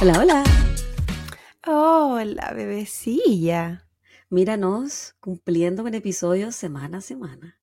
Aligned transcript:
Hola, 0.00 0.18
hola. 0.20 0.44
Hola, 1.66 2.52
bebecilla. 2.54 3.86
Míranos 4.30 5.14
cumpliendo 5.20 5.82
con 5.82 5.94
episodios 5.94 6.54
semana 6.56 6.98
a 6.98 7.00
semana. 7.00 7.58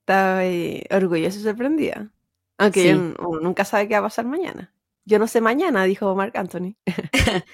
Estaba 0.00 0.40
orgullosa 0.90 1.38
y 1.38 1.42
sorprendida. 1.42 2.10
Aunque 2.58 2.82
Sí. 2.82 2.88
yo 2.88 2.94
n- 2.94 3.14
uno 3.18 3.40
nunca 3.40 3.64
sabe 3.64 3.88
qué 3.88 3.94
va 3.94 4.00
a 4.00 4.02
pasar 4.04 4.26
mañana. 4.26 4.72
Yo 5.04 5.18
no 5.18 5.26
sé 5.26 5.40
mañana, 5.40 5.84
dijo 5.84 6.14
Marc 6.14 6.36
Anthony. 6.36 6.76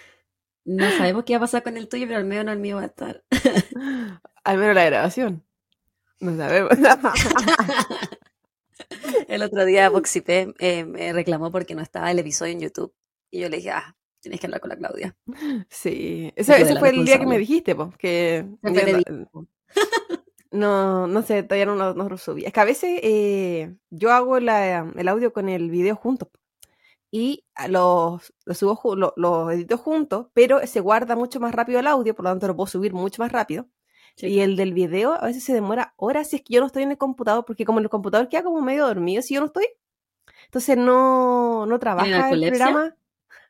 No 0.69 0.91
sabemos 0.91 1.23
qué 1.23 1.35
va 1.35 1.37
a 1.37 1.41
pasar 1.43 1.63
con 1.63 1.77
el 1.77 1.89
tuyo, 1.89 2.07
pero 2.09 2.19
al 2.19 2.25
menos 2.25 2.45
no 2.47 2.51
el 2.53 2.59
mío 2.59 2.75
va 2.75 2.83
a 2.83 2.87
estar. 2.87 3.23
Al 4.43 4.59
menos 4.59 4.75
la 4.75 4.85
grabación. 4.85 5.45
No 6.19 6.37
sabemos. 6.37 6.73
El 9.29 9.43
otro 9.43 9.64
día 9.64 9.88
Voxipé 9.91 10.54
eh, 10.59 10.84
me 10.84 11.12
reclamó 11.12 11.50
porque 11.50 11.74
no 11.74 11.83
estaba 11.83 12.10
el 12.10 12.19
episodio 12.19 12.52
en 12.52 12.60
YouTube. 12.60 12.92
Y 13.30 13.41
yo 13.41 13.48
le 13.48 13.56
dije, 13.59 13.70
ah, 13.70 13.97
tienes 14.20 14.41
que 14.41 14.47
hablar 14.47 14.60
con 14.60 14.70
la 14.70 14.77
Claudia. 14.77 15.16
sí, 15.69 16.33
ese, 16.37 16.52
ese 16.62 16.73
fue 16.80 16.88
el 16.91 17.05
día 17.05 17.19
que 17.19 17.27
me 17.27 17.38
dijiste, 17.38 17.74
po, 17.74 17.92
que 17.98 18.45
dije, 18.73 19.05
no, 20.52 21.06
no, 21.06 21.23
sé, 21.23 21.42
todavía 21.42 21.66
no 21.66 21.74
lo, 21.74 21.95
no 21.95 22.09
lo 22.09 22.16
subí. 22.19 22.45
Es 22.45 22.52
que 22.52 22.61
a 22.61 22.64
veces 22.64 23.00
eh, 23.02 23.74
yo 23.91 24.12
hago 24.12 24.41
la- 24.41 24.91
el 24.97 25.09
audio 25.09 25.33
con 25.33 25.48
el 25.48 25.70
video 25.70 25.97
juntos 25.97 26.28
y 27.11 27.45
los, 27.69 28.33
los 28.45 28.59
subo, 28.59 28.77
ju- 28.77 28.97
lo- 28.97 29.12
los 29.16 29.52
edito 29.52 29.77
juntos, 29.78 30.28
pero 30.34 30.64
se 30.66 30.80
guarda 30.80 31.16
mucho 31.16 31.41
más 31.41 31.55
rápido 31.55 31.80
el 31.80 31.86
audio, 31.86 32.14
por 32.14 32.25
lo 32.25 32.30
tanto 32.30 32.47
lo 32.47 32.56
puedo 32.56 32.66
subir 32.69 32.92
mucho 32.95 33.23
más 33.23 33.33
rápido. 33.33 33.69
Sí. 34.16 34.29
Y 34.29 34.41
el 34.41 34.56
del 34.56 34.73
video 34.73 35.12
a 35.12 35.27
veces 35.27 35.45
se 35.45 35.52
demora 35.52 35.93
horas 35.97 36.30
si 36.30 36.37
es 36.37 36.43
que 36.43 36.55
yo 36.55 36.61
no 36.61 36.66
estoy 36.66 36.83
en 36.83 36.91
el 36.91 36.98
computador, 36.98 37.45
porque 37.45 37.65
como 37.65 37.80
el 37.80 37.88
computador 37.88 38.29
queda 38.29 38.42
como 38.42 38.62
medio 38.62 38.87
dormido 38.87 39.23
si 39.23 39.34
yo 39.34 39.41
no 39.41 39.47
estoy, 39.47 39.66
entonces 40.47 40.77
no, 40.77 41.66
no 41.66 41.79
trabaja 41.79 42.30
el 42.30 42.48
programa. 42.48 42.95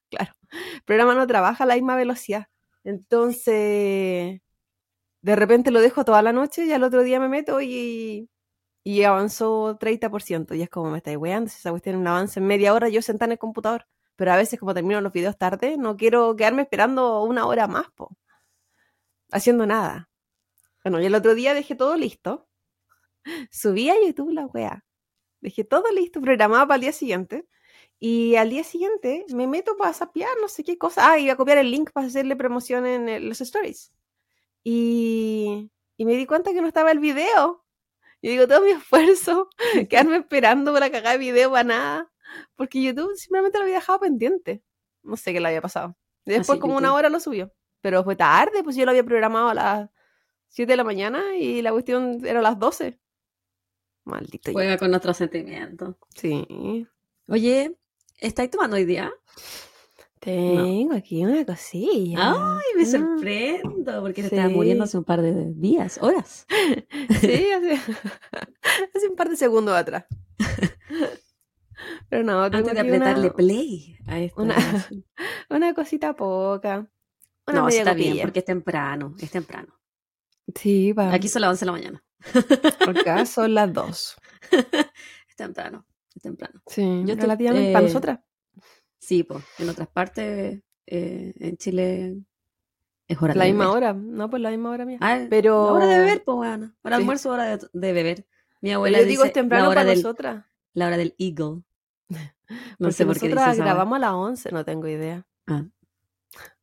Claro, 0.09 0.34
el 0.53 0.83
programa 0.83 1.17
no 1.17 1.27
trabaja 1.27 1.64
a 1.64 1.67
la 1.67 1.75
misma 1.75 1.97
velocidad. 1.97 2.47
Entonces, 2.84 4.41
de 5.20 5.37
repente 5.37 5.72
lo 5.72 5.81
dejo 5.81 6.05
toda 6.05 6.22
la 6.22 6.33
noche 6.33 6.64
y 6.64 6.72
al 6.72 6.84
otro 6.84 7.03
día 7.03 7.19
me 7.19 7.28
meto 7.28 7.61
y, 7.61 8.31
y 8.84 9.03
avanzó 9.03 9.77
30%. 9.81 10.56
Y 10.56 10.62
es 10.62 10.70
como 10.70 10.92
me 10.92 10.98
estáis 10.98 11.17
weando, 11.17 11.50
si 11.50 11.59
esa 11.59 11.70
cuestión 11.70 11.97
es 11.97 12.00
un 12.00 12.06
avance 12.06 12.39
en 12.39 12.47
media 12.47 12.72
hora 12.72 12.89
yo 12.89 13.03
sentada 13.03 13.27
en 13.27 13.33
el 13.33 13.39
computador. 13.39 13.89
Pero 14.14 14.33
a 14.33 14.37
veces 14.37 14.61
como 14.61 14.75
termino 14.75 15.00
los 15.00 15.12
videos 15.12 15.37
tarde, 15.37 15.77
no 15.77 15.97
quiero 15.97 16.37
quedarme 16.37 16.62
esperando 16.62 17.25
una 17.25 17.47
hora 17.47 17.67
más, 17.67 17.91
po, 17.97 18.17
haciendo 19.33 19.67
nada. 19.67 20.09
Bueno, 20.87 21.01
y 21.01 21.06
el 21.06 21.17
otro 21.17 21.34
día 21.34 21.53
dejé 21.53 21.75
todo 21.75 21.97
listo. 21.97 22.48
Subí 23.51 23.91
a 23.91 23.97
YouTube 24.01 24.31
la 24.31 24.47
wea. 24.47 24.84
Dejé 25.41 25.65
todo 25.65 25.91
listo, 25.93 26.20
programado 26.20 26.69
para 26.69 26.77
el 26.77 26.83
día 26.83 26.93
siguiente. 26.93 27.45
Y 27.98 28.37
al 28.37 28.51
día 28.51 28.62
siguiente 28.62 29.27
me 29.34 29.48
meto 29.48 29.77
para 29.77 29.93
sapear, 29.93 30.31
no 30.41 30.47
sé 30.47 30.62
qué 30.62 30.78
cosa. 30.78 31.11
Ah, 31.11 31.19
iba 31.19 31.33
a 31.33 31.37
copiar 31.37 31.59
el 31.59 31.73
link 31.73 31.91
para 31.91 32.06
hacerle 32.06 32.37
promoción 32.37 32.87
en 32.87 33.09
el- 33.09 33.28
los 33.28 33.41
stories. 33.41 33.93
Y, 34.62 35.73
y 35.97 36.05
me 36.05 36.12
di 36.15 36.25
cuenta 36.25 36.53
que 36.53 36.61
no 36.61 36.69
estaba 36.69 36.93
el 36.93 37.00
video. 37.00 37.65
Y 38.21 38.28
digo, 38.28 38.47
todo 38.47 38.61
mi 38.62 38.71
esfuerzo, 38.81 39.50
quedarme 39.91 40.19
esperando 40.19 40.73
para 40.73 40.89
cagar 40.91 41.15
el 41.15 41.21
video 41.21 41.50
para 41.50 41.65
nada. 41.65 42.12
Porque 42.55 42.81
YouTube 42.81 43.17
simplemente 43.17 43.59
lo 43.59 43.65
había 43.65 43.77
dejado 43.77 43.98
pendiente. 43.98 44.62
No 45.03 45.17
sé 45.17 45.33
qué 45.33 45.41
le 45.41 45.48
había 45.48 45.62
pasado. 45.62 45.97
Después, 46.25 46.50
Así 46.50 46.61
como 46.61 46.77
una 46.77 46.95
hora 46.95 47.09
lo 47.09 47.19
subió. 47.19 47.53
Pero 47.81 48.05
fue 48.05 48.15
tarde, 48.15 48.62
pues 48.62 48.77
yo 48.77 48.84
lo 48.84 48.93
había 48.93 49.03
programado 49.03 49.48
a 49.48 49.55
las 49.55 49.91
7 50.48 50.72
de 50.72 50.77
la 50.77 50.84
mañana 50.84 51.36
y 51.36 51.62
la 51.62 51.72
cuestión 51.72 52.25
era 52.25 52.39
a 52.41 52.42
las 52.42 52.58
12. 52.58 52.98
Maldito. 54.05 54.53
Juega 54.53 54.78
con 54.78 54.91
nuestros 54.91 55.16
sentimientos. 55.16 55.97
Sí. 56.14 56.86
Oye, 57.28 57.77
¿estáis 58.19 58.50
tomando 58.50 58.77
hoy 58.77 58.84
día? 58.84 59.12
Tengo 60.20 60.94
aquí 60.94 61.25
una 61.25 61.44
cosilla. 61.44 62.19
Ay, 62.58 62.64
me 62.77 62.83
Ah. 62.83 62.86
sorprendo, 62.86 64.00
porque 64.00 64.22
te 64.22 64.28
estabas 64.28 64.50
muriendo 64.53 64.84
hace 64.84 64.98
un 64.98 65.04
par 65.04 65.22
de 65.22 65.53
días, 65.54 65.98
horas. 66.03 66.47
Sí, 67.21 67.50
hace, 67.50 67.72
hace 68.94 69.09
un 69.09 69.16
par 69.16 69.28
de 69.28 69.37
segundos 69.37 69.75
atrás. 69.76 70.06
Pero 72.09 72.22
no, 72.25 72.50
tengo 72.50 72.69
Antes 72.69 72.75
de 72.75 72.81
apretarle 72.81 73.26
una, 73.26 73.34
play 73.37 73.98
a 74.06 74.19
esta 74.21 74.42
una, 74.42 74.56
una 75.50 75.75
cosita 75.75 76.15
poca. 76.15 76.88
Una 77.47 77.59
No, 77.60 77.66
media 77.66 77.78
está 77.81 77.94
bien, 77.94 78.19
porque 78.22 78.41
es 78.41 78.44
temprano, 78.44 79.15
es 79.21 79.31
temprano. 79.31 79.75
Sí, 80.55 80.93
va. 80.93 81.12
Aquí 81.12 81.29
son 81.29 81.43
las 81.43 81.51
11 81.51 81.61
de 81.61 81.67
la 81.67 81.73
mañana. 81.73 82.05
Acá 82.87 83.27
son 83.27 83.55
las 83.55 83.73
dos. 83.73 84.17
Es 84.51 85.37
temprano, 85.37 85.87
es 86.15 86.23
temprano. 86.23 86.62
Sí, 86.67 87.03
Yo 87.05 87.15
relativamente 87.17 87.73
para 87.73 87.84
eh, 87.84 87.89
nosotras. 87.89 88.21
Sí, 88.99 89.23
pues, 89.23 89.45
en 89.59 89.69
otras 89.69 89.89
partes, 89.89 90.62
eh, 90.87 91.33
en 91.39 91.57
Chile, 91.59 92.17
es 93.09 93.21
hora 93.23 93.34
La 93.34 93.45
de 93.45 93.51
misma 93.53 93.67
beber. 93.67 93.77
hora, 93.77 93.93
no, 93.93 94.31
pues 94.31 94.43
la 94.43 94.51
misma 94.51 94.71
hora 94.71 94.84
mía. 94.84 94.99
Ah, 95.01 95.27
Pero 95.29 95.67
la 95.67 95.73
hora 95.73 95.87
de 95.87 95.99
beber, 95.99 96.25
pues, 96.25 96.37
bueno. 96.37 96.75
Para 96.83 96.97
Sí. 96.97 97.03
almuerzo, 97.03 97.31
hora 97.31 97.57
de, 97.57 97.69
de 97.73 97.93
beber. 97.93 98.27
Mi 98.63 98.73
abuela 98.73 98.99
yo 98.99 99.05
digo 99.05 99.23
dice 99.23 99.28
es 99.28 99.33
temprano 99.34 99.65
la 99.65 99.71
hora 99.71 99.81
para 99.83 99.91
del, 99.91 100.03
nosotras. 100.03 100.45
la 100.73 100.87
hora 100.87 100.97
del 100.97 101.15
eagle. 101.19 101.63
No 102.78 102.87
Porque 102.87 102.93
sé 102.93 103.05
por 103.07 103.19
qué 103.19 103.27
dice 103.27 103.41
hora. 103.41 103.55
grabamos 103.55 103.97
a 103.97 103.99
las 103.99 104.13
11, 104.13 104.53
no 104.53 104.65
tengo 104.65 104.87
idea. 104.87 105.27
Ah, 105.49 105.65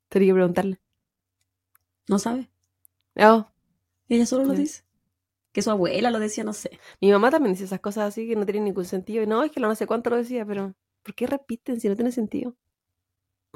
Tenía 0.08 0.30
que 0.30 0.34
preguntarle. 0.34 0.80
no 2.08 2.20
sabe. 2.20 2.50
Oh, 3.18 3.46
Ella 4.16 4.26
solo 4.26 4.46
lo 4.46 4.54
dice. 4.54 4.84
Que 5.52 5.62
su 5.62 5.70
abuela 5.72 6.10
lo 6.12 6.20
decía, 6.20 6.44
no 6.44 6.54
sé. 6.54 6.80
mi 7.02 7.12
mamá 7.12 7.30
también 7.32 7.54
dice 7.54 7.66
esas 7.66 7.80
cosas 7.80 8.08
así 8.08 8.28
que 8.28 8.36
no 8.36 8.46
tienen 8.46 8.64
ningún 8.66 8.86
sentido. 8.86 9.24
Y 9.24 9.28
no, 9.28 9.44
es 9.44 9.52
que 9.52 9.60
lo 9.60 9.68
no 9.68 9.76
sé 9.76 9.86
cuánto 9.88 10.10
lo 10.10 10.18
decía, 10.18 10.46
pero 10.46 10.74
¿por 11.04 11.14
qué 11.16 11.28
repiten 11.28 11.80
si 11.80 11.90
no 11.90 11.96
tiene 11.96 12.12
sentido? 12.12 12.56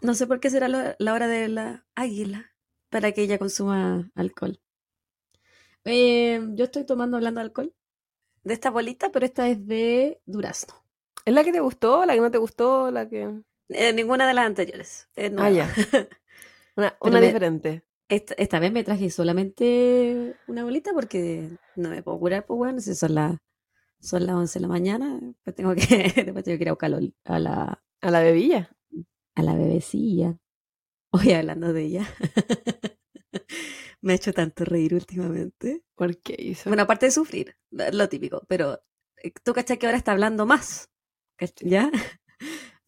No 0.01 0.13
sé 0.13 0.27
por 0.27 0.39
qué 0.39 0.49
será 0.49 0.67
lo- 0.67 0.95
la 0.99 1.13
hora 1.13 1.27
de 1.27 1.47
la 1.47 1.85
águila 1.95 2.51
para 2.89 3.11
que 3.13 3.23
ella 3.23 3.39
consuma 3.39 4.11
alcohol. 4.15 4.59
Eh, 5.85 6.39
yo 6.53 6.65
estoy 6.65 6.85
tomando, 6.85 7.17
hablando 7.17 7.39
de 7.39 7.45
alcohol, 7.45 7.73
de 8.43 8.53
esta 8.53 8.69
bolita, 8.69 9.11
pero 9.11 9.25
esta 9.25 9.47
es 9.47 9.65
de 9.65 10.21
durazno. 10.25 10.73
¿Es 11.25 11.33
la 11.33 11.43
que 11.43 11.51
te 11.51 11.59
gustó? 11.59 12.05
¿La 12.05 12.13
que 12.13 12.21
no 12.21 12.31
te 12.31 12.37
gustó? 12.37 12.91
¿La 12.91 13.07
que...? 13.09 13.41
Eh, 13.69 13.91
ninguna 13.93 14.27
de 14.27 14.33
las 14.33 14.45
anteriores. 14.45 15.09
Es 15.15 15.31
Ah, 15.37 15.49
ya. 15.49 15.73
Una, 16.75 16.89
Pero 16.91 17.09
una 17.09 17.19
me- 17.19 17.25
diferente. 17.27 17.83
Esta, 18.09 18.33
esta 18.37 18.59
vez 18.59 18.71
me 18.71 18.83
traje 18.85 19.09
solamente 19.09 20.35
una 20.47 20.63
bolita 20.63 20.93
porque 20.93 21.49
no 21.75 21.89
me 21.89 22.01
puedo 22.03 22.19
curar, 22.19 22.45
pues 22.45 22.57
bueno, 22.57 22.79
si 22.79 22.95
son 22.95 23.15
las 23.15 23.37
son 24.01 24.27
las 24.27 24.35
11 24.37 24.59
de 24.59 24.63
la 24.63 24.69
mañana, 24.69 25.19
pues 25.43 25.55
tengo 25.55 25.75
que, 25.75 25.81
después 26.25 26.43
tengo 26.45 26.57
que 26.59 26.63
ir 26.63 26.69
a 26.69 26.73
buscarlo 26.73 26.99
a 27.25 27.39
la, 27.39 27.83
A 28.01 28.09
la 28.11 28.21
bebilla. 28.23 28.69
a 29.35 29.43
la 29.43 29.55
bebecilla. 29.55 30.37
Hoy 31.11 31.33
hablando 31.33 31.73
de 31.73 31.83
ella. 31.83 32.07
me 34.01 34.13
ha 34.13 34.15
hecho 34.15 34.33
tanto 34.33 34.65
reír 34.65 34.93
últimamente. 34.93 35.83
¿Por 35.95 36.17
qué 36.21 36.35
hizo? 36.37 36.69
Bueno, 36.69 36.83
aparte 36.83 37.07
de 37.07 37.11
sufrir, 37.11 37.55
lo 37.71 38.09
típico, 38.09 38.43
pero 38.47 38.81
eh, 39.17 39.31
tú 39.43 39.53
cachai 39.53 39.77
que 39.77 39.85
ahora 39.87 39.97
está 39.97 40.11
hablando 40.11 40.45
más, 40.45 40.89
¿cach- 41.37 41.53
¿ya? 41.67 41.91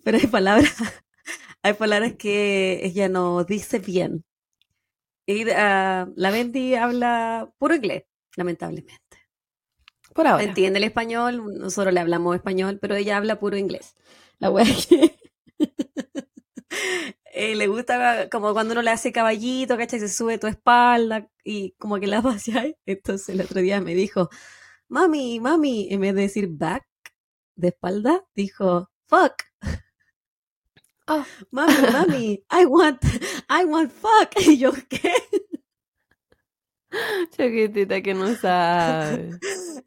Pero 0.03 0.17
hay 0.17 0.27
palabras, 0.27 0.75
hay 1.63 1.73
palabras 1.73 2.15
que 2.17 2.81
ella 2.85 3.09
no 3.09 3.43
dice 3.45 3.79
bien. 3.79 4.23
Y 5.29 5.47
ah, 5.51 6.09
la 6.15 6.31
Bendy 6.31 6.73
habla 6.73 7.53
puro 7.59 7.75
inglés, 7.75 8.05
lamentablemente. 8.35 8.95
Por 10.15 10.25
ahora. 10.25 10.43
Entiende 10.43 10.79
el 10.79 10.85
español, 10.85 11.59
nosotros 11.59 11.93
le 11.93 11.99
hablamos 11.99 12.35
español, 12.35 12.79
pero 12.81 12.95
ella 12.95 13.17
habla 13.17 13.39
puro 13.39 13.55
inglés. 13.55 13.95
La 14.39 14.49
wea 14.49 14.65
es 14.65 14.87
que 14.87 15.19
eh, 17.31 17.53
le 17.53 17.67
gusta 17.67 18.27
como 18.31 18.53
cuando 18.53 18.71
uno 18.71 18.81
le 18.81 18.89
hace 18.89 19.11
caballito, 19.11 19.77
¿cachai? 19.77 19.99
Se 19.99 20.09
sube 20.09 20.39
tu 20.39 20.47
espalda 20.47 21.29
y 21.43 21.73
como 21.73 21.99
que 21.99 22.07
la 22.07 22.21
paseáis. 22.23 22.73
Entonces 22.87 23.29
el 23.29 23.41
otro 23.41 23.61
día 23.61 23.81
me 23.81 23.93
dijo, 23.93 24.29
mami, 24.87 25.39
mami, 25.39 25.89
en 25.91 26.01
vez 26.01 26.15
de 26.15 26.21
decir 26.21 26.47
back 26.49 26.87
de 27.55 27.67
espalda, 27.67 28.25
dijo 28.33 28.89
fuck. 29.05 29.43
Ah. 31.09 31.25
Mami, 31.51 31.73
mami, 31.91 32.43
I 32.51 32.65
want, 32.65 33.03
I 33.49 33.65
want 33.65 33.91
fuck. 33.91 34.29
Y 34.45 34.59
yo, 34.59 34.71
¿qué? 34.87 35.13
Chiquitita 37.31 38.01
que 38.01 38.13
no 38.13 38.35
sabe. 38.35 39.31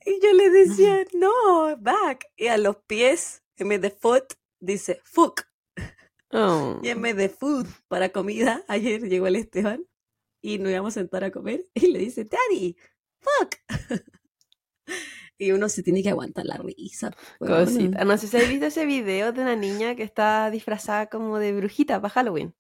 Y 0.05 0.21
yo 0.21 0.33
le 0.33 0.51
decía, 0.51 1.05
no, 1.15 1.77
back. 1.79 2.27
Y 2.37 2.49
a 2.49 2.59
los 2.59 2.77
pies, 2.89 3.45
en 3.57 3.69
vez 3.69 3.81
de 3.81 3.91
foot, 3.91 4.35
dice 4.61 5.01
fuck. 5.05 5.43
Oh. 6.33 6.81
Y 6.83 6.89
en 6.89 7.01
vez 7.01 7.15
de 7.17 7.29
food 7.29 7.69
para 7.87 8.09
comida, 8.09 8.65
ayer 8.67 9.03
llegó 9.09 9.29
el 9.29 9.37
Esteban 9.37 9.87
y 10.41 10.59
nos 10.59 10.73
íbamos 10.73 10.97
a 10.97 11.01
sentar 11.01 11.23
a 11.23 11.31
comer 11.31 11.69
y 11.75 11.87
le 11.87 12.01
dice, 12.01 12.25
Daddy, 12.25 12.77
fuck. 13.21 13.57
Y 15.39 15.53
uno 15.53 15.69
se 15.69 15.83
tiene 15.83 16.03
que 16.03 16.11
aguantar 16.11 16.45
la 16.47 16.57
risa. 16.57 17.11
pues. 17.39 17.51
Cosita. 17.51 18.05
No 18.05 18.17
sé 18.19 18.29
si 18.29 18.37
habéis 18.37 18.51
visto 18.53 18.67
ese 18.67 18.87
video 18.87 19.33
de 19.33 19.43
una 19.43 19.57
niña 19.57 19.95
que 19.97 20.03
está 20.03 20.51
disfrazada 20.51 21.07
como 21.07 21.39
de 21.39 21.53
brujita 21.53 22.01
para 22.01 22.13
Halloween. 22.15 22.55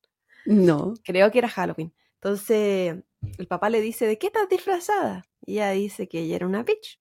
No. 0.46 0.94
Creo 1.04 1.30
que 1.30 1.38
era 1.38 1.48
Halloween. 1.48 1.92
Entonces, 2.14 2.96
el 3.38 3.46
papá 3.46 3.70
le 3.70 3.80
dice, 3.80 4.06
¿de 4.06 4.18
qué 4.18 4.28
estás 4.28 4.48
disfrazada? 4.48 5.24
Y 5.46 5.54
ella 5.54 5.70
dice 5.72 6.08
que 6.08 6.20
ella 6.20 6.36
era 6.36 6.46
una 6.46 6.62
bitch. 6.62 6.98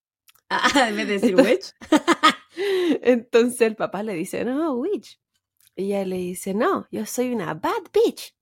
Ah, 0.49 0.87
en 0.89 0.95
vez 0.97 1.07
de 1.07 1.13
decir 1.13 1.39
Esto- 1.39 1.43
witch. 1.49 1.73
Entonces 3.01 3.61
el 3.61 3.75
papá 3.75 4.03
le 4.03 4.13
dice, 4.13 4.43
no, 4.45 4.73
witch. 4.73 5.19
Y 5.75 5.85
ella 5.93 6.05
le 6.05 6.17
dice, 6.17 6.53
no, 6.53 6.87
yo 6.91 7.05
soy 7.05 7.31
una 7.33 7.53
bad 7.53 7.83
bitch. 7.93 8.35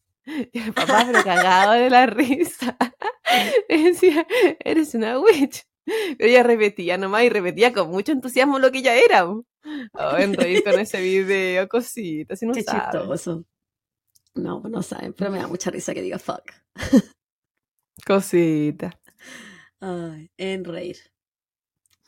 Y 0.52 0.60
el 0.60 0.74
papá, 0.74 1.04
pero 1.06 1.24
cagado 1.24 1.74
de 1.74 1.90
la 1.90 2.06
risa, 2.06 2.76
decía, 3.70 4.26
eres 4.60 4.94
una 4.96 5.20
witch. 5.20 5.66
Pero 6.18 6.30
ella 6.30 6.44
repetía 6.44 6.98
nomás 6.98 7.24
y 7.24 7.30
repetía 7.30 7.74
con 7.74 7.90
mucho 7.90 8.12
entusiasmo 8.12 8.60
lo 8.60 8.72
que 8.72 8.80
ella 8.80 8.96
era. 8.96 9.26
Oh, 9.26 9.44
en 10.18 10.34
reír 10.34 10.64
con 10.64 10.80
ese 10.80 11.02
video, 11.02 11.68
cositas, 11.68 12.40
si 12.40 12.46
no 12.46 12.54
Qué 12.54 12.64
sabes. 12.64 12.84
chistoso. 12.92 13.46
No, 14.36 14.62
pues 14.62 14.72
no 14.72 14.82
saben, 14.84 15.14
pero 15.14 15.32
me 15.32 15.40
da 15.40 15.48
mucha 15.48 15.70
risa 15.72 15.94
que 15.94 16.02
diga 16.02 16.20
fuck. 16.20 16.44
Cositas. 18.06 18.94
Ay, 19.82 20.32
en 20.38 20.64
reír. 20.64 20.98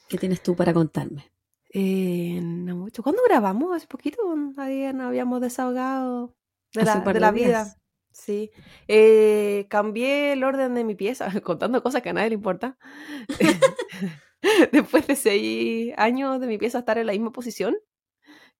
¿Qué 0.07 0.17
tienes 0.17 0.41
tú 0.41 0.55
para 0.55 0.73
contarme? 0.73 1.31
Eh, 1.73 2.39
no 2.41 2.75
mucho. 2.75 3.01
¿Cuándo 3.03 3.21
grabamos? 3.25 3.75
Hace 3.75 3.87
poquito. 3.87 4.17
Ayer 4.57 4.93
nos 4.93 5.07
habíamos 5.07 5.41
desahogado 5.41 6.35
de 6.73 6.83
la, 6.83 6.99
de 6.99 7.19
la 7.19 7.31
vida. 7.31 7.75
Sí. 8.11 8.51
Eh, 8.87 9.67
cambié 9.69 10.33
el 10.33 10.43
orden 10.43 10.73
de 10.73 10.83
mi 10.83 10.95
pieza, 10.95 11.27
contando 11.43 11.81
cosas 11.83 12.01
que 12.01 12.09
a 12.09 12.13
nadie 12.13 12.29
le 12.29 12.35
importa. 12.35 12.77
Después 14.71 15.07
de 15.07 15.15
seis 15.15 15.93
años 15.97 16.39
de 16.39 16.47
mi 16.47 16.57
pieza 16.57 16.79
estar 16.79 16.97
en 16.97 17.07
la 17.07 17.13
misma 17.13 17.31
posición, 17.31 17.75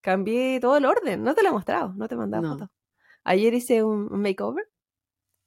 cambié 0.02 0.60
todo 0.60 0.78
el 0.78 0.86
orden. 0.86 1.24
No 1.24 1.34
te 1.36 1.44
lo 1.44 1.50
he 1.50 1.52
mostrado, 1.52 1.94
no 1.96 2.08
te 2.08 2.16
he 2.16 2.18
mandado 2.18 2.44
No. 2.44 2.54
fotos. 2.54 2.70
Ayer 3.24 3.54
hice 3.54 3.84
un 3.84 4.08
makeover 4.22 4.68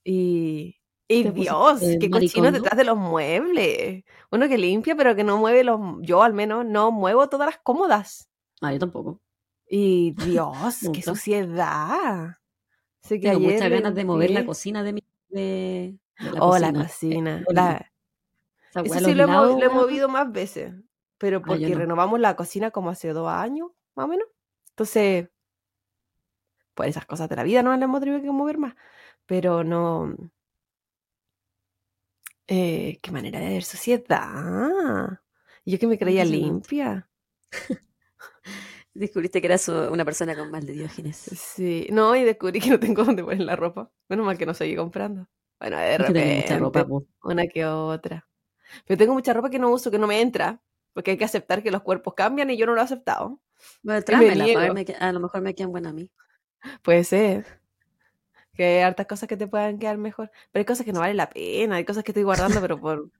y. 0.04 0.76
¡Y 1.06 1.24
Dios! 1.30 1.82
¡Qué 2.00 2.08
cochino 2.08 2.46
¿no? 2.46 2.52
detrás 2.52 2.78
de 2.78 2.84
los 2.84 2.96
muebles! 2.96 4.04
Uno 4.30 4.48
que 4.48 4.56
limpia, 4.56 4.96
pero 4.96 5.14
que 5.14 5.22
no 5.22 5.36
mueve 5.36 5.62
los. 5.62 5.78
Yo, 6.00 6.22
al 6.22 6.32
menos, 6.32 6.64
no 6.64 6.90
muevo 6.92 7.28
todas 7.28 7.46
las 7.46 7.58
cómodas. 7.58 8.30
Ah, 8.62 8.72
yo 8.72 8.78
tampoco. 8.78 9.20
Y 9.68 10.12
Dios, 10.12 10.78
qué 10.94 11.02
suciedad. 11.02 12.38
Que 13.08 13.18
Tengo 13.18 13.36
ayer 13.38 13.52
muchas 13.54 13.70
ganas 13.70 13.94
de 13.94 14.04
mover 14.04 14.30
la 14.30 14.46
cocina 14.46 14.82
de 14.82 14.92
mi. 14.94 15.02
De, 15.28 15.98
de 16.18 16.30
la 16.32 16.40
Oh, 16.40 16.50
cocina. 16.52 16.72
la 16.72 16.82
cocina. 16.84 17.44
La- 17.48 17.90
esa 18.74 18.80
Eso 18.98 19.08
sí 19.08 19.14
lo, 19.14 19.24
he 19.60 19.68
movido 19.68 20.08
más 20.08 20.32
veces. 20.32 20.74
Pero 21.18 21.38
Ah, 21.38 21.42
porque 21.46 21.68
no. 21.68 21.78
renovamos 21.78 22.18
la 22.18 22.34
cocina 22.34 22.70
como 22.70 22.90
hace 22.90 23.12
dos 23.12 23.28
años, 23.28 23.70
más 23.94 24.06
o 24.06 24.08
menos. 24.08 24.26
Entonces, 24.70 25.28
pues 26.74 26.88
esas 26.90 27.06
cosas 27.06 27.28
de 27.28 27.36
la 27.36 27.44
vida 27.44 27.62
no 27.62 27.70
las 27.70 27.80
hemos 27.82 28.00
tenido 28.00 28.20
que 28.20 28.30
mover 28.30 28.58
más. 28.58 28.74
Pero 29.26 29.62
no. 29.62 30.14
Eh, 32.46 32.98
qué 33.00 33.10
manera 33.12 33.38
de 33.38 33.48
ver 33.48 33.64
sociedad. 33.64 35.20
Yo 35.64 35.78
que 35.78 35.86
me 35.86 35.98
creía 35.98 36.24
limpia. 36.24 37.08
Descubriste 38.94 39.40
que 39.40 39.48
eras 39.48 39.68
una 39.68 40.04
persona 40.04 40.36
con 40.36 40.50
mal 40.50 40.64
de 40.64 40.72
Diógenes. 40.72 41.16
Sí, 41.16 41.88
no, 41.90 42.14
y 42.14 42.22
descubrí 42.22 42.60
que 42.60 42.70
no 42.70 42.78
tengo 42.78 43.04
dónde 43.04 43.24
poner 43.24 43.40
la 43.40 43.56
ropa. 43.56 43.90
Menos 44.08 44.24
mal 44.24 44.38
que 44.38 44.46
no 44.46 44.54
seguí 44.54 44.76
comprando. 44.76 45.26
Bueno, 45.58 45.78
de 45.78 45.84
que 45.84 45.98
mucha 45.98 46.12
repente, 46.12 46.58
ropa, 46.58 46.86
po. 46.86 47.06
una 47.24 47.46
que 47.46 47.64
otra. 47.66 48.26
Pero 48.86 48.98
tengo 48.98 49.14
mucha 49.14 49.32
ropa 49.32 49.50
que 49.50 49.58
no 49.58 49.70
uso, 49.70 49.90
que 49.90 49.98
no 49.98 50.06
me 50.06 50.20
entra. 50.20 50.60
Porque 50.92 51.10
hay 51.10 51.16
que 51.16 51.24
aceptar 51.24 51.62
que 51.62 51.72
los 51.72 51.82
cuerpos 51.82 52.14
cambian 52.14 52.50
y 52.50 52.56
yo 52.56 52.66
no 52.66 52.74
lo 52.74 52.80
he 52.80 52.84
aceptado. 52.84 53.40
Bueno, 53.82 53.98
me 53.98 54.02
tráemela, 54.02 54.72
me 54.72 54.84
que- 54.84 54.94
a 54.94 55.10
lo 55.12 55.18
mejor 55.18 55.40
me 55.42 55.54
quedan 55.54 55.72
buenas 55.72 55.90
a 55.90 55.94
mí. 55.94 56.08
Puede 56.82 57.02
ser. 57.02 57.44
Que 58.52 58.64
hay 58.64 58.80
hartas 58.82 59.06
cosas 59.06 59.28
que 59.28 59.36
te 59.36 59.48
puedan 59.48 59.78
quedar 59.80 59.98
mejor. 59.98 60.30
Pero 60.52 60.60
hay 60.60 60.64
cosas 60.64 60.86
que 60.86 60.92
no 60.92 61.00
valen 61.00 61.16
la 61.16 61.28
pena. 61.30 61.76
Hay 61.76 61.84
cosas 61.84 62.04
que 62.04 62.12
estoy 62.12 62.22
guardando, 62.22 62.60
pero 62.60 62.80
por. 62.80 63.10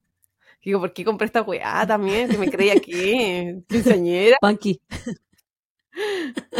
Digo, 0.63 0.79
¿por 0.79 0.93
qué 0.93 1.05
compré 1.05 1.27
esta 1.27 1.43
weá 1.43 1.85
también? 1.87 2.29
Que 2.29 2.39
me 2.39 2.49
creía 2.51 2.75
aquí, 2.75 3.65
quinceañera. 3.69 4.37
Punky. 4.41 4.81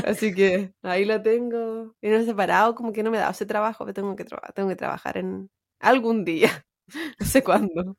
Así 0.07 0.35
que 0.35 0.75
ahí 0.83 1.05
la 1.05 1.23
tengo. 1.23 1.95
Y 2.03 2.09
no 2.11 2.17
he 2.17 2.25
separado, 2.25 2.75
como 2.75 2.93
que 2.93 3.03
no 3.03 3.11
me 3.11 3.19
da 3.19 3.31
ese 3.31 3.47
trabajo, 3.47 3.85
pero 3.85 3.95
tengo 3.95 4.17
que, 4.17 4.25
tengo 4.55 4.69
que 4.69 4.77
trabajar 4.77 5.17
en 5.19 5.51
algún 5.81 6.25
día. 6.25 6.51
No 7.21 7.27
sé 7.27 7.43
cuándo. 7.45 7.97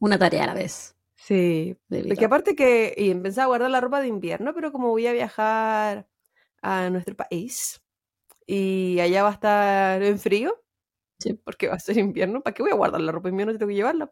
Una 0.00 0.18
tarea 0.18 0.44
a 0.44 0.48
la 0.48 0.54
vez. 0.54 0.96
Sí. 1.16 1.76
Porque 1.90 2.26
aparte 2.26 2.56
que 2.56 2.94
y 2.96 3.10
empecé 3.10 3.40
a 3.42 3.46
guardar 3.46 3.70
la 3.70 3.80
ropa 3.82 4.00
de 4.00 4.08
invierno, 4.08 4.54
pero 4.54 4.72
como 4.72 4.90
voy 4.90 5.06
a 5.08 5.12
viajar 5.12 6.08
a 6.62 6.90
nuestro 6.90 7.16
país 7.16 7.82
y 8.46 9.00
allá 9.00 9.22
va 9.24 9.30
a 9.30 9.32
estar 9.34 10.02
en 10.04 10.18
frío, 10.20 10.62
Sí. 11.20 11.34
porque 11.34 11.68
va 11.68 11.74
a 11.76 11.80
ser 11.80 11.98
invierno, 11.98 12.42
¿para 12.42 12.54
qué 12.54 12.62
voy 12.64 12.72
a 12.72 12.76
guardar 12.76 13.00
la 13.02 13.12
ropa 13.12 13.28
de 13.28 13.32
invierno 13.32 13.52
si 13.54 13.58
tengo 13.60 13.70
que 13.70 13.76
llevarla? 13.76 14.10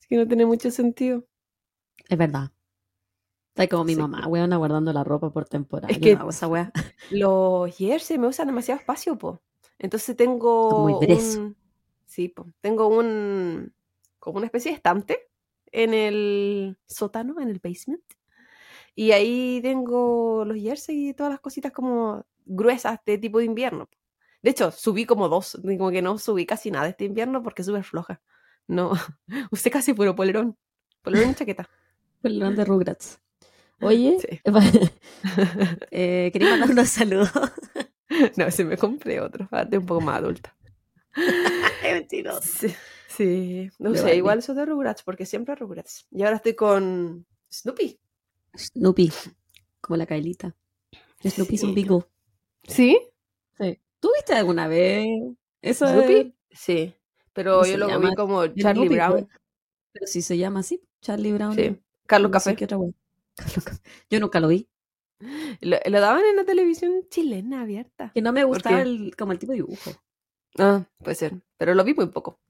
Así 0.00 0.08
que 0.08 0.16
no 0.16 0.26
tiene 0.28 0.46
mucho 0.46 0.70
sentido. 0.70 1.26
Es 2.08 2.18
verdad. 2.18 2.52
Está 3.56 3.68
como 3.68 3.84
mi 3.84 3.94
Sí. 3.94 4.00
mamá, 4.00 4.26
weona, 4.26 4.58
guardando 4.58 4.92
la 4.92 5.02
ropa 5.02 5.30
por 5.30 5.46
temporada. 5.48 5.88
Es 5.90 5.96
Yo 5.98 6.02
que- 6.02 6.14
no 6.14 6.20
hago 6.20 6.30
esa 6.30 6.46
weá. 6.46 6.72
Los 7.10 7.74
jerseys 7.74 8.20
me 8.20 8.26
usan 8.26 8.48
demasiado 8.48 8.78
espacio, 8.78 9.16
po. 9.16 9.40
Entonces 9.78 10.14
tengo 10.14 10.86
muy 10.86 10.92
un... 10.92 11.56
Sí, 12.04 12.28
po. 12.28 12.46
Tengo 12.60 12.86
un... 12.88 13.72
como 14.18 14.36
una 14.38 14.46
especie 14.46 14.72
de 14.72 14.76
estante 14.76 15.30
en 15.72 15.94
el 15.94 16.76
sótano, 16.86 17.40
en 17.40 17.48
el 17.48 17.58
basement. 17.58 18.02
Y 18.94 19.12
ahí 19.12 19.60
tengo 19.62 20.44
los 20.44 20.56
jerseys 20.58 21.10
y 21.10 21.14
todas 21.14 21.32
las 21.32 21.40
cositas 21.40 21.72
como 21.72 22.24
gruesas 22.44 22.98
de 23.06 23.16
tipo 23.18 23.38
de 23.38 23.44
invierno. 23.46 23.88
De 24.42 24.50
hecho, 24.50 24.70
subí 24.70 25.06
como 25.06 25.28
dos, 25.30 25.58
como 25.62 25.90
que 25.90 26.02
no 26.02 26.18
subí 26.18 26.44
casi 26.46 26.70
nada 26.70 26.88
este 26.88 27.04
invierno 27.04 27.42
porque 27.42 27.62
es 27.62 27.66
súper 27.66 27.84
floja. 27.84 28.20
No, 28.68 28.92
usé 29.50 29.70
casi 29.70 29.94
puro 29.94 30.14
polerón. 30.14 30.56
Polerón 31.02 31.30
y 31.30 31.34
chaqueta. 31.34 31.68
Perdón 32.22 32.54
de 32.56 32.64
Rugrats. 32.66 33.20
Oye, 33.80 34.16
Sí. 34.20 34.40
eh, 35.90 36.30
quería 36.32 36.50
mandar 36.50 36.70
unos 36.70 36.88
saludos. 36.88 37.30
No, 38.36 38.48
se 38.52 38.64
me 38.64 38.76
compré 38.76 39.20
otro, 39.20 39.48
de 39.68 39.78
un 39.78 39.84
poco 39.84 40.00
más 40.00 40.18
adulta. 40.18 40.56
Qué 41.82 41.92
mentiroso. 41.92 42.40
Sí, 42.40 42.74
sí. 43.08 43.70
No 43.80 43.94
sé, 43.96 44.14
igual 44.16 44.38
eso 44.38 44.54
de 44.54 44.64
Rugrats, 44.64 45.02
porque 45.02 45.26
siempre 45.26 45.56
Rugrats. 45.56 46.06
Y 46.12 46.22
ahora 46.22 46.36
estoy 46.36 46.54
con 46.54 47.26
Snoopy. 47.52 47.98
Snoopy, 48.56 49.12
como 49.80 49.96
la 49.96 50.06
Kailita. 50.06 50.54
Snoopy 51.28 51.56
es 51.56 51.62
un 51.64 51.74
Sí. 51.74 51.74
beagle. 51.74 52.06
¿Sí? 52.62 52.98
Sí. 53.58 53.80
¿Tú 53.98 54.08
viste 54.14 54.34
alguna 54.34 54.68
vez 54.68 55.08
eso? 55.60 55.88
¿Snoopy? 55.88 56.32
Sí. 56.52 56.94
Pero 57.32 57.54
¿Cómo 57.60 57.66
yo 57.66 57.76
lo 57.76 57.88
llama? 57.88 58.08
vi 58.10 58.14
como 58.14 58.46
Charlie 58.46 58.82
Snoopy, 58.86 58.94
Brown. 58.94 59.12
pues. 59.26 59.40
Pero 59.92 60.06
si 60.06 60.22
se 60.22 60.38
llama 60.38 60.60
así, 60.60 60.80
Charlie 61.02 61.32
Brown. 61.32 61.54
Sí. 61.56 61.76
Carlos 62.06 62.30
no 62.30 62.32
Café. 62.32 62.54
qué 62.54 62.66
otra. 62.66 62.78
Yo 64.10 64.20
nunca 64.20 64.40
lo 64.40 64.48
vi. 64.48 64.68
Lo, 65.60 65.78
lo 65.84 66.00
daban 66.00 66.24
en 66.24 66.36
la 66.36 66.44
televisión 66.44 67.06
chilena 67.08 67.62
abierta. 67.62 68.12
Que 68.14 68.20
no 68.22 68.32
me 68.32 68.42
¿Por 68.42 68.54
gustaba 68.54 68.82
el, 68.82 69.14
como 69.16 69.32
el 69.32 69.38
tipo 69.38 69.52
de 69.52 69.56
dibujo. 69.56 69.90
Ah, 70.58 70.84
puede 70.98 71.14
ser. 71.14 71.42
Pero 71.56 71.74
lo 71.74 71.84
vi 71.84 71.94
muy 71.94 72.06
poco. 72.06 72.40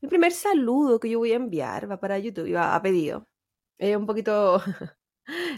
El 0.00 0.08
primer 0.08 0.32
saludo 0.32 1.00
que 1.00 1.10
yo 1.10 1.18
voy 1.18 1.32
a 1.32 1.36
enviar 1.36 1.90
va 1.90 2.00
para 2.00 2.18
YouTube, 2.18 2.46
iba 2.46 2.74
a 2.74 2.82
pedido. 2.82 3.28
Es 3.78 3.96
un 3.96 4.06
poquito 4.06 4.62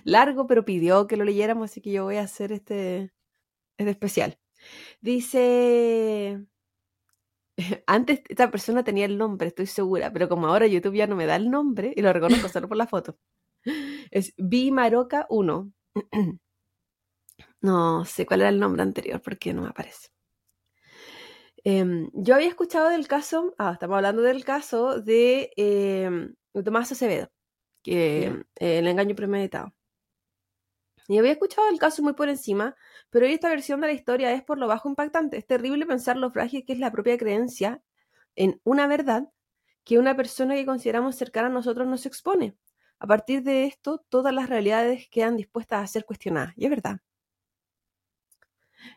largo, 0.05 0.47
pero 0.47 0.65
pidió 0.65 1.07
que 1.07 1.17
lo 1.17 1.25
leyéramos, 1.25 1.71
así 1.71 1.81
que 1.81 1.93
yo 1.93 2.05
voy 2.05 2.17
a 2.17 2.23
hacer 2.23 2.53
este, 2.53 3.13
este 3.79 3.91
especial. 3.91 4.39
Dice. 5.01 6.47
Antes 7.87 8.23
esta 8.29 8.51
persona 8.51 8.85
tenía 8.85 9.07
el 9.07 9.19
nombre, 9.19 9.49
estoy 9.49 9.67
segura, 9.67 10.13
pero 10.13 10.29
como 10.29 10.47
ahora 10.47 10.67
YouTube 10.67 10.97
ya 10.97 11.07
no 11.07 11.17
me 11.17 11.27
da 11.27 11.37
el 11.37 11.51
nombre 11.51 11.93
y 11.97 12.03
lo 12.03 12.13
reconozco 12.13 12.49
solo 12.49 12.69
por 12.69 12.77
la 12.77 12.87
foto. 12.87 13.19
Es 14.11 14.35
Bimaroca 14.37 15.27
1. 15.31 15.73
No 17.61 18.05
sé 18.05 18.27
cuál 18.27 18.43
era 18.43 18.51
el 18.51 18.61
nombre 18.61 18.83
anterior 18.83 19.21
porque 19.21 19.53
no 19.53 19.63
me 19.63 19.69
aparece. 19.69 20.09
Em, 21.65 22.11
yo 22.15 22.35
había 22.37 22.49
escuchado 22.49 22.91
del 22.91 23.09
caso, 23.09 23.55
ah, 23.59 23.73
estamos 23.73 23.97
hablando 23.97 24.23
del 24.23 24.45
caso 24.45 25.01
de 25.01 25.51
em, 25.57 26.35
Tomás 26.65 26.93
Acevedo, 26.93 27.29
que 27.83 28.27
eh, 28.27 28.79
el 28.79 28.87
engaño 28.87 29.17
premeditado. 29.17 29.75
Y 31.09 31.19
había 31.19 31.33
escuchado 31.33 31.69
el 31.69 31.79
caso 31.79 32.03
muy 32.03 32.15
por 32.15 32.29
encima, 32.29 32.77
pero 33.11 33.27
hoy 33.27 33.33
esta 33.33 33.49
versión 33.49 33.81
de 33.81 33.89
la 33.89 33.93
historia 33.93 34.33
es 34.33 34.43
por 34.43 34.59
lo 34.59 34.67
bajo 34.67 34.89
impactante. 34.89 35.37
Es 35.39 35.47
terrible 35.47 35.87
pensar 35.87 36.17
lo 36.17 36.31
frágil 36.31 36.65
que 36.65 36.73
es 36.73 36.79
la 36.79 36.93
propia 36.93 37.17
creencia 37.19 37.83
en 38.37 38.61
una 38.65 38.87
verdad 38.87 39.29
que 39.85 39.99
una 39.99 40.17
persona 40.17 40.55
que 40.55 40.67
consideramos 40.67 41.17
cercana 41.17 41.49
a 41.49 41.51
nosotros 41.51 41.87
nos 41.87 42.07
expone. 42.07 42.57
A 42.99 43.07
partir 43.07 43.43
de 43.43 43.65
esto, 43.65 44.05
todas 44.09 44.35
las 44.35 44.49
realidades 44.49 45.09
quedan 45.09 45.37
dispuestas 45.37 45.83
a 45.83 45.87
ser 45.87 46.05
cuestionadas. 46.05 46.55
Y 46.57 46.65
es 46.65 46.71
verdad. 46.71 47.01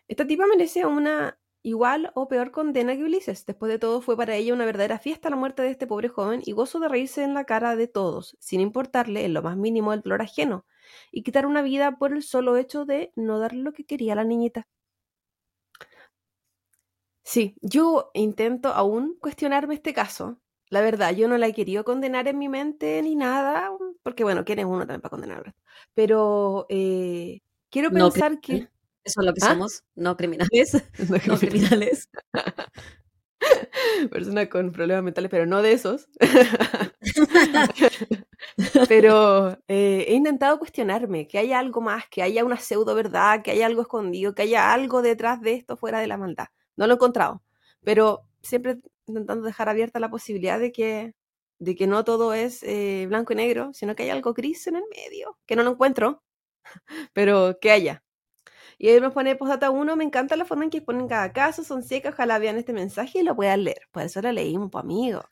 Esta 0.08 0.28
tipa 0.28 0.46
merece 0.48 0.86
una 0.86 1.40
igual 1.62 2.12
o 2.16 2.28
peor 2.28 2.52
condena 2.52 2.96
que 2.96 3.04
Ulises. 3.04 3.46
Después 3.46 3.72
de 3.72 3.80
todo, 3.80 4.02
fue 4.02 4.18
para 4.18 4.36
ella 4.36 4.54
una 4.54 4.66
verdadera 4.66 5.00
fiesta 5.00 5.30
la 5.30 5.36
muerte 5.36 5.62
de 5.62 5.72
este 5.72 5.88
pobre 5.88 6.10
joven 6.10 6.42
y 6.46 6.52
gozo 6.54 6.80
de 6.80 6.88
reírse 6.90 7.24
en 7.24 7.34
la 7.34 7.46
cara 7.46 7.76
de 7.76 7.88
todos, 7.88 8.38
sin 8.40 8.62
importarle 8.62 9.26
en 9.26 9.34
lo 9.34 9.42
más 9.42 9.58
mínimo 9.58 9.94
el 9.94 10.02
dolor 10.02 10.22
ajeno, 10.22 10.66
y 11.12 11.24
quitar 11.24 11.46
una 11.46 11.62
vida 11.62 11.98
por 11.98 12.14
el 12.14 12.24
solo 12.24 12.58
hecho 12.58 12.86
de 12.86 13.12
no 13.16 13.40
darle 13.40 13.62
lo 13.64 13.74
que 13.74 13.86
quería 13.86 14.16
la 14.16 14.24
niñita. 14.24 14.68
Sí, 17.24 17.56
yo 17.62 18.12
intento 18.14 18.70
aún 18.74 19.16
cuestionarme 19.22 19.76
este 19.76 19.94
caso 19.94 20.42
La 20.70 20.82
verdad, 20.82 21.16
yo 21.16 21.28
no 21.28 21.38
la 21.38 21.48
he 21.48 21.54
querido 21.54 21.84
condenar 21.84 22.28
en 22.28 22.38
mi 22.38 22.48
mente 22.48 23.02
ni 23.02 23.16
nada, 23.16 23.72
porque 24.04 24.24
bueno, 24.24 24.46
¿quién 24.46 24.60
es 24.60 24.66
uno 24.66 24.80
también 24.80 25.02
para 25.02 25.10
condenar? 25.10 25.56
Pero 25.96 26.68
eh, 26.70 27.42
quiero 27.72 27.90
No 27.90 28.12
pensar 28.12 28.40
que... 28.40 28.70
Eso 29.04 29.22
es 29.22 29.26
lo 29.26 29.34
que 29.34 29.40
¿Ah? 29.44 29.50
somos, 29.50 29.84
no 29.96 30.16
criminales. 30.16 30.84
No 31.28 31.38
criminales. 31.38 32.10
Personas 34.12 34.48
con 34.50 34.72
problemas 34.72 35.04
mentales, 35.04 35.32
pero 35.32 35.46
no 35.46 35.62
de 35.62 35.72
esos. 35.72 36.08
pero 38.88 39.52
eh, 39.68 40.06
he 40.08 40.14
intentado 40.14 40.60
cuestionarme, 40.60 41.28
que 41.28 41.40
haya 41.40 41.60
algo 41.60 41.82
más, 41.82 42.04
que 42.10 42.22
haya 42.22 42.44
una 42.46 42.58
pseudo 42.58 42.96
verdad, 42.96 43.42
que 43.42 43.52
haya 43.52 43.66
algo 43.66 43.82
escondido, 43.82 44.36
que 44.36 44.44
haya 44.44 44.74
algo 44.74 45.02
detrás 45.02 45.42
de 45.42 45.54
esto 45.54 45.78
fuera 45.78 46.00
de 46.00 46.08
la 46.08 46.18
maldad. 46.18 46.48
No 46.76 46.86
lo 46.88 46.94
he 46.94 46.96
encontrado, 46.96 47.42
pero 47.84 48.26
siempre 48.42 48.80
intentando 49.10 49.46
dejar 49.46 49.70
abierta 49.70 50.00
la 50.00 50.10
posibilidad 50.10 50.60
de 50.60 50.72
que, 50.72 51.14
de 51.60 51.76
que 51.76 51.88
no 51.88 52.04
todo 52.04 52.34
es 52.34 52.64
eh, 52.64 53.06
blanco 53.08 53.34
y 53.34 53.36
negro, 53.38 53.72
sino 53.74 53.96
que 53.96 54.04
hay 54.04 54.10
algo 54.10 54.34
gris 54.34 54.68
en 54.68 54.78
el 54.78 54.84
medio, 54.96 55.38
que 55.46 55.56
no 55.56 55.64
lo 55.64 55.72
encuentro, 55.72 56.24
pero 57.14 57.60
que 57.62 57.72
haya. 57.72 58.04
Y 58.80 58.90
ahí 58.90 59.02
nos 59.02 59.14
pone 59.14 59.36
postdata 59.36 59.72
1, 59.72 59.96
me 59.98 60.06
encanta 60.06 60.36
la 60.38 60.46
forma 60.46 60.66
en 60.66 60.70
que 60.72 60.82
ponen 60.82 61.08
cada 61.08 61.34
caso, 61.34 61.64
son 61.64 61.84
secas, 61.84 62.14
ojalá 62.14 62.40
vean 62.40 62.58
este 62.58 62.74
mensaje 62.74 63.20
y 63.20 63.24
lo 63.24 63.36
puedan 63.36 63.64
leer. 63.66 63.88
Por 63.92 64.04
eso 64.04 64.22
lo 64.22 64.32
leímos, 64.32 64.70
pues 64.72 64.84
amigo. 64.84 65.24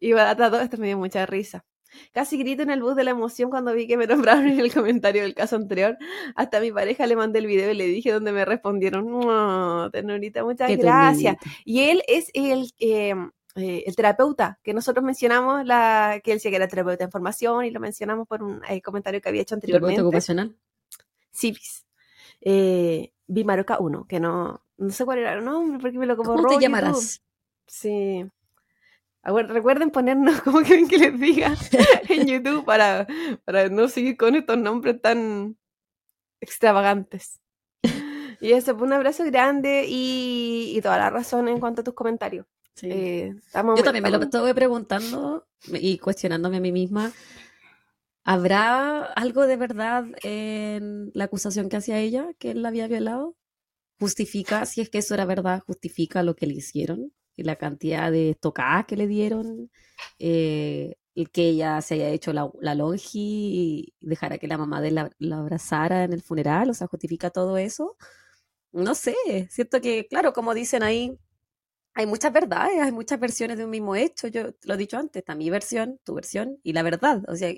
Y 0.00 0.12
data 0.12 0.50
2, 0.50 0.62
esto 0.62 0.78
me 0.78 0.88
dio 0.88 0.98
mucha 0.98 1.26
risa. 1.26 1.64
Casi 2.12 2.38
grito 2.38 2.62
en 2.62 2.70
el 2.70 2.82
bus 2.82 2.96
de 2.96 3.04
la 3.04 3.10
emoción 3.10 3.50
cuando 3.50 3.72
vi 3.72 3.86
que 3.86 3.96
me 3.96 4.06
nombraron 4.06 4.46
en 4.48 4.60
el 4.60 4.72
comentario 4.72 5.22
del 5.22 5.34
caso 5.34 5.56
anterior. 5.56 5.96
Hasta 6.36 6.58
a 6.58 6.60
mi 6.60 6.72
pareja 6.72 7.06
le 7.06 7.16
mandé 7.16 7.38
el 7.40 7.46
video 7.46 7.70
y 7.70 7.74
le 7.74 7.86
dije 7.86 8.12
donde 8.12 8.32
me 8.32 8.44
respondieron, 8.44 9.10
no, 9.10 9.90
ternurita, 9.90 10.44
muchas 10.44 10.68
Qué 10.68 10.76
gracias. 10.76 11.36
ternurita. 11.38 11.62
Y 11.64 11.80
él 11.90 12.02
es 12.06 12.30
el, 12.34 12.72
eh, 12.78 13.14
eh, 13.56 13.82
el 13.86 13.96
terapeuta 13.96 14.60
que 14.62 14.72
nosotros 14.72 15.04
mencionamos, 15.04 15.64
la, 15.66 16.20
que 16.22 16.32
él 16.32 16.40
sí 16.40 16.50
que 16.50 16.56
era 16.56 16.68
terapeuta 16.68 17.04
en 17.04 17.10
formación 17.10 17.64
y 17.64 17.70
lo 17.70 17.80
mencionamos 17.80 18.28
por 18.28 18.42
un 18.42 18.62
eh, 18.68 18.80
comentario 18.80 19.20
que 19.20 19.28
había 19.28 19.42
hecho 19.42 19.56
¿Terapeuta 19.56 19.76
anteriormente. 19.86 20.02
ocupacional? 20.02 20.56
Civis. 21.32 21.84
Eh, 22.40 23.12
Bimaroca 23.26 23.78
1, 23.78 24.06
que 24.06 24.20
no, 24.20 24.62
no 24.76 24.90
sé 24.90 25.04
cuál 25.04 25.18
era 25.18 25.34
el 25.34 25.44
nombre 25.44 25.78
porque 25.80 25.98
me 25.98 26.06
lo 26.06 26.16
¿Cómo 26.16 26.34
borró 26.34 26.56
te 26.56 26.62
llamarás? 26.62 27.22
Sí. 27.66 28.24
A 29.22 29.32
ver, 29.32 29.48
recuerden 29.48 29.90
ponernos 29.90 30.40
como 30.42 30.62
quieren 30.62 30.88
que 30.88 30.98
les 30.98 31.18
diga 31.20 31.54
en 32.08 32.26
YouTube 32.26 32.64
para, 32.64 33.06
para 33.44 33.68
no 33.68 33.88
seguir 33.88 34.16
con 34.16 34.34
estos 34.34 34.56
nombres 34.58 35.00
tan 35.00 35.56
extravagantes. 36.40 37.40
Y 38.40 38.52
eso, 38.52 38.74
pues, 38.74 38.86
un 38.86 38.94
abrazo 38.94 39.24
grande 39.24 39.84
y, 39.86 40.72
y 40.74 40.80
toda 40.80 40.96
la 40.96 41.10
razón 41.10 41.48
en 41.48 41.60
cuanto 41.60 41.82
a 41.82 41.84
tus 41.84 41.92
comentarios. 41.92 42.46
Sí. 42.74 42.88
Eh, 42.90 43.34
estamos- 43.44 43.76
Yo 43.78 43.84
también 43.84 44.02
me 44.02 44.10
lo 44.10 44.22
estuve 44.22 44.54
preguntando 44.54 45.46
y 45.66 45.98
cuestionándome 45.98 46.56
a 46.56 46.60
mí 46.60 46.72
misma. 46.72 47.12
¿Habrá 48.24 49.04
algo 49.12 49.46
de 49.46 49.56
verdad 49.56 50.04
en 50.22 51.10
la 51.14 51.24
acusación 51.24 51.68
que 51.68 51.76
hacía 51.76 51.98
ella, 51.98 52.28
que 52.38 52.52
él 52.52 52.62
la 52.62 52.68
había 52.68 52.86
violado? 52.86 53.36
¿Justifica, 53.98 54.64
si 54.66 54.80
es 54.80 54.88
que 54.88 54.98
eso 54.98 55.12
era 55.14 55.24
verdad, 55.26 55.60
justifica 55.66 56.22
lo 56.22 56.34
que 56.34 56.46
le 56.46 56.54
hicieron? 56.54 57.12
La 57.44 57.56
cantidad 57.56 58.10
de 58.12 58.36
tocadas 58.40 58.86
que 58.86 58.96
le 58.96 59.06
dieron, 59.06 59.70
eh, 60.18 60.96
el 61.14 61.30
que 61.30 61.48
ella 61.50 61.80
se 61.82 61.94
haya 61.94 62.08
hecho 62.10 62.32
la, 62.32 62.50
la 62.60 62.74
longi 62.74 63.08
y 63.14 63.94
dejara 64.00 64.38
que 64.38 64.48
la 64.48 64.58
mamá 64.58 64.80
de 64.80 64.90
la, 64.92 65.10
la 65.18 65.38
abrazara 65.38 66.04
en 66.04 66.12
el 66.12 66.22
funeral, 66.22 66.70
o 66.70 66.74
sea, 66.74 66.86
¿justifica 66.86 67.30
todo 67.30 67.58
eso? 67.58 67.96
No 68.72 68.94
sé, 68.94 69.14
siento 69.50 69.80
que, 69.80 70.06
claro, 70.08 70.32
como 70.32 70.54
dicen 70.54 70.82
ahí, 70.82 71.18
hay 71.94 72.06
muchas 72.06 72.32
verdades, 72.32 72.80
hay 72.80 72.92
muchas 72.92 73.20
versiones 73.20 73.58
de 73.58 73.64
un 73.64 73.70
mismo 73.70 73.96
hecho. 73.96 74.28
Yo 74.28 74.54
lo 74.64 74.74
he 74.74 74.76
dicho 74.76 74.98
antes, 74.98 75.20
está 75.20 75.34
mi 75.34 75.50
versión, 75.50 76.00
tu 76.04 76.14
versión 76.14 76.58
y 76.62 76.72
la 76.72 76.82
verdad. 76.82 77.22
O 77.28 77.36
sea, 77.36 77.52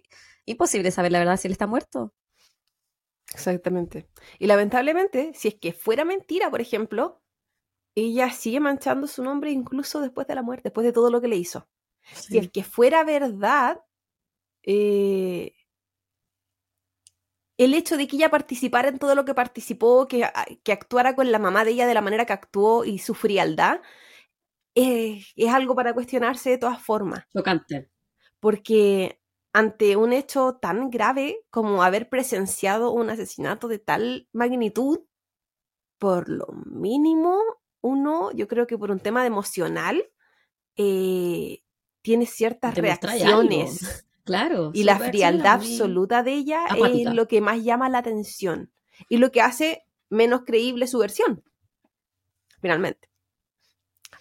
imposible 0.47 0.91
saber 0.91 1.12
la 1.12 1.19
verdad 1.21 1.37
si 1.39 1.49
él 1.49 1.53
está 1.53 1.67
muerto. 1.67 2.15
Exactamente. 3.33 4.09
Y 4.39 4.47
lamentablemente, 4.47 5.33
si 5.35 5.49
es 5.49 5.55
que 5.55 5.73
fuera 5.73 6.05
mentira, 6.05 6.51
por 6.51 6.61
ejemplo, 6.61 7.22
ella 7.94 8.30
sigue 8.32 8.61
manchando 8.61 9.06
su 9.06 9.22
nombre 9.22 9.50
incluso 9.50 10.00
después 10.00 10.26
de 10.26 10.34
la 10.37 10.42
muerte, 10.42 10.64
después 10.70 10.84
de 10.87 10.92
todo 10.92 11.11
lo 11.11 11.20
que 11.20 11.28
le 11.28 11.37
hizo. 11.37 11.68
Si 12.28 12.38
es 12.38 12.50
que 12.50 12.64
fuera 12.64 13.04
verdad, 13.04 13.82
eh, 14.64 15.54
el 17.58 17.75
hecho 17.75 17.96
de 17.96 18.06
que 18.08 18.16
ella 18.16 18.30
participara 18.30 18.88
en 18.88 18.99
todo 18.99 19.14
lo 19.14 19.25
que 19.25 19.34
participó, 19.34 20.06
que, 20.08 20.25
a- 20.25 20.32
que 20.64 20.72
actuara 20.72 21.14
con 21.14 21.30
la 21.32 21.38
mamá 21.38 21.64
de 21.64 21.72
ella 21.72 21.87
de 21.87 21.94
la 21.94 22.00
manera 22.00 22.25
que 22.26 22.32
actuó 22.32 22.84
y 22.84 22.99
su 22.99 23.14
frialdad, 23.14 23.80
eh, 24.76 25.22
es 25.37 25.52
algo 25.54 25.75
para 25.75 25.94
cuestionarse 25.94 26.50
de 26.50 26.58
todas 26.58 26.82
formas. 26.82 27.26
Chocante. 27.32 27.90
Porque 28.40 29.20
ante 29.52 29.96
un 29.96 30.12
hecho 30.12 30.56
tan 30.61 30.90
grave 30.90 31.44
como 31.50 31.82
haber 31.82 32.08
presenciado 32.08 32.90
un 32.92 33.11
asesinato 33.11 33.68
de 33.68 33.78
tal 33.78 34.28
magnitud, 34.32 35.00
por 35.99 36.28
lo 36.28 36.46
mínimo, 36.66 37.38
uno, 37.83 38.31
yo 38.33 38.49
creo 38.49 38.67
que 38.67 38.79
por 38.79 38.91
un 38.91 38.99
tema 39.01 39.21
de 39.21 39.27
emocional, 39.27 40.03
eh, 40.77 41.62
tiene 42.01 42.25
ciertas 42.27 42.71
algo. 42.77 42.83
reacciones. 42.83 44.07
Claro. 44.25 44.71
Y 44.73 44.85
la 44.85 44.99
frialdad 45.01 45.55
absoluta 45.55 46.23
de 46.23 46.33
ella 46.35 46.65
es 46.95 47.12
lo 47.12 47.27
que 47.27 47.41
más 47.41 47.61
llama 47.65 47.89
la 47.89 47.99
atención 47.99 48.73
y 49.09 49.17
lo 49.17 49.33
que 49.33 49.41
hace 49.41 49.83
menos 50.11 50.43
creíble 50.47 50.87
su 50.87 50.99
versión, 51.01 51.43
finalmente. 52.61 53.11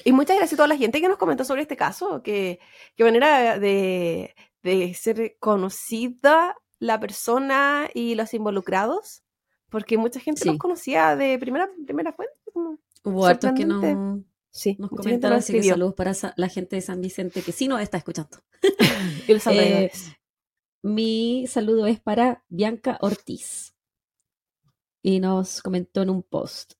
Y 0.03 0.11
muchas 0.11 0.37
gracias 0.37 0.53
a 0.53 0.57
toda 0.57 0.69
la 0.69 0.77
gente 0.77 0.99
que 1.01 1.07
nos 1.07 1.19
comentó 1.19 1.43
sobre 1.43 1.61
este 1.61 1.77
caso, 1.77 2.23
que, 2.23 2.59
que 2.95 3.03
manera 3.03 3.59
de, 3.59 4.33
de 4.63 4.91
ser 4.95 5.35
conocida 5.39 6.55
la 6.79 6.99
persona 6.99 7.87
y 7.93 8.15
los 8.15 8.33
involucrados, 8.33 9.21
porque 9.69 9.99
mucha 9.99 10.19
gente 10.19 10.45
los 10.45 10.53
Sí. 10.53 10.57
conocía 10.57 11.15
de 11.15 11.37
primera, 11.37 11.69
primera 11.85 12.11
fuente. 12.11 12.33
como- 12.51 12.79
Hubo 13.03 13.25
hartos 13.25 13.51
que 13.53 13.63
sorprendente. 13.63 13.95
no, 13.95 14.23
Sí, 14.51 14.75
nos 14.77 14.89
comentaron, 14.89 15.37
así 15.39 15.53
que 15.53 15.63
saludos 15.63 15.95
para 15.95 16.11
la 16.35 16.49
gente 16.49 16.75
de 16.75 16.81
San 16.81 16.99
Vicente 16.99 17.41
que 17.41 17.53
sí 17.53 17.67
nos 17.67 17.81
está 17.81 17.97
escuchando. 17.97 18.37
Y 19.27 19.33
los 19.33 19.47
Eh. 19.47 19.91
Mi 20.83 21.45
saludo 21.47 21.87
es 21.87 21.99
para 21.99 22.43
Bianca 22.49 22.97
Ortiz. 23.01 23.73
Y 25.01 25.19
nos 25.19 25.61
comentó 25.61 26.01
en 26.01 26.09
un 26.09 26.21
post. 26.21 26.73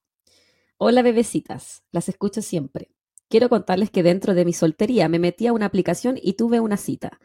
Hola 0.78 1.02
bebecitas, 1.02 1.84
las 1.92 2.10
escucho 2.10 2.42
siempre. 2.42 2.92
Quiero 3.30 3.48
contarles 3.48 3.90
que 3.90 4.04
dentro 4.04 4.34
de 4.34 4.44
mi 4.44 4.52
soltería 4.52 5.08
me 5.08 5.20
metí 5.20 5.48
a 5.48 5.54
una 5.54 5.68
aplicación 5.68 6.20
y 6.22 6.34
tuve 6.34 6.60
una 6.60 6.76
cita. 6.76 7.20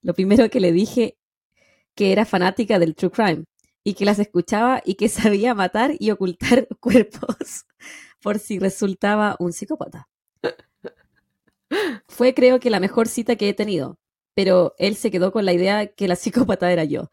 Lo 0.00 0.14
primero 0.14 0.48
que 0.48 0.60
le 0.60 0.72
dije 0.72 1.18
que 1.94 2.12
era 2.12 2.24
fanática 2.24 2.78
del 2.78 2.94
true 2.94 3.10
crime 3.10 3.44
y 3.84 3.94
que 3.94 4.06
las 4.06 4.18
escuchaba 4.18 4.80
y 4.84 4.94
que 4.94 5.08
sabía 5.10 5.54
matar 5.54 5.94
y 5.98 6.10
ocultar 6.10 6.68
cuerpos 6.80 7.66
por 8.22 8.38
si 8.38 8.58
resultaba 8.58 9.36
un 9.38 9.52
psicópata. 9.52 10.08
Fue 12.08 12.34
creo 12.34 12.60
que 12.60 12.70
la 12.70 12.80
mejor 12.80 13.08
cita 13.08 13.36
que 13.36 13.48
he 13.48 13.54
tenido, 13.54 13.98
pero 14.34 14.74
él 14.78 14.96
se 14.96 15.10
quedó 15.10 15.32
con 15.32 15.44
la 15.44 15.52
idea 15.52 15.86
que 15.86 16.08
la 16.08 16.16
psicópata 16.16 16.70
era 16.72 16.84
yo. 16.84 17.10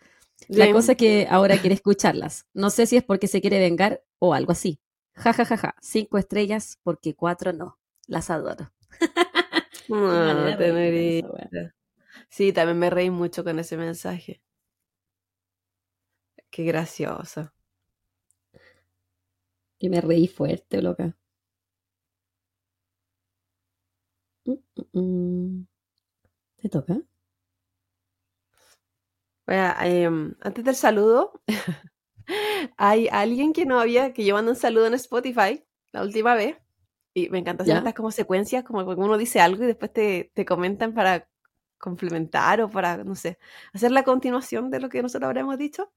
La 0.48 0.66
Bien. 0.66 0.76
cosa 0.76 0.94
es 0.94 0.98
que 0.98 1.28
ahora 1.30 1.58
quiere 1.58 1.76
escucharlas. 1.76 2.46
No 2.54 2.70
sé 2.70 2.86
si 2.86 2.98
es 2.98 3.04
porque 3.04 3.28
se 3.28 3.42
quiere 3.42 3.60
vengar 3.60 4.04
o 4.20 4.34
algo 4.34 4.52
así. 4.52 4.80
Ja, 5.16 5.34
ja, 5.34 5.46
ja, 5.46 5.58
ja. 5.58 5.76
Cinco 5.82 6.18
estrellas 6.18 6.80
porque 6.84 7.16
cuatro 7.16 7.54
no. 7.54 7.78
Las 8.08 8.30
adoro. 8.30 8.72
Ah, 9.90 10.56
te. 10.58 11.24
Sí, 12.28 12.52
también 12.52 12.78
me 12.78 12.90
reí 12.90 13.10
mucho 13.10 13.46
con 13.46 13.58
ese 13.58 13.78
mensaje. 13.78 14.42
Qué 16.50 16.64
gracioso. 16.66 17.54
Y 19.80 19.90
me 19.90 20.02
reí 20.02 20.28
fuerte, 20.28 20.84
loca. 20.84 21.18
Mm, 24.46 24.58
mm, 24.94 25.00
mm. 25.00 25.68
¿Te 26.58 26.70
toca? 26.70 27.02
Bueno, 29.46 29.74
em, 29.82 30.36
antes 30.42 30.64
del 30.66 30.76
saludo, 30.76 31.42
hay 32.78 33.08
alguien 33.12 33.54
que 33.54 33.66
no 33.66 33.80
había, 33.80 34.14
que 34.14 34.26
yo 34.26 34.36
mandé 34.36 34.52
un 34.52 34.58
saludo 34.58 34.88
en 34.88 34.94
Spotify 34.96 35.64
la 35.92 36.04
última 36.04 36.36
vez. 36.36 36.58
Y 37.14 37.30
me 37.30 37.40
encanta 37.40 37.64
hacer 37.64 37.76
¿Ya? 37.76 37.80
estas 37.80 37.94
como 37.96 38.12
secuencias, 38.12 38.64
como 38.64 38.86
que 38.86 39.02
uno 39.02 39.18
dice 39.18 39.40
algo 39.42 39.64
y 39.64 39.68
después 39.68 39.92
te, 39.94 40.32
te 40.34 40.46
comentan 40.46 40.94
para 40.94 41.28
complementar 41.80 42.62
o 42.62 42.70
para, 42.70 43.04
no 43.04 43.16
sé, 43.16 43.40
hacer 43.74 43.92
la 43.92 44.04
continuación 44.04 44.70
de 44.72 44.80
lo 44.80 44.90
que 44.90 45.02
nosotros 45.02 45.28
habremos 45.28 45.58
dicho. 45.58 45.92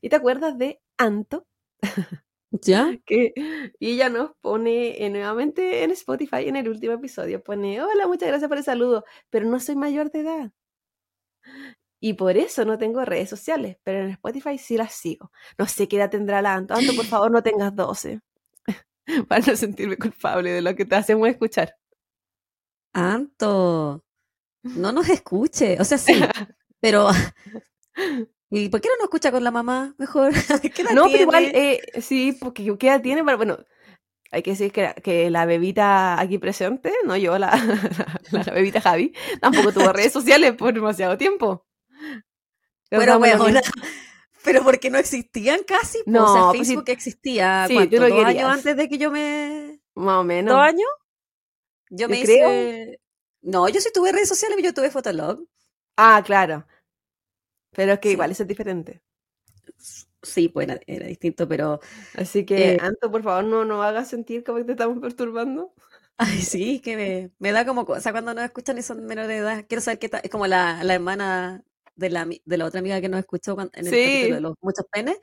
¿Y 0.00 0.08
te 0.08 0.16
acuerdas 0.16 0.58
de 0.58 0.80
Anto? 0.98 1.46
¿Ya? 2.50 2.96
que 3.06 3.32
y 3.78 3.92
ella 3.92 4.08
nos 4.08 4.32
pone 4.40 5.04
eh, 5.04 5.10
nuevamente 5.10 5.84
en 5.84 5.90
Spotify 5.92 6.48
en 6.48 6.56
el 6.56 6.68
último 6.68 6.94
episodio, 6.94 7.42
pone, 7.42 7.82
hola, 7.82 8.06
muchas 8.06 8.28
gracias 8.28 8.48
por 8.48 8.58
el 8.58 8.64
saludo, 8.64 9.04
pero 9.30 9.46
no 9.46 9.60
soy 9.60 9.76
mayor 9.76 10.10
de 10.10 10.20
edad. 10.20 10.52
Y 12.00 12.14
por 12.14 12.36
eso 12.36 12.64
no 12.64 12.78
tengo 12.78 13.04
redes 13.04 13.30
sociales, 13.30 13.78
pero 13.82 14.00
en 14.00 14.10
Spotify 14.10 14.58
sí 14.58 14.76
las 14.76 14.92
sigo. 14.92 15.32
No 15.58 15.66
sé 15.66 15.88
qué 15.88 15.96
edad 15.96 16.10
tendrá 16.10 16.42
la 16.42 16.54
Anto. 16.54 16.74
Anto, 16.74 16.94
por 16.94 17.04
favor, 17.06 17.30
no 17.30 17.42
tengas 17.42 17.74
12. 17.74 18.20
Para 19.28 19.46
no 19.46 19.56
sentirme 19.56 19.96
culpable 19.96 20.50
de 20.50 20.62
lo 20.62 20.74
que 20.74 20.84
te 20.84 20.96
hacemos 20.96 21.28
escuchar. 21.28 21.74
Anto. 22.92 24.04
no 24.62 24.92
nos 24.92 25.08
escuche. 25.08 25.78
O 25.80 25.84
sea, 25.84 25.98
sí, 25.98 26.20
pero... 26.80 27.08
¿Y 28.50 28.68
por 28.68 28.80
qué 28.80 28.88
no 28.88 28.96
nos 28.96 29.04
escucha 29.04 29.32
con 29.32 29.42
la 29.44 29.50
mamá 29.50 29.94
mejor? 29.98 30.32
¿Qué 30.74 30.82
edad 30.82 30.92
No, 30.94 31.04
pero 31.10 31.22
igual, 31.22 31.44
eh, 31.54 31.80
sí, 32.00 32.32
porque 32.38 32.76
¿qué 32.78 32.88
edad 32.88 33.02
tiene? 33.02 33.24
Pero 33.24 33.36
bueno, 33.36 33.58
hay 34.32 34.42
que 34.42 34.52
decir 34.52 34.72
que, 34.72 34.94
que 35.02 35.30
la 35.30 35.46
bebita 35.46 36.20
aquí 36.20 36.38
presente, 36.38 36.92
no 37.06 37.16
yo, 37.16 37.38
la, 37.38 37.52
la, 38.32 38.42
la 38.44 38.52
bebita 38.52 38.80
Javi, 38.80 39.14
tampoco 39.40 39.72
tuvo 39.72 39.92
redes 39.92 40.12
sociales 40.14 40.54
por 40.54 40.74
demasiado 40.74 41.18
tiempo. 41.18 41.66
Pero 42.90 43.18
weona, 43.18 43.60
mismo. 43.60 43.82
pero 44.42 44.62
porque 44.62 44.90
no 44.90 44.98
existían 44.98 45.60
casi. 45.66 45.98
po. 46.04 46.10
No, 46.10 46.24
o 46.24 46.28
sea, 46.28 46.42
pues 46.52 46.68
sí- 46.68 46.74
Facebook 46.74 46.84
existía, 46.88 47.68
sí, 47.68 47.74
¿cuánto? 47.74 47.96
tú 47.96 48.02
lo 48.02 48.08
¿Dos 48.08 48.24
años 48.24 48.50
antes 48.50 48.76
de 48.76 48.88
que 48.88 48.98
yo 48.98 49.10
me... 49.10 49.80
Más 49.94 50.18
o 50.18 50.24
menos. 50.24 50.54
¿Dos 50.54 50.60
años? 50.60 50.88
Yo 51.90 52.06
Yo 52.06 52.08
me 52.08 52.20
creo. 52.20 52.48
hice... 52.48 53.00
No, 53.42 53.68
yo 53.68 53.80
sí 53.80 53.90
tuve 53.92 54.12
redes 54.12 54.28
sociales, 54.28 54.58
yo 54.62 54.74
tuve 54.74 54.90
Fotolog. 54.90 55.40
Ah, 55.96 56.22
claro. 56.24 56.66
Pero 57.76 57.92
es 57.92 57.98
que 58.00 58.08
Sí. 58.08 58.14
igual 58.14 58.30
eso 58.32 58.42
es 58.42 58.48
diferente. 58.48 59.02
Sí, 60.22 60.48
pues 60.48 60.66
era, 60.68 60.80
era 60.86 61.06
distinto, 61.06 61.46
pero... 61.46 61.78
Así 62.16 62.44
que, 62.44 62.72
Eh, 62.72 62.78
Anto, 62.80 63.10
por 63.12 63.22
favor, 63.22 63.44
no 63.44 63.64
nos 63.64 63.84
hagas 63.84 64.08
sentir 64.08 64.42
como 64.42 64.58
que 64.58 64.64
te 64.64 64.72
estamos 64.72 64.98
perturbando. 64.98 65.72
Ay, 66.16 66.40
sí, 66.40 66.80
que 66.80 66.96
me, 66.96 67.30
me 67.38 67.52
da 67.52 67.66
como 67.66 67.84
cosa 67.84 68.10
cuando 68.10 68.32
nos 68.34 68.42
escuchan 68.44 68.78
y 68.78 68.82
son 68.82 69.04
menores 69.04 69.28
de 69.28 69.36
edad. 69.36 69.64
Quiero 69.68 69.82
saber 69.82 69.98
qué 69.98 70.08
tal, 70.08 70.22
es 70.24 70.30
como 70.30 70.46
la, 70.46 70.82
la 70.82 70.94
hermana 70.94 71.62
de 71.94 72.10
la, 72.10 72.26
de 72.44 72.56
la 72.56 72.64
otra 72.64 72.80
amiga 72.80 73.00
que 73.02 73.08
nos 73.10 73.20
escuchó 73.20 73.54
cuan- 73.54 73.70
en 73.74 73.86
el 73.86 73.92
Sí. 73.92 74.04
capítulo 74.04 74.34
de 74.36 74.40
los 74.40 74.54
muchos 74.62 74.86
penes. 74.90 75.18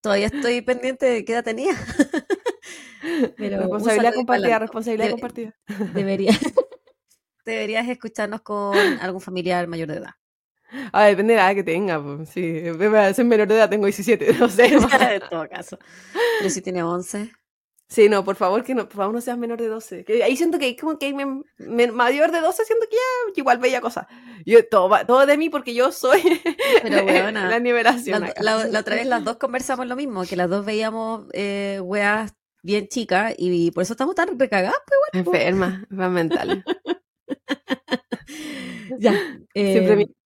Todavía 0.00 0.26
estoy 0.26 0.60
pendiente 0.62 1.06
de 1.06 1.24
qué 1.24 1.32
edad 1.32 1.44
tenía. 1.44 1.72
Pero 3.36 3.58
responsabilidad 3.58 4.14
compartida, 4.14 4.58
responsabilidad 4.58 5.06
debe- 5.08 5.12
compartida. 5.12 5.54
Debería, 5.92 6.30
deberías 7.44 7.88
escucharnos 7.88 8.40
con 8.42 8.76
algún 9.00 9.20
familiar 9.20 9.66
mayor 9.66 9.88
de 9.88 9.96
edad. 9.96 10.14
Ah, 10.92 11.04
depende 11.06 11.34
de 11.34 11.38
la 11.38 11.46
edad 11.50 11.54
que 11.56 11.64
tenga. 11.64 12.02
Pues, 12.02 12.28
sí, 12.30 12.62
soy 13.14 13.24
menor 13.24 13.48
de 13.48 13.54
edad, 13.56 13.68
tengo 13.70 13.86
17, 13.86 14.34
no 14.38 14.48
sé. 14.48 14.66
en 15.14 15.22
todo 15.30 15.48
caso. 15.48 15.78
Pero 16.38 16.50
si 16.50 16.60
tiene 16.62 16.82
11. 16.82 17.30
Sí, 17.86 18.08
no, 18.08 18.24
por 18.24 18.34
favor, 18.34 18.64
que 18.64 18.74
no, 18.74 18.88
por 18.88 18.96
favor 18.96 19.14
no 19.14 19.20
seas 19.20 19.36
menor 19.36 19.60
de 19.60 19.68
12. 19.68 20.04
Que 20.04 20.24
ahí 20.24 20.36
siento 20.36 20.58
que 20.58 20.74
como 20.74 20.98
que 20.98 21.12
men- 21.12 21.44
men- 21.58 21.94
mayor 21.94 22.32
de 22.32 22.40
12, 22.40 22.64
siento 22.64 22.86
que 22.90 22.96
ya 22.96 23.32
igual 23.40 23.58
bella 23.58 23.80
cosa. 23.82 24.08
Yo, 24.46 24.66
todo, 24.66 24.90
todo 25.06 25.26
de 25.26 25.36
mí 25.36 25.50
porque 25.50 25.74
yo 25.74 25.92
soy 25.92 26.20
Pero, 26.82 27.04
weona, 27.04 27.48
la 27.50 27.58
nivelación. 27.60 28.22
La, 28.22 28.32
la- 28.40 28.64
la 28.66 28.80
otra 28.80 28.96
vez 28.96 29.06
las 29.06 29.22
dos 29.22 29.36
conversamos 29.36 29.86
lo 29.86 29.96
mismo, 29.96 30.24
que 30.24 30.34
las 30.34 30.48
dos 30.48 30.64
veíamos 30.64 31.26
eh, 31.34 31.78
weas 31.82 32.32
bien 32.62 32.88
chicas 32.88 33.34
y 33.36 33.70
por 33.70 33.82
eso 33.82 33.92
estamos 33.92 34.14
tan 34.14 34.38
recagadas. 34.38 34.74
pues, 35.12 35.26
Enferma, 35.26 35.82
enferma 35.90 36.08
mental. 36.08 36.64
Ya. 38.98 39.12
Siempre 39.54 39.92
eh, 39.92 39.96
mi- 39.96 40.04
¿diste 40.06 40.23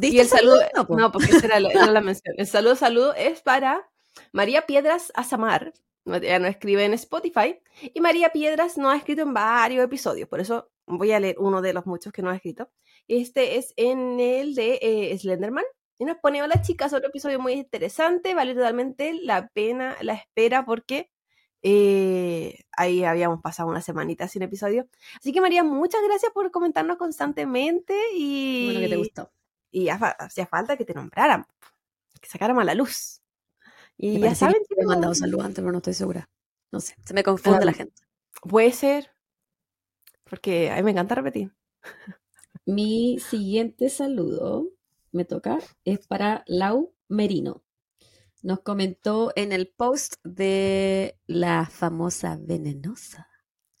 Y 0.00 0.18
el 0.18 0.26
saludo, 0.28 0.58
No, 0.74 0.86
po. 0.86 0.96
no, 0.96 1.12
porque 1.12 1.30
esa 1.32 1.46
era 1.46 1.60
la, 1.60 1.70
era 1.70 1.86
la 1.86 2.00
mención. 2.00 2.34
El 2.38 2.46
saludo, 2.46 2.74
saludo 2.76 3.14
es 3.14 3.40
para 3.42 3.88
María 4.32 4.66
Piedras 4.66 5.12
Azamar. 5.14 5.72
No- 6.04 6.16
Ella 6.16 6.38
nos 6.38 6.50
escribe 6.50 6.84
en 6.84 6.94
Spotify. 6.94 7.60
Y 7.80 8.00
María 8.00 8.30
Piedras 8.30 8.76
nos 8.76 8.92
ha 8.92 8.96
escrito 8.96 9.22
en 9.22 9.32
varios 9.34 9.84
episodios. 9.84 10.28
Por 10.28 10.40
eso 10.40 10.70
voy 10.86 11.12
a 11.12 11.20
leer 11.20 11.36
uno 11.38 11.62
de 11.62 11.72
los 11.72 11.86
muchos 11.86 12.12
que 12.12 12.22
nos 12.22 12.32
ha 12.32 12.36
escrito. 12.36 12.70
Este 13.08 13.56
es 13.56 13.72
en 13.76 14.18
el 14.20 14.54
de 14.54 14.78
eh, 14.82 15.18
Slenderman. 15.18 15.64
Y 15.98 16.04
nos 16.04 16.16
pone, 16.18 16.42
hola 16.42 16.60
chicas, 16.60 16.92
otro 16.92 17.08
episodio 17.08 17.38
muy 17.38 17.52
interesante. 17.52 18.34
Vale 18.34 18.54
totalmente 18.54 19.14
la 19.14 19.48
pena, 19.48 19.96
la 20.00 20.14
espera, 20.14 20.64
porque 20.66 21.08
eh, 21.62 22.58
ahí 22.72 23.04
habíamos 23.04 23.40
pasado 23.40 23.68
una 23.68 23.80
semanita 23.80 24.26
sin 24.28 24.42
episodio. 24.42 24.88
Así 25.20 25.32
que 25.32 25.40
María, 25.40 25.62
muchas 25.64 26.00
gracias 26.06 26.32
por 26.32 26.50
comentarnos 26.50 26.96
constantemente. 26.98 27.94
Y 28.14 28.66
Bueno, 28.66 28.80
que 28.80 28.88
te 28.88 28.96
gustó. 28.96 29.30
Y 29.74 29.88
hacía 29.90 30.46
falta 30.46 30.76
que 30.76 30.84
te 30.84 30.94
nombraran, 30.94 31.46
que 32.20 32.28
sacáramos 32.28 32.62
a 32.62 32.66
la 32.66 32.74
luz. 32.74 33.22
Me 34.12 34.18
Y 34.18 34.20
ya 34.20 34.34
parece 34.34 34.46
que 34.48 34.54
saben, 34.54 34.62
te 34.68 34.82
he 34.82 34.86
mandado 34.86 35.14
saludos 35.14 35.46
antes, 35.46 35.62
pero 35.62 35.72
no 35.72 35.78
estoy 35.78 35.94
segura. 35.94 36.30
No 36.72 36.80
sé, 36.80 36.94
se 37.04 37.14
me 37.14 37.24
confunde 37.24 37.62
Ah, 37.62 37.66
la 37.66 37.72
gente. 37.72 38.02
puede 38.42 38.72
ser, 38.72 39.10
porque 40.24 40.70
a 40.70 40.76
mí 40.76 40.82
me 40.82 40.90
encanta 40.92 41.14
repetir. 41.14 41.52
Mi 42.66 43.18
siguiente 43.20 43.88
saludo, 43.90 44.68
me 45.12 45.24
toca, 45.24 45.58
es 45.84 46.06
para 46.06 46.44
Lau 46.46 46.94
Merino. 47.08 47.62
Nos 48.42 48.60
comentó 48.60 49.32
en 49.36 49.52
el 49.52 49.68
post 49.68 50.14
de 50.24 51.18
la 51.26 51.66
famosa 51.70 52.38
venenosa, 52.40 53.28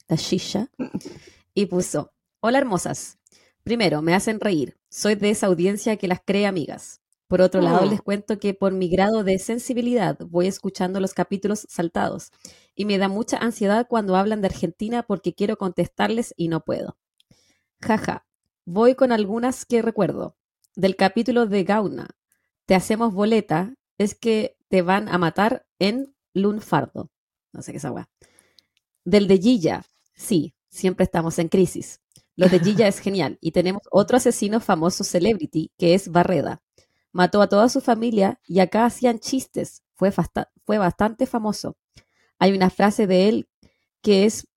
la 0.08 0.16
shisha, 0.16 0.70
y 1.54 1.66
puso, 1.66 2.12
hola 2.40 2.58
hermosas. 2.58 3.18
Primero, 3.62 4.02
me 4.02 4.14
hacen 4.14 4.40
reír. 4.40 4.78
Soy 4.96 5.16
de 5.16 5.30
esa 5.30 5.48
audiencia 5.48 5.96
que 5.96 6.06
las 6.06 6.20
cree 6.24 6.46
amigas. 6.46 7.00
Por 7.26 7.40
otro 7.40 7.60
lado, 7.60 7.84
Mm. 7.84 7.90
les 7.90 8.00
cuento 8.00 8.38
que 8.38 8.54
por 8.54 8.72
mi 8.72 8.88
grado 8.88 9.24
de 9.24 9.40
sensibilidad 9.40 10.16
voy 10.20 10.46
escuchando 10.46 11.00
los 11.00 11.14
capítulos 11.14 11.66
saltados 11.68 12.30
y 12.76 12.84
me 12.84 12.96
da 12.96 13.08
mucha 13.08 13.38
ansiedad 13.38 13.88
cuando 13.88 14.14
hablan 14.14 14.40
de 14.40 14.46
Argentina 14.46 15.02
porque 15.02 15.34
quiero 15.34 15.56
contestarles 15.58 16.32
y 16.36 16.46
no 16.46 16.60
puedo. 16.60 16.96
Jaja, 17.80 18.24
voy 18.66 18.94
con 18.94 19.10
algunas 19.10 19.66
que 19.66 19.82
recuerdo. 19.82 20.36
Del 20.76 20.94
capítulo 20.94 21.46
de 21.46 21.64
Gauna, 21.64 22.08
Te 22.64 22.76
hacemos 22.76 23.12
boleta, 23.12 23.74
es 23.98 24.14
que 24.14 24.56
te 24.68 24.82
van 24.82 25.08
a 25.08 25.18
matar 25.18 25.66
en 25.80 26.14
Lunfardo. 26.34 27.10
No 27.52 27.62
sé 27.62 27.72
qué 27.72 27.78
es 27.78 27.84
agua. 27.84 28.08
Del 29.04 29.26
de 29.26 29.38
Gilla, 29.38 29.82
sí, 30.14 30.54
siempre 30.70 31.02
estamos 31.02 31.40
en 31.40 31.48
crisis. 31.48 32.00
Lo 32.36 32.48
de 32.48 32.58
Gilla 32.58 32.88
es 32.88 32.98
genial 32.98 33.38
y 33.40 33.52
tenemos 33.52 33.82
otro 33.90 34.16
asesino 34.16 34.60
famoso 34.60 35.04
celebrity 35.04 35.70
que 35.78 35.94
es 35.94 36.08
Barreda. 36.08 36.62
Mató 37.12 37.40
a 37.42 37.48
toda 37.48 37.68
su 37.68 37.80
familia 37.80 38.40
y 38.46 38.58
acá 38.58 38.86
hacían 38.86 39.20
chistes. 39.20 39.84
Fue, 39.94 40.12
fue 40.64 40.78
bastante 40.78 41.26
famoso. 41.26 41.76
Hay 42.40 42.52
una 42.52 42.70
frase 42.70 43.06
de 43.06 43.28
él 43.28 43.48
que 44.02 44.24
es 44.24 44.48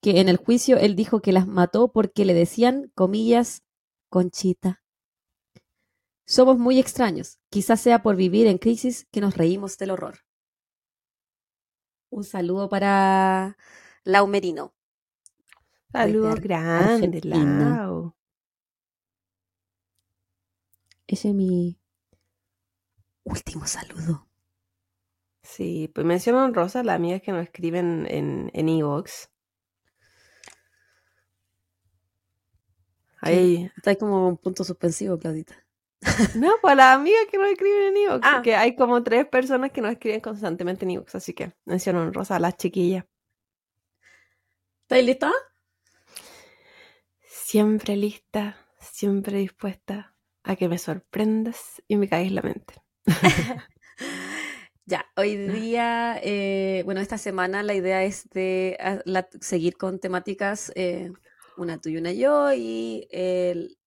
que 0.00 0.20
en 0.20 0.28
el 0.28 0.36
juicio 0.36 0.76
él 0.76 0.94
dijo 0.94 1.20
que 1.20 1.32
las 1.32 1.48
mató 1.48 1.90
porque 1.90 2.24
le 2.24 2.34
decían, 2.34 2.92
comillas, 2.94 3.62
Conchita. 4.10 4.82
Somos 6.26 6.58
muy 6.58 6.78
extraños. 6.78 7.38
Quizás 7.50 7.80
sea 7.80 8.02
por 8.02 8.14
vivir 8.14 8.46
en 8.46 8.58
crisis 8.58 9.06
que 9.10 9.20
nos 9.20 9.36
reímos 9.36 9.76
del 9.76 9.90
horror. 9.90 10.20
Un 12.10 12.22
saludo 12.22 12.68
para 12.68 13.56
Lau 14.04 14.26
Merino. 14.28 14.72
Saludos 15.94 16.40
grandes. 16.40 17.24
Lau. 17.24 18.14
Ese 21.06 21.28
es 21.28 21.34
mi 21.34 21.78
último 23.22 23.64
saludo. 23.68 24.26
Sí, 25.44 25.88
pues 25.94 26.04
mencionan 26.04 26.52
Rosa, 26.52 26.82
las 26.82 26.96
amigas 26.96 27.22
que 27.22 27.30
nos 27.30 27.44
escriben 27.44 28.06
en 28.10 28.50
en 28.54 28.68
Evox. 28.68 29.30
Ahí, 33.20 33.70
Está 33.76 33.94
como 33.94 34.28
un 34.28 34.36
punto 34.36 34.64
suspensivo, 34.64 35.16
Claudita. 35.18 35.54
no, 36.34 36.54
pues 36.60 36.76
las 36.76 36.96
amigas 36.96 37.22
que 37.30 37.38
nos 37.38 37.48
escriben 37.50 37.84
en 37.84 37.96
Evox, 37.96 38.26
Ah. 38.26 38.42
que 38.42 38.56
hay 38.56 38.74
como 38.74 39.02
tres 39.04 39.26
personas 39.28 39.70
que 39.70 39.80
nos 39.80 39.92
escriben 39.92 40.20
constantemente 40.20 40.84
en 40.84 40.90
Evox, 40.90 41.14
así 41.14 41.32
que 41.34 41.54
mencionan 41.64 42.12
Rosa, 42.12 42.38
las 42.40 42.56
chiquillas. 42.56 43.04
¿Estáis 44.82 45.06
lista? 45.06 45.32
Siempre 47.48 47.94
lista, 47.96 48.56
siempre 48.80 49.36
dispuesta 49.36 50.16
a 50.44 50.56
que 50.56 50.66
me 50.66 50.78
sorprendas 50.78 51.82
y 51.86 51.96
me 51.96 52.08
caes 52.08 52.32
la 52.32 52.40
mente. 52.40 52.82
Ya, 54.86 55.04
hoy 55.16 55.36
día, 55.36 56.18
eh, 56.22 56.82
bueno, 56.84 57.00
esta 57.00 57.16
semana 57.18 57.62
la 57.62 57.74
idea 57.74 58.02
es 58.04 58.28
de 58.30 58.76
la- 59.06 59.28
seguir 59.40 59.76
con 59.78 59.98
temáticas, 59.98 60.72
eh, 60.74 61.10
una 61.58 61.78
tú 61.80 61.88
y 61.90 61.96
una 61.98 62.12
yo, 62.12 62.52
y 62.54 63.06
el- 63.10 63.78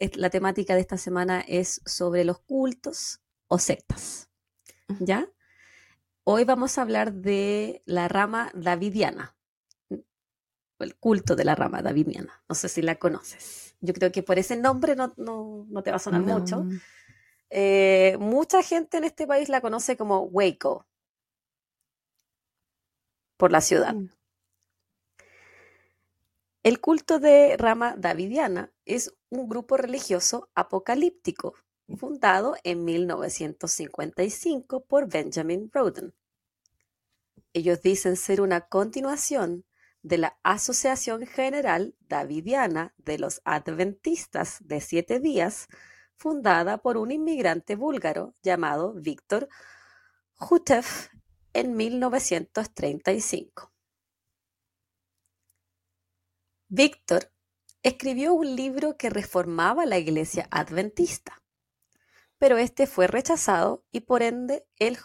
es- 0.00 0.16
la 0.16 0.30
temática 0.30 0.74
de 0.74 0.80
esta 0.80 0.96
semana 0.96 1.40
es 1.40 1.80
sobre 1.86 2.24
los 2.24 2.40
cultos 2.40 3.20
o 3.48 3.58
sectas. 3.60 4.28
¿Ya? 5.00 5.28
Hoy 6.24 6.42
vamos 6.44 6.78
a 6.78 6.82
hablar 6.82 7.12
de 7.12 7.82
la 7.84 8.08
rama 8.08 8.50
davidiana, 8.54 9.35
el 10.78 10.96
culto 10.96 11.36
de 11.36 11.44
la 11.44 11.54
rama 11.54 11.82
davidiana. 11.82 12.42
No 12.48 12.54
sé 12.54 12.68
si 12.68 12.82
la 12.82 12.96
conoces. 12.96 13.74
Yo 13.80 13.92
creo 13.94 14.12
que 14.12 14.22
por 14.22 14.38
ese 14.38 14.56
nombre 14.56 14.96
no, 14.96 15.12
no- 15.16 15.66
no 15.68 15.82
te 15.82 15.90
va 15.90 15.96
a 15.96 16.00
sonar 16.00 16.22
mucho. 16.22 16.66
Eh, 17.50 18.16
mucha 18.18 18.62
gente 18.62 18.96
en 18.98 19.04
este 19.04 19.26
país 19.26 19.48
la 19.48 19.60
conoce 19.60 19.96
como 19.96 20.20
Waco, 20.22 20.86
por 23.36 23.52
la 23.52 23.60
ciudad. 23.60 23.94
Mm. 23.94 24.10
El 26.62 26.80
culto 26.80 27.20
de 27.20 27.56
rama 27.56 27.94
davidiana 27.96 28.72
es 28.84 29.14
un 29.30 29.48
grupo 29.48 29.76
religioso 29.76 30.48
apocalíptico 30.54 31.54
fundado 31.96 32.56
en 32.64 32.84
1955 32.84 34.84
por 34.84 35.08
Benjamin 35.08 35.70
Roden. 35.72 36.12
Ellos 37.52 37.80
dicen 37.82 38.16
ser 38.16 38.40
una 38.40 38.62
continuación 38.62 39.64
de 40.06 40.18
la 40.18 40.38
Asociación 40.44 41.26
General 41.26 41.96
Davidiana 41.98 42.94
de 42.96 43.18
los 43.18 43.40
Adventistas 43.44 44.58
de 44.60 44.80
Siete 44.80 45.18
Días, 45.18 45.66
fundada 46.14 46.78
por 46.78 46.96
un 46.96 47.10
inmigrante 47.10 47.74
búlgaro 47.74 48.36
llamado 48.40 48.94
Víctor 48.94 49.48
Hutev 50.38 50.84
en 51.54 51.76
1935. 51.76 53.72
Víctor 56.68 57.32
escribió 57.82 58.32
un 58.32 58.54
libro 58.54 58.96
que 58.96 59.10
reformaba 59.10 59.86
la 59.86 59.98
iglesia 59.98 60.46
adventista, 60.52 61.42
pero 62.38 62.58
este 62.58 62.86
fue 62.86 63.08
rechazado 63.08 63.84
y 63.90 64.02
por 64.02 64.22
ende 64.22 64.68
él, 64.76 64.98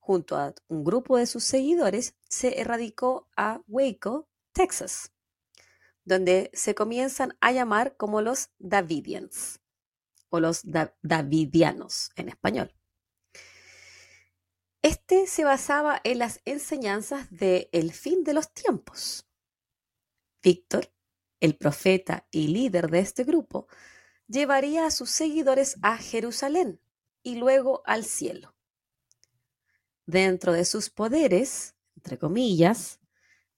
junto 0.00 0.36
a 0.36 0.52
un 0.68 0.84
grupo 0.84 1.16
de 1.16 1.24
sus 1.24 1.44
seguidores, 1.44 2.14
se 2.28 2.60
erradicó 2.60 3.26
a 3.38 3.62
Waco, 3.66 4.28
Texas, 4.54 5.12
donde 6.04 6.50
se 6.54 6.74
comienzan 6.74 7.36
a 7.40 7.52
llamar 7.52 7.96
como 7.96 8.22
los 8.22 8.50
Davidians 8.58 9.60
o 10.30 10.40
los 10.40 10.62
Davidianos 11.02 12.10
en 12.16 12.28
español. 12.28 12.74
Este 14.80 15.26
se 15.26 15.44
basaba 15.44 16.00
en 16.04 16.18
las 16.18 16.40
enseñanzas 16.44 17.30
de 17.30 17.68
el 17.72 17.92
fin 17.92 18.22
de 18.22 18.34
los 18.34 18.52
tiempos. 18.52 19.26
Víctor, 20.42 20.92
el 21.40 21.56
profeta 21.56 22.26
y 22.30 22.48
líder 22.48 22.90
de 22.90 23.00
este 23.00 23.24
grupo, 23.24 23.66
llevaría 24.28 24.86
a 24.86 24.90
sus 24.90 25.10
seguidores 25.10 25.76
a 25.82 25.96
Jerusalén 25.96 26.80
y 27.22 27.36
luego 27.36 27.82
al 27.86 28.04
cielo. 28.04 28.54
Dentro 30.06 30.52
de 30.52 30.66
sus 30.66 30.90
poderes, 30.90 31.74
entre 31.96 32.18
comillas, 32.18 33.00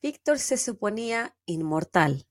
Víctor 0.02 0.38
se 0.38 0.56
suponía 0.56 1.36
inmortal. 1.46 2.28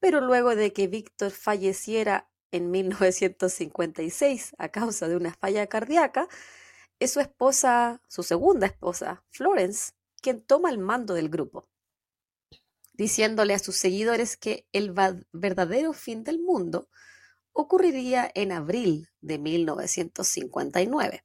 Pero 0.00 0.20
luego 0.20 0.56
de 0.56 0.72
que 0.72 0.88
Víctor 0.88 1.30
falleciera 1.30 2.30
en 2.50 2.70
1956 2.70 4.54
a 4.58 4.68
causa 4.70 5.08
de 5.08 5.16
una 5.16 5.32
falla 5.34 5.66
cardíaca, 5.66 6.28
es 6.98 7.12
su 7.12 7.20
esposa, 7.20 8.00
su 8.08 8.22
segunda 8.22 8.66
esposa, 8.66 9.24
Florence, 9.30 9.92
quien 10.20 10.40
toma 10.42 10.70
el 10.70 10.78
mando 10.78 11.14
del 11.14 11.28
grupo, 11.28 11.68
diciéndole 12.92 13.54
a 13.54 13.58
sus 13.58 13.76
seguidores 13.76 14.36
que 14.36 14.68
el 14.72 14.94
verdadero 15.32 15.92
fin 15.92 16.22
del 16.22 16.40
mundo 16.40 16.88
ocurriría 17.52 18.30
en 18.34 18.52
abril 18.52 19.08
de 19.20 19.38
1959. 19.38 21.24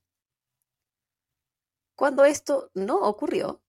Cuando 1.96 2.26
esto 2.26 2.72
no 2.74 3.00
ocurrió, 3.02 3.64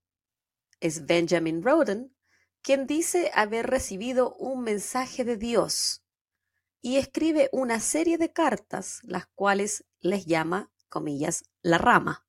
es 0.81 1.07
Benjamin 1.07 1.63
Roden 1.63 2.15
quien 2.63 2.87
dice 2.87 3.31
haber 3.35 3.67
recibido 3.67 4.35
un 4.35 4.63
mensaje 4.63 5.25
de 5.25 5.37
Dios 5.37 6.05
y 6.81 6.97
escribe 6.97 7.49
una 7.53 7.81
serie 7.81 8.19
de 8.19 8.33
cartas, 8.33 9.01
las 9.05 9.27
cuales 9.35 9.85
les 10.01 10.27
llama, 10.27 10.71
comillas, 10.89 11.45
la 11.63 11.79
rama. 11.79 12.27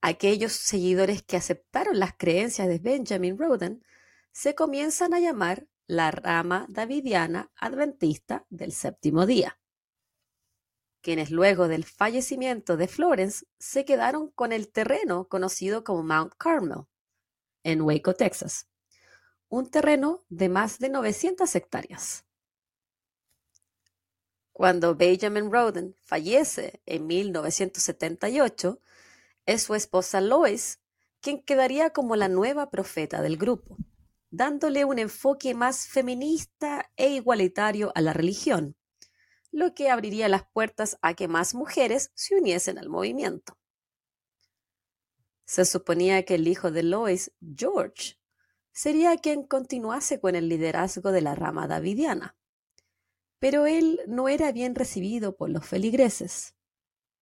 Aquellos 0.00 0.52
seguidores 0.52 1.22
que 1.22 1.36
aceptaron 1.36 1.98
las 1.98 2.14
creencias 2.16 2.68
de 2.68 2.78
Benjamin 2.78 3.36
Roden 3.36 3.84
se 4.32 4.54
comienzan 4.54 5.14
a 5.14 5.20
llamar 5.20 5.66
la 5.86 6.10
rama 6.10 6.66
davidiana 6.68 7.50
adventista 7.56 8.46
del 8.50 8.72
séptimo 8.72 9.26
día, 9.26 9.58
quienes 11.00 11.30
luego 11.30 11.68
del 11.68 11.84
fallecimiento 11.84 12.76
de 12.76 12.88
Florence 12.88 13.46
se 13.58 13.84
quedaron 13.84 14.30
con 14.30 14.52
el 14.52 14.70
terreno 14.70 15.28
conocido 15.28 15.84
como 15.84 16.02
Mount 16.02 16.34
Carmel, 16.36 16.84
en 17.62 17.82
Waco, 17.82 18.14
Texas, 18.14 18.68
un 19.48 19.70
terreno 19.70 20.24
de 20.28 20.48
más 20.48 20.78
de 20.78 20.88
900 20.88 21.54
hectáreas. 21.54 22.24
Cuando 24.52 24.96
Benjamin 24.96 25.52
Roden 25.52 25.96
fallece 26.02 26.82
en 26.84 27.06
1978, 27.06 28.80
es 29.46 29.62
su 29.62 29.74
esposa 29.74 30.20
Lois 30.20 30.80
quien 31.20 31.42
quedaría 31.42 31.90
como 31.90 32.16
la 32.16 32.28
nueva 32.28 32.70
profeta 32.70 33.22
del 33.22 33.36
grupo, 33.36 33.76
dándole 34.30 34.84
un 34.84 34.98
enfoque 34.98 35.54
más 35.54 35.86
feminista 35.86 36.90
e 36.96 37.10
igualitario 37.10 37.92
a 37.94 38.00
la 38.00 38.12
religión, 38.12 38.76
lo 39.58 39.74
que 39.74 39.90
abriría 39.90 40.28
las 40.28 40.44
puertas 40.52 40.98
a 41.02 41.14
que 41.14 41.28
más 41.28 41.54
mujeres 41.54 42.10
se 42.14 42.36
uniesen 42.36 42.78
al 42.78 42.88
movimiento. 42.88 43.58
Se 45.44 45.64
suponía 45.64 46.24
que 46.24 46.34
el 46.36 46.46
hijo 46.46 46.70
de 46.70 46.82
Lois, 46.82 47.32
George, 47.56 48.18
sería 48.72 49.16
quien 49.16 49.42
continuase 49.44 50.20
con 50.20 50.36
el 50.36 50.48
liderazgo 50.48 51.10
de 51.12 51.22
la 51.22 51.34
rama 51.34 51.66
davidiana 51.66 52.38
pero 53.38 53.66
él 53.66 54.00
no 54.06 54.28
era 54.28 54.52
bien 54.52 54.74
recibido 54.74 55.36
por 55.36 55.50
los 55.50 55.66
feligreses, 55.66 56.54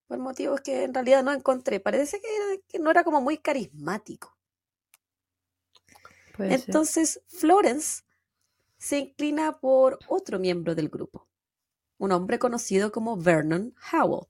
por 0.07 0.19
motivos 0.19 0.61
que 0.61 0.85
en 0.85 0.95
realidad 0.95 1.23
no 1.23 1.33
encontré. 1.33 1.81
Parece 1.81 2.21
que, 2.21 2.79
no 2.79 2.91
era 2.91 3.05
como 3.05 3.21
muy 3.21 3.39
carismático. 3.39 4.37
Entonces, 6.39 7.23
Florence 7.27 8.03
se 8.79 8.99
inclina 8.99 9.59
por 9.59 9.99
otro 10.07 10.39
miembro 10.39 10.75
del 10.75 10.89
grupo, 10.89 11.26
un 11.99 12.13
hombre 12.13 12.39
conocido 12.39 12.93
como 12.93 13.17
Vernon 13.17 13.75
Howell. 13.93 14.29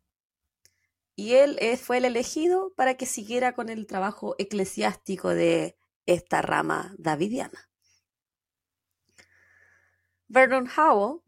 Y 1.15 1.35
él 1.35 1.59
fue 1.79 1.99
el 1.99 2.05
elegido 2.05 2.73
para 2.77 2.95
que 2.95 3.07
siguiera 3.07 3.55
con 3.55 3.69
el 3.69 3.87
trabajo 3.87 4.35
eclesiástico 4.39 5.29
de 5.31 5.79
esta 6.05 6.43
rama 6.43 6.95
davidiana. 6.99 7.71
Vernon 10.29 10.69
Howell 10.77 11.21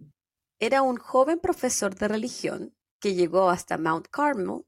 era 0.59 0.83
un 0.83 0.97
joven 0.97 1.39
profesor 1.39 1.95
de 1.95 2.09
religión 2.09 2.75
que 2.99 3.15
llegó 3.15 3.49
hasta 3.49 3.79
Mount 3.79 4.09
Carmel 4.09 4.67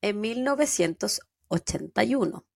en 0.00 0.20
1981 0.20 2.46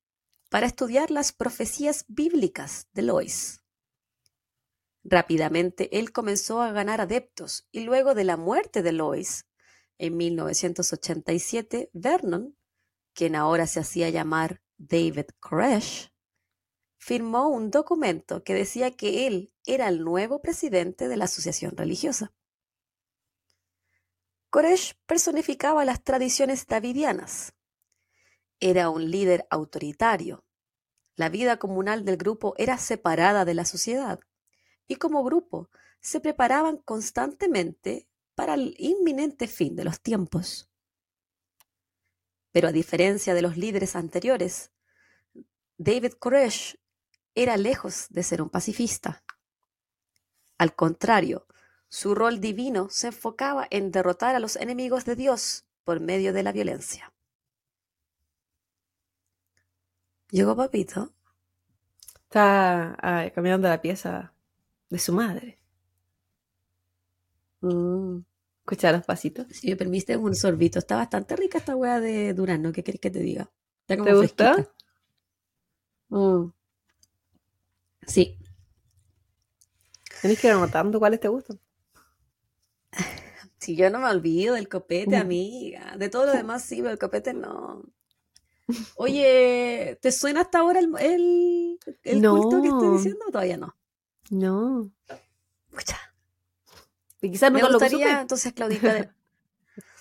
para 0.51 0.67
estudiar 0.67 1.11
las 1.11 1.33
profecías 1.33 2.05
bíblicas 2.09 2.87
de 2.93 3.03
Lois. 3.03 3.60
Rápidamente 5.03 5.99
él 5.99 6.13
comenzó 6.13 6.61
a 6.61 6.73
ganar 6.73 7.01
adeptos 7.01 7.67
y 7.73 7.81
luego 7.81 8.15
de 8.15 8.25
la 8.25 8.37
muerte 8.37 8.83
de 8.83 8.93
Lois, 8.93 9.47
en 9.99 10.17
1987, 10.17 11.91
Vernon, 11.93 12.57
quien 13.15 13.37
ahora 13.37 13.67
se 13.67 13.81
hacía 13.81 14.11
llamar 14.11 14.63
David 14.77 15.27
Koresh, 15.41 16.13
firmó 16.97 17.49
un 17.49 17.71
documento 17.71 18.45
que 18.45 18.55
decía 18.55 18.91
que 18.93 19.27
él 19.27 19.53
era 19.65 19.89
el 19.89 20.03
nuevo 20.05 20.41
presidente 20.41 21.09
de 21.09 21.17
la 21.17 21.25
asociación 21.25 21.77
religiosa. 21.77 22.33
Koresh 24.51 24.99
personificaba 25.07 25.85
las 25.85 26.03
tradiciones 26.03 26.67
davidianas. 26.67 27.55
Era 28.59 28.91
un 28.91 29.11
líder 29.11 29.47
autoritario. 29.51 30.45
La 31.15 31.29
vida 31.29 31.59
comunal 31.59 32.05
del 32.05 32.17
grupo 32.17 32.55
era 32.59 32.77
separada 32.79 33.45
de 33.45 33.55
la 33.55 33.65
sociedad 33.65 34.21
y 34.91 34.97
como 34.97 35.23
grupo 35.23 35.71
se 36.01 36.19
preparaban 36.19 36.79
constantemente 36.79 38.09
para 38.35 38.55
el 38.55 38.75
inminente 38.77 39.47
fin 39.47 39.77
de 39.77 39.85
los 39.85 40.01
tiempos. 40.01 40.69
Pero 42.51 42.67
a 42.67 42.73
diferencia 42.73 43.33
de 43.35 43.43
los 43.43 43.57
líderes 43.57 43.95
anteriores, 43.95 44.73
David 45.79 46.15
Koresh 46.15 46.77
era 47.37 47.57
lejos 47.57 48.09
de 48.11 48.25
ser 48.25 48.43
un 48.43 48.51
pacifista. 48.51 49.23
Al 50.59 50.75
contrario, 50.75 51.47
su 51.89 52.17
rol 52.17 52.41
divino 52.41 52.89
se 52.91 53.07
enfocaba 53.07 53.69
en 53.71 53.93
derrotar 53.93 54.35
a 54.35 54.41
los 54.41 54.57
enemigos 54.57 55.05
de 55.05 55.15
Dios 55.15 55.67
por 55.85 56.01
medio 56.01 56.33
de 56.33 56.43
la 56.43 56.51
violencia. 56.51 57.13
¿Llegó 60.31 60.57
papito? 60.57 61.13
Está 62.25 62.97
ah, 63.01 63.31
caminando 63.33 63.69
la 63.69 63.81
pieza 63.81 64.35
de 64.91 64.99
su 64.99 65.13
madre. 65.13 65.59
Mm. 67.61 68.19
¿Escuchar 68.61 68.95
los 68.95 69.05
pasitos? 69.05 69.47
Si 69.51 69.69
me 69.69 69.77
permite 69.77 70.17
un 70.17 70.35
sorbito. 70.35 70.79
Está 70.79 70.97
bastante 70.97 71.37
rica 71.37 71.59
esta 71.59 71.75
hueá 71.75 72.01
de 72.01 72.35
Durano. 72.35 72.73
¿Qué 72.73 72.85
querés 72.85 73.01
que 73.01 73.11
te 73.11 73.21
diga? 73.21 73.51
¿Te 73.87 73.97
gusta? 73.97 74.69
Mm. 76.09 76.53
Sí. 78.07 78.39
Tenés 80.23 80.41
que 80.41 80.49
ir 80.49 80.53
anotando 80.53 80.99
cuáles 80.99 81.21
te 81.21 81.29
gustan. 81.29 81.59
Si 83.59 83.77
yo 83.77 83.91
no 83.91 83.99
me 83.99 84.07
olvido 84.07 84.55
del 84.55 84.71
copete, 84.71 85.19
amiga. 85.19 85.95
De 85.99 86.09
todo 86.09 86.25
lo 86.25 86.33
demás 86.33 86.65
sí, 86.65 86.77
pero 86.77 86.93
el 86.93 86.99
copete 86.99 87.35
no. 87.35 87.83
Oye, 88.97 89.99
¿te 90.01 90.11
suena 90.11 90.41
hasta 90.41 90.61
ahora 90.61 90.81
el, 90.81 90.91
el, 90.99 91.79
culto 92.31 92.63
que 92.63 92.69
estoy 92.69 92.97
diciendo 92.97 93.27
o 93.29 93.31
todavía 93.31 93.59
no? 93.59 93.77
No. 94.31 94.91
Escucha. 95.69 95.99
Y 97.21 97.31
quizás 97.31 97.53
me 97.53 97.63
gustaría, 97.63 98.23
entonces, 98.23 98.53
Claudita. 98.53 99.15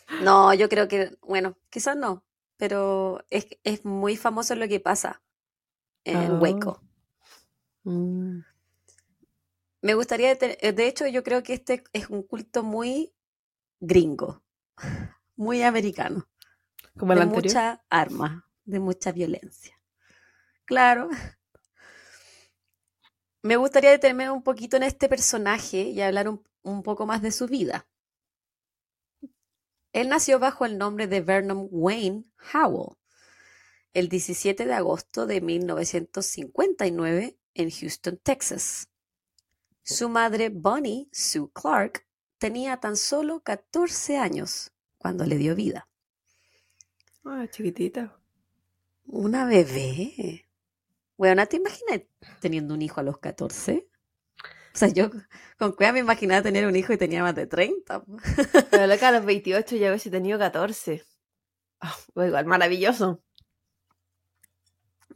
no, 0.24 0.54
yo 0.54 0.70
creo 0.70 0.88
que, 0.88 1.18
bueno, 1.22 1.58
quizás 1.70 1.98
no, 1.98 2.24
pero 2.56 3.26
es, 3.30 3.48
es 3.64 3.84
muy 3.84 4.16
famoso 4.16 4.56
lo 4.56 4.68
que 4.68 4.80
pasa 4.80 5.22
en 6.06 6.18
ah. 6.18 6.40
Waco. 6.40 6.82
Mm. 7.84 8.40
Me 9.82 9.94
gustaría, 9.96 10.32
eh, 10.32 10.74
de 10.74 10.88
hecho, 10.88 11.08
yo 11.08 11.24
creo 11.24 11.42
que 11.42 11.54
este 11.54 11.84
es 11.94 12.10
un 12.10 12.24
culto 12.24 12.64
muy 12.64 13.14
gringo, 13.80 14.44
muy 15.36 15.64
americano, 15.64 16.28
Como 16.98 17.14
el 17.14 17.20
de 17.20 17.24
anterior. 17.24 17.46
mucha 17.46 17.84
arma, 17.90 18.48
de 18.66 18.80
mucha 18.80 19.12
violencia. 19.12 19.80
Claro. 20.66 21.10
Me 23.42 23.56
gustaría 23.56 23.92
detenerme 23.92 24.30
un 24.30 24.44
poquito 24.44 24.78
en 24.78 24.84
este 24.84 25.08
personaje 25.08 25.82
y 25.82 26.02
hablar 26.02 26.28
un, 26.28 26.44
un 26.62 26.84
poco 26.84 27.06
más 27.06 27.22
de 27.22 27.32
su 27.32 27.48
vida. 27.48 27.88
Él 29.94 30.10
nació 30.10 30.40
bajo 30.40 30.66
el 30.66 30.78
nombre 30.78 31.08
de 31.08 31.22
Vernon 31.22 31.68
Wayne 31.72 32.26
Howell 32.54 33.00
el 33.94 34.10
17 34.10 34.66
de 34.66 34.74
agosto 34.74 35.26
de 35.26 35.42
1959 35.42 37.38
en 37.56 37.70
Houston, 37.70 38.18
Texas. 38.18 38.88
Su 39.84 40.10
madre, 40.10 40.50
Bonnie 40.50 41.10
Sue 41.12 41.50
Clark, 41.52 42.06
tenía 42.38 42.78
tan 42.78 42.96
solo 42.96 43.42
14 43.42 44.18
años 44.18 44.72
cuando 44.98 45.26
le 45.26 45.38
dio 45.38 45.56
vida. 45.56 45.88
Ah, 47.26 47.48
chiquitita. 47.50 48.20
Una 49.06 49.46
bebé. 49.46 50.46
Bueno, 51.20 51.46
¿te 51.48 51.58
imaginas 51.58 52.04
teniendo 52.40 52.74
un 52.74 52.82
hijo 52.82 53.02
a 53.02 53.04
los 53.04 53.18
14? 53.18 53.86
O 54.74 54.78
sea, 54.78 54.88
yo 54.88 55.10
con 55.58 55.74
cueva 55.74 55.92
me 55.92 56.00
imaginaba 56.00 56.42
tener 56.42 56.66
un 56.66 56.78
hijo 56.78 56.94
y 56.94 56.98
tenía 56.98 57.22
más 57.24 57.36
de 57.36 57.46
30. 57.46 58.06
po. 58.06 58.18
Pero 58.72 58.88
loca, 58.88 59.10
a 59.10 59.12
los 59.12 59.26
28 59.26 59.76
ya 59.76 59.90
hubiese 59.90 60.10
tenido 60.10 60.40
14. 60.40 61.04
Ah, 61.82 61.94
pues 62.14 62.30
igual, 62.30 62.46
maravilloso. 62.46 63.22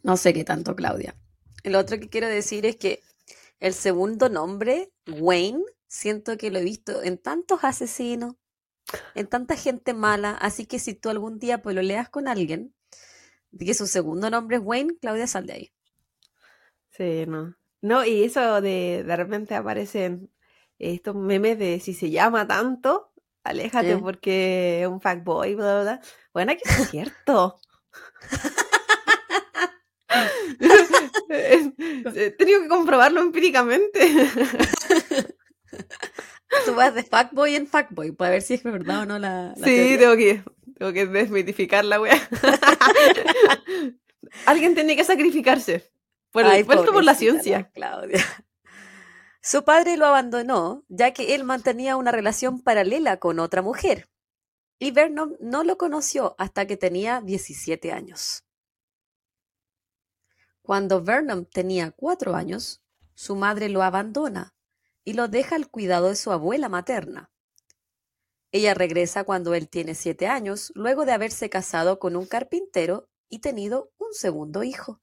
No 0.01 0.17
sé 0.17 0.33
qué 0.33 0.43
tanto, 0.43 0.75
Claudia. 0.75 1.15
Lo 1.63 1.79
otro 1.79 1.97
que 1.97 2.09
quiero 2.09 2.27
decir 2.27 2.65
es 2.65 2.75
que 2.75 3.01
el 3.61 3.73
segundo 3.73 4.27
nombre, 4.27 4.91
Wayne, 5.07 5.63
siento 5.87 6.37
que 6.37 6.51
lo 6.51 6.59
he 6.59 6.63
visto 6.65 7.01
en 7.01 7.17
tantos 7.17 7.63
asesinos, 7.63 8.35
en 9.15 9.27
tanta 9.27 9.55
gente 9.55 9.93
mala, 9.93 10.31
así 10.31 10.65
que 10.65 10.79
si 10.79 10.95
tú 10.95 11.09
algún 11.09 11.39
día 11.39 11.61
pues, 11.61 11.77
lo 11.77 11.81
leas 11.81 12.09
con 12.09 12.27
alguien, 12.27 12.75
que 13.57 13.73
su 13.73 13.87
segundo 13.87 14.29
nombre 14.29 14.57
es 14.57 14.63
Wayne, 14.65 14.97
Claudia, 14.99 15.27
sal 15.27 15.45
de 15.45 15.53
ahí. 15.53 15.72
Sí, 16.95 17.25
no. 17.27 17.55
No, 17.81 18.05
y 18.05 18.23
eso 18.23 18.61
de 18.61 19.03
de 19.05 19.15
repente 19.15 19.55
aparecen 19.55 20.31
estos 20.79 21.15
memes 21.15 21.59
de 21.59 21.79
si 21.79 21.93
se 21.93 22.09
llama 22.09 22.47
tanto, 22.47 23.11
aléjate 23.43 23.91
¿Eh? 23.91 23.97
porque 23.97 24.83
es 24.83 24.87
un 24.87 25.01
fuckboy, 25.01 25.55
bla, 25.55 25.65
bla, 25.65 25.81
bla. 25.81 26.01
Bueno, 26.33 26.53
que 26.53 26.69
es 26.69 26.89
cierto. 26.89 27.59
He 31.29 32.31
tenido 32.31 32.61
que 32.61 32.67
comprobarlo 32.67 33.21
empíricamente. 33.21 34.11
Tú 36.65 36.75
vas 36.75 36.93
de 36.93 37.03
fuckboy 37.03 37.55
en 37.55 37.67
fuckboy 37.67 38.11
para 38.11 38.31
ver 38.31 38.41
si 38.41 38.55
es 38.55 38.63
verdad 38.63 39.01
o 39.01 39.05
no 39.05 39.19
la, 39.19 39.53
la 39.55 39.65
Sí, 39.65 39.95
tengo 39.97 40.15
que, 40.15 40.43
tengo 40.77 40.93
que 40.93 41.07
desmitificar 41.07 41.85
la 41.85 41.99
wea. 41.99 42.19
Alguien 44.45 44.75
tiene 44.75 44.95
que 44.95 45.03
sacrificarse. 45.03 45.91
Por, 46.33 46.45
Ay, 46.45 46.63
por 46.63 47.03
la 47.03 47.13
ciencia. 47.13 47.69
Claudia. 47.73 48.17
Su 49.41 49.63
padre 49.63 49.97
lo 49.97 50.07
abandonó 50.07 50.83
ya 50.89 51.13
que 51.13 51.35
él 51.35 51.43
mantenía 51.43 51.95
una 51.95 52.11
relación 52.11 52.59
paralela 52.59 53.17
con 53.17 53.39
otra 53.39 53.61
mujer. 53.61 54.09
Y 54.79 54.89
Vernon 54.89 55.37
no 55.39 55.63
lo 55.63 55.77
conoció 55.77 56.33
hasta 56.39 56.65
que 56.65 56.75
tenía 56.75 57.21
17 57.21 57.91
años. 57.91 58.45
Cuando 60.63 61.03
Vernon 61.03 61.45
tenía 61.45 61.91
cuatro 61.91 62.33
años, 62.33 62.81
su 63.13 63.35
madre 63.35 63.69
lo 63.69 63.83
abandona 63.83 64.55
y 65.03 65.13
lo 65.13 65.27
deja 65.27 65.55
al 65.55 65.69
cuidado 65.69 66.09
de 66.09 66.15
su 66.15 66.31
abuela 66.31 66.67
materna. 66.67 67.31
Ella 68.51 68.73
regresa 68.73 69.23
cuando 69.23 69.53
él 69.53 69.69
tiene 69.69 69.93
siete 69.93 70.25
años, 70.27 70.71
luego 70.73 71.05
de 71.05 71.11
haberse 71.11 71.51
casado 71.51 71.99
con 71.99 72.15
un 72.15 72.25
carpintero 72.25 73.07
y 73.29 73.39
tenido 73.39 73.91
un 73.99 74.13
segundo 74.13 74.63
hijo. 74.63 75.02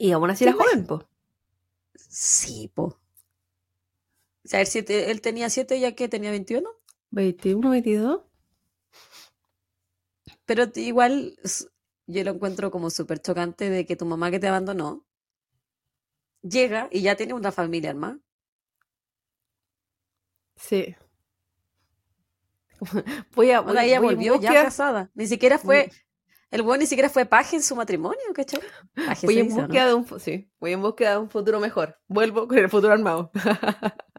Y 0.00 0.12
aún 0.12 0.30
así 0.30 0.44
¿Te 0.44 0.50
era 0.50 0.58
joven, 0.58 0.86
po. 0.86 1.06
Sí, 1.94 2.72
po. 2.74 2.84
O 4.42 4.48
sea, 4.48 4.62
él, 4.62 4.66
siete- 4.66 5.10
él 5.10 5.20
tenía 5.20 5.50
7 5.50 5.78
ya 5.78 5.94
que 5.94 6.08
tenía 6.08 6.30
21. 6.30 6.70
21, 7.10 7.68
22. 7.68 8.22
Pero 10.46 10.64
igual 10.76 11.38
yo 12.06 12.24
lo 12.24 12.30
encuentro 12.30 12.70
como 12.70 12.88
súper 12.88 13.20
chocante 13.20 13.68
de 13.68 13.84
que 13.84 13.94
tu 13.94 14.06
mamá 14.06 14.30
que 14.30 14.38
te 14.40 14.48
abandonó 14.48 15.06
llega 16.40 16.88
y 16.90 17.02
ya 17.02 17.14
tiene 17.14 17.34
una 17.34 17.52
familia 17.52 17.90
hermana. 17.90 18.20
Sí. 20.56 20.96
Voy 23.34 23.50
a, 23.50 23.60
voy, 23.60 23.76
ella 23.76 24.00
volvió 24.00 24.40
ya 24.40 24.54
casada. 24.64 25.10
Ni 25.14 25.26
siquiera 25.26 25.58
fue, 25.58 25.90
el 26.50 26.62
buen 26.62 26.80
ni 26.80 26.86
siquiera 26.86 27.08
fue 27.08 27.26
paje 27.26 27.56
en 27.56 27.62
su 27.62 27.76
matrimonio, 27.76 28.20
¿cachai? 28.34 28.60
Paje 28.94 29.26
Voy 29.26 29.38
en 29.38 29.48
búsqueda 29.50 29.86
de 29.88 29.94
un, 29.94 30.04
fu- 30.06 30.18
sí, 30.18 30.50
voy 30.58 30.72
en 30.72 30.82
búsqueda 30.82 31.12
de 31.12 31.18
un 31.18 31.30
futuro 31.30 31.60
mejor. 31.60 31.98
Vuelvo 32.08 32.48
con 32.48 32.58
el 32.58 32.68
futuro 32.68 32.92
armado. 32.92 33.30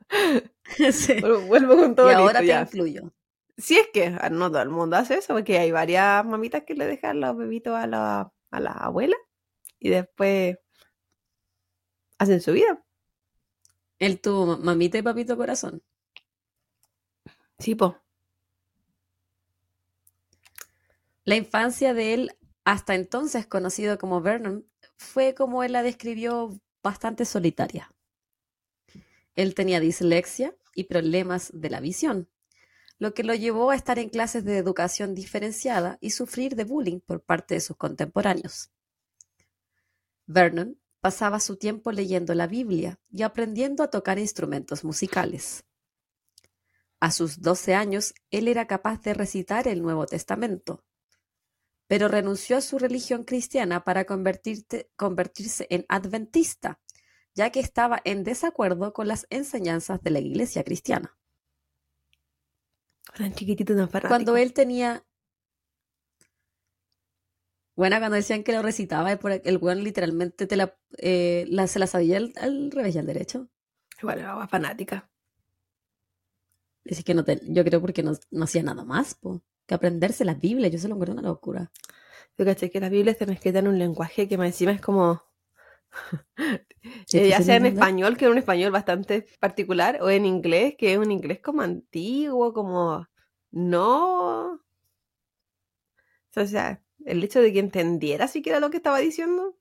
Sí. 0.91 1.15
vuelvo, 1.21 1.75
con 1.77 1.95
todo 1.95 2.09
Y 2.09 2.13
ahora 2.13 2.39
te 2.39 2.47
ya. 2.47 2.61
incluyo. 2.61 3.13
Si 3.57 3.77
es 3.77 3.87
que 3.93 4.15
ah, 4.19 4.29
no 4.29 4.49
todo 4.49 4.61
el 4.61 4.69
mundo 4.69 4.95
hace 4.97 5.15
eso, 5.15 5.33
porque 5.33 5.59
hay 5.59 5.71
varias 5.71 6.25
mamitas 6.25 6.63
que 6.65 6.73
le 6.73 6.85
dejan 6.85 7.19
los 7.19 7.35
bebitos 7.37 7.75
a 7.75 7.87
la, 7.87 8.31
a 8.51 8.59
la 8.59 8.71
abuela 8.71 9.15
y 9.79 9.89
después 9.89 10.57
hacen 12.19 12.39
su 12.41 12.53
vida. 12.53 12.83
Él 13.99 14.19
tuvo 14.19 14.57
mamita 14.57 14.97
y 14.97 15.01
papito 15.01 15.37
corazón. 15.37 15.81
Sí, 17.59 17.75
po. 17.75 17.95
La 21.23 21.35
infancia 21.35 21.93
de 21.93 22.13
él, 22.13 22.37
hasta 22.63 22.95
entonces 22.95 23.45
conocido 23.45 23.97
como 23.97 24.21
Vernon, 24.21 24.67
fue 24.97 25.35
como 25.35 25.63
él 25.63 25.73
la 25.73 25.83
describió 25.83 26.59
bastante 26.81 27.25
solitaria. 27.25 27.93
Él 29.35 29.53
tenía 29.53 29.79
dislexia 29.79 30.55
y 30.73 30.85
problemas 30.85 31.51
de 31.53 31.69
la 31.69 31.79
visión, 31.79 32.29
lo 32.97 33.13
que 33.13 33.23
lo 33.23 33.35
llevó 33.35 33.71
a 33.71 33.75
estar 33.75 33.99
en 33.99 34.09
clases 34.09 34.45
de 34.45 34.57
educación 34.57 35.15
diferenciada 35.15 35.97
y 36.01 36.11
sufrir 36.11 36.55
de 36.55 36.63
bullying 36.63 36.99
por 36.99 37.23
parte 37.23 37.55
de 37.55 37.61
sus 37.61 37.77
contemporáneos. 37.77 38.71
Vernon 40.25 40.79
pasaba 41.01 41.39
su 41.39 41.57
tiempo 41.57 41.91
leyendo 41.91 42.33
la 42.33 42.47
Biblia 42.47 42.99
y 43.09 43.23
aprendiendo 43.23 43.83
a 43.83 43.89
tocar 43.89 44.19
instrumentos 44.19 44.83
musicales. 44.83 45.65
A 46.99 47.11
sus 47.11 47.41
12 47.41 47.73
años, 47.73 48.13
él 48.29 48.47
era 48.47 48.67
capaz 48.67 49.01
de 49.01 49.15
recitar 49.15 49.67
el 49.67 49.81
Nuevo 49.81 50.05
Testamento, 50.05 50.83
pero 51.91 52.07
renunció 52.07 52.55
a 52.55 52.61
su 52.61 52.79
religión 52.79 53.25
cristiana 53.25 53.83
para 53.83 54.05
convertirse 54.05 55.67
en 55.69 55.85
adventista, 55.89 56.79
ya 57.35 57.49
que 57.49 57.59
estaba 57.59 57.99
en 58.05 58.23
desacuerdo 58.23 58.93
con 58.93 59.09
las 59.09 59.27
enseñanzas 59.29 60.01
de 60.01 60.11
la 60.11 60.19
iglesia 60.19 60.63
cristiana. 60.63 61.17
Tan 63.17 63.33
chiquitito, 63.33 63.75
tan. 63.75 63.89
Cuando 64.07 64.37
él 64.37 64.53
tenía... 64.53 65.05
Bueno, 67.75 67.99
cuando 67.99 68.15
decían 68.15 68.45
que 68.45 68.53
lo 68.53 68.61
recitaba, 68.61 69.11
el 69.11 69.57
weón 69.57 69.83
literalmente 69.83 70.47
te 70.47 70.55
la, 70.55 70.73
eh, 70.97 71.43
la- 71.49 71.67
se 71.67 71.79
la 71.79 71.87
sabía 71.87 72.15
al, 72.15 72.31
al 72.37 72.71
revés 72.71 72.95
y 72.95 72.99
al 72.99 73.05
derecho. 73.05 73.49
Igual 73.99 74.19
era 74.19 74.47
fanática. 74.47 75.11
Dice 76.85 77.03
que 77.03 77.13
no 77.13 77.25
te- 77.25 77.41
yo 77.43 77.65
creo 77.65 77.81
porque 77.81 78.01
no, 78.01 78.13
no 78.31 78.45
hacía 78.45 78.63
nada 78.63 78.85
más, 78.85 79.15
po, 79.15 79.43
que 79.71 79.75
aprenderse 79.75 80.25
la 80.25 80.33
Biblia. 80.33 80.67
Yo 80.67 80.77
se 80.77 80.89
lo 80.89 80.95
encuentro 80.95 81.13
una 81.13 81.29
locura. 81.29 81.71
Yo 82.37 82.43
caché 82.43 82.69
que 82.69 82.81
las 82.81 82.89
Biblias 82.89 83.15
están 83.15 83.29
escritas 83.29 83.61
en 83.61 83.69
un 83.69 83.79
lenguaje 83.79 84.27
que 84.27 84.37
más 84.37 84.47
encima 84.47 84.71
es 84.73 84.81
como. 84.81 85.23
Eh, 87.13 87.29
ya 87.29 87.41
sea 87.41 87.59
de 87.59 87.67
en 87.67 87.73
español, 87.75 88.17
que 88.17 88.25
es 88.25 88.31
un 88.31 88.39
español 88.39 88.71
bastante 88.71 89.27
particular, 89.39 89.99
o 90.01 90.09
en 90.09 90.25
inglés, 90.25 90.73
que 90.77 90.93
es 90.93 90.97
un 90.97 91.11
inglés 91.11 91.39
como 91.39 91.61
antiguo, 91.61 92.53
como. 92.53 93.07
No. 93.51 94.59
O 96.35 96.45
sea, 96.47 96.81
el 97.05 97.23
hecho 97.23 97.39
de 97.39 97.53
que 97.53 97.59
entendiera 97.59 98.27
siquiera 98.27 98.59
lo 98.59 98.71
que 98.71 98.77
estaba 98.77 98.97
diciendo. 98.97 99.55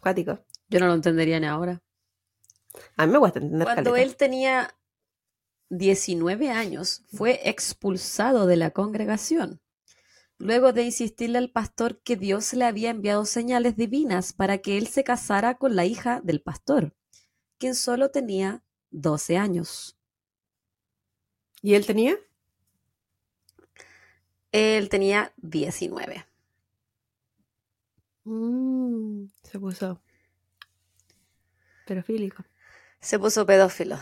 Cuático. 0.00 0.44
Yo 0.68 0.80
no 0.80 0.88
lo 0.88 0.94
entendería 0.94 1.40
ni 1.40 1.46
ahora. 1.46 1.80
A 2.96 3.06
mí 3.06 3.12
me 3.12 3.18
gusta 3.18 3.38
entender 3.38 3.66
Cuando 3.66 3.92
caleta. 3.92 4.10
él 4.10 4.16
tenía 4.16 4.74
19 5.70 6.50
años, 6.50 7.02
fue 7.12 7.48
expulsado 7.48 8.46
de 8.46 8.56
la 8.56 8.72
congregación, 8.72 9.60
luego 10.36 10.72
de 10.72 10.82
insistirle 10.82 11.38
al 11.38 11.50
pastor 11.50 12.00
que 12.02 12.16
Dios 12.16 12.52
le 12.54 12.64
había 12.64 12.90
enviado 12.90 13.24
señales 13.24 13.76
divinas 13.76 14.32
para 14.32 14.58
que 14.58 14.76
él 14.76 14.88
se 14.88 15.04
casara 15.04 15.56
con 15.56 15.76
la 15.76 15.86
hija 15.86 16.20
del 16.22 16.42
pastor, 16.42 16.94
quien 17.58 17.74
solo 17.74 18.10
tenía 18.10 18.62
12 18.90 19.36
años. 19.36 19.96
¿Y 21.62 21.74
él 21.74 21.86
tenía? 21.86 22.16
Él 24.50 24.88
tenía 24.88 25.32
19. 25.36 26.26
Mm, 28.24 29.26
se 29.42 29.58
puso 29.58 30.00
pedofílico. 31.86 32.44
Se 33.00 33.18
puso 33.18 33.46
pedófilo. 33.46 33.98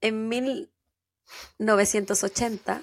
En 0.00 0.28
1980, 0.28 2.82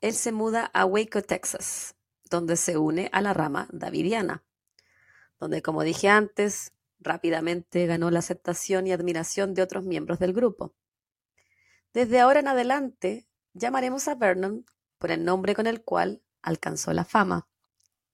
él 0.00 0.14
se 0.14 0.32
muda 0.32 0.70
a 0.72 0.84
Waco, 0.84 1.22
Texas, 1.22 1.94
donde 2.30 2.56
se 2.56 2.78
une 2.78 3.08
a 3.12 3.20
la 3.20 3.34
rama 3.34 3.68
davidiana, 3.72 4.42
donde, 5.38 5.62
como 5.62 5.82
dije 5.82 6.08
antes, 6.08 6.72
rápidamente 7.00 7.86
ganó 7.86 8.10
la 8.10 8.20
aceptación 8.20 8.86
y 8.86 8.92
admiración 8.92 9.54
de 9.54 9.62
otros 9.62 9.84
miembros 9.84 10.18
del 10.18 10.32
grupo. 10.32 10.74
Desde 11.92 12.20
ahora 12.20 12.40
en 12.40 12.48
adelante, 12.48 13.26
llamaremos 13.52 14.08
a 14.08 14.14
Vernon 14.14 14.64
por 14.98 15.10
el 15.10 15.24
nombre 15.24 15.54
con 15.54 15.66
el 15.66 15.82
cual 15.82 16.22
alcanzó 16.42 16.92
la 16.92 17.04
fama, 17.04 17.48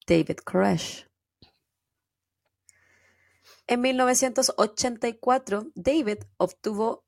David 0.06 0.38
Koresh. 0.38 1.06
En 3.66 3.82
1984, 3.82 5.70
David 5.74 6.18
obtuvo 6.38 7.04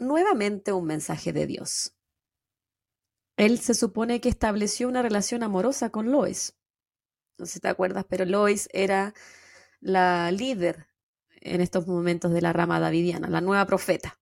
nuevamente 0.00 0.72
un 0.72 0.86
mensaje 0.86 1.32
de 1.32 1.46
Dios. 1.46 1.94
Él 3.36 3.58
se 3.58 3.74
supone 3.74 4.20
que 4.20 4.28
estableció 4.28 4.88
una 4.88 5.02
relación 5.02 5.42
amorosa 5.42 5.90
con 5.90 6.10
Lois. 6.10 6.56
No 7.38 7.46
sé 7.46 7.54
si 7.54 7.60
te 7.60 7.68
acuerdas, 7.68 8.04
pero 8.08 8.24
Lois 8.24 8.68
era 8.72 9.14
la 9.80 10.30
líder 10.30 10.88
en 11.40 11.60
estos 11.60 11.86
momentos 11.86 12.32
de 12.32 12.42
la 12.42 12.52
rama 12.52 12.80
davidiana, 12.80 13.28
la 13.28 13.40
nueva 13.40 13.66
profeta, 13.66 14.20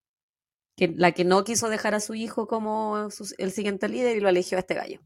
la 0.77 1.13
que 1.13 1.25
no 1.25 1.43
quiso 1.43 1.69
dejar 1.69 1.95
a 1.95 2.01
su 2.01 2.15
hijo 2.15 2.47
como 2.47 3.09
el 3.39 3.51
siguiente 3.51 3.89
líder 3.89 4.17
y 4.17 4.21
lo 4.21 4.29
eligió 4.29 4.57
a 4.57 4.61
este 4.61 4.75
gallo. 4.75 5.01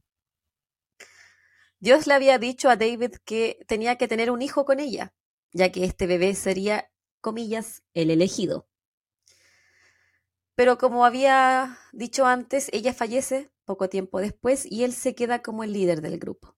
Dios 1.80 2.06
le 2.06 2.14
había 2.14 2.38
dicho 2.38 2.68
a 2.68 2.76
David 2.76 3.16
que 3.24 3.58
tenía 3.66 3.96
que 3.96 4.08
tener 4.08 4.30
un 4.30 4.42
hijo 4.42 4.64
con 4.64 4.78
ella, 4.78 5.14
ya 5.52 5.72
que 5.72 5.84
este 5.84 6.06
bebé 6.06 6.34
sería, 6.34 6.90
comillas, 7.20 7.82
el 7.94 8.10
elegido. 8.10 8.68
Pero 10.62 10.78
como 10.78 11.04
había 11.04 11.76
dicho 11.90 12.24
antes, 12.24 12.68
ella 12.72 12.94
fallece 12.94 13.50
poco 13.64 13.88
tiempo 13.88 14.20
después 14.20 14.64
y 14.64 14.84
él 14.84 14.92
se 14.92 15.16
queda 15.16 15.42
como 15.42 15.64
el 15.64 15.72
líder 15.72 16.02
del 16.02 16.20
grupo. 16.20 16.54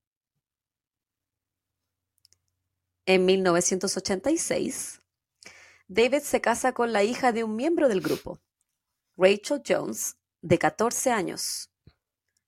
En 3.06 3.24
1986, 3.24 5.00
David 5.88 6.18
se 6.18 6.42
casa 6.42 6.74
con 6.74 6.92
la 6.92 7.02
hija 7.02 7.32
de 7.32 7.44
un 7.44 7.56
miembro 7.56 7.88
del 7.88 8.02
grupo, 8.02 8.42
Rachel 9.16 9.62
Jones, 9.66 10.18
de 10.42 10.58
14 10.58 11.10
años. 11.10 11.70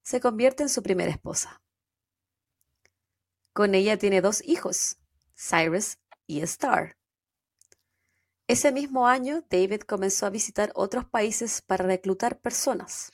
Se 0.03 0.21
convierte 0.21 0.63
en 0.63 0.69
su 0.69 0.83
primera 0.83 1.11
esposa. 1.11 1.63
Con 3.55 3.75
ella 3.75 3.97
tiene 3.97 4.21
dos 4.21 4.43
hijos, 4.45 4.99
Cyrus 5.35 5.97
y 6.27 6.43
Star. 6.43 6.99
Ese 8.49 8.71
mismo 8.71 9.09
año, 9.09 9.45
David 9.51 9.81
comenzó 9.81 10.25
a 10.27 10.31
visitar 10.31 10.71
otros 10.77 11.05
países 11.05 11.63
para 11.63 11.85
reclutar 11.85 12.39
personas. 12.39 13.11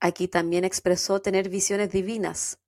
Aquí 0.00 0.28
también 0.28 0.64
expresó 0.64 1.20
tener 1.20 1.50
visiones 1.50 1.90
divinas. 1.90 2.58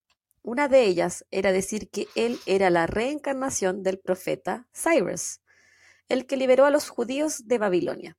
Una 0.43 0.69
de 0.69 0.85
ellas 0.85 1.25
era 1.31 1.53
decir 1.53 1.89
que 1.89 2.09
él 2.15 2.39
era 2.45 2.69
la 2.69 2.87
reencarnación 2.87 3.83
del 3.83 3.99
profeta 3.99 4.69
Cyrus, 4.75 5.41
el 6.09 6.27
que 6.27 6.37
liberó 6.37 6.67
a 6.67 6.71
los 6.71 6.91
judíos 6.91 7.47
de 7.47 7.59
Babilonia. 7.59 8.19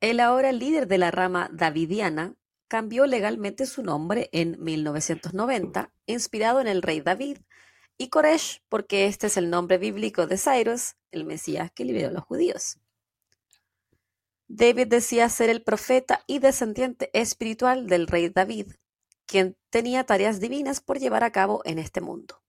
El 0.00 0.20
ahora 0.20 0.52
líder 0.52 0.88
de 0.88 0.98
la 0.98 1.10
rama 1.10 1.48
davidiana 1.52 2.34
cambió 2.68 3.06
legalmente 3.06 3.66
su 3.66 3.82
nombre 3.82 4.28
en 4.32 4.62
1990, 4.62 5.92
inspirado 6.06 6.60
en 6.60 6.66
el 6.66 6.82
rey 6.82 7.00
David, 7.00 7.38
y 8.02 8.08
Koresh, 8.08 8.62
porque 8.68 9.06
este 9.06 9.28
es 9.28 9.36
el 9.36 9.48
nombre 9.48 9.78
bíblico 9.78 10.26
de 10.26 10.36
Cyrus, 10.36 10.96
el 11.12 11.24
Mesías 11.24 11.70
que 11.70 11.84
liberó 11.84 12.08
a 12.08 12.12
los 12.12 12.24
judíos. 12.24 12.80
David 14.48 14.88
decía 14.88 15.28
ser 15.28 15.48
el 15.50 15.62
profeta 15.62 16.24
y 16.26 16.40
descendiente 16.40 17.10
espiritual 17.12 17.86
del 17.86 18.08
rey 18.08 18.28
David, 18.28 18.72
quien 19.24 19.56
tenía 19.70 20.04
tareas 20.04 20.40
divinas 20.40 20.80
por 20.80 20.98
llevar 20.98 21.22
a 21.22 21.30
cabo 21.30 21.62
en 21.64 21.78
este 21.78 22.00
mundo. 22.00 22.42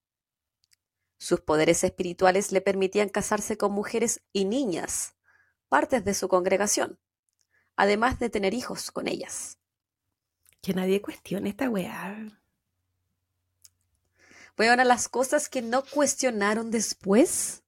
Sus 1.20 1.42
poderes 1.42 1.84
espirituales 1.84 2.52
le 2.52 2.60
permitían 2.60 3.10
casarse 3.10 3.56
con 3.56 3.72
mujeres 3.72 4.24
y 4.34 4.46
niñas, 4.46 5.16
partes 5.70 6.04
de 6.04 6.16
su 6.16 6.28
congregación, 6.30 7.00
además 7.76 8.18
de 8.18 8.32
tener 8.32 8.56
hijos 8.56 8.92
con 8.92 9.08
ellas. 9.08 9.60
Que 10.62 10.74
nadie 10.74 11.02
cuestione 11.02 11.50
esta 11.50 11.70
weá. 11.70 12.43
Bueno, 14.56 14.84
las 14.84 15.10
cosas 15.10 15.50
que 15.50 15.62
no 15.62 15.84
cuestionaron 15.84 16.70
después, 16.70 17.64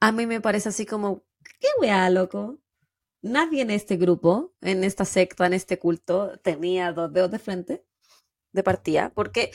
a 0.00 0.12
mí 0.12 0.26
me 0.26 0.40
parece 0.40 0.68
así 0.68 0.84
como, 0.84 1.24
qué 1.60 1.68
weá, 1.80 2.10
loco. 2.10 2.58
Nadie 3.22 3.62
en 3.62 3.70
este 3.70 3.96
grupo, 3.96 4.54
en 4.60 4.84
esta 4.84 5.04
secta, 5.04 5.46
en 5.46 5.54
este 5.54 5.78
culto, 5.78 6.38
tenía 6.40 6.92
dos 6.92 7.12
dedos 7.12 7.30
de 7.30 7.38
frente 7.38 7.84
de 8.52 8.62
partida, 8.62 9.10
porque 9.14 9.50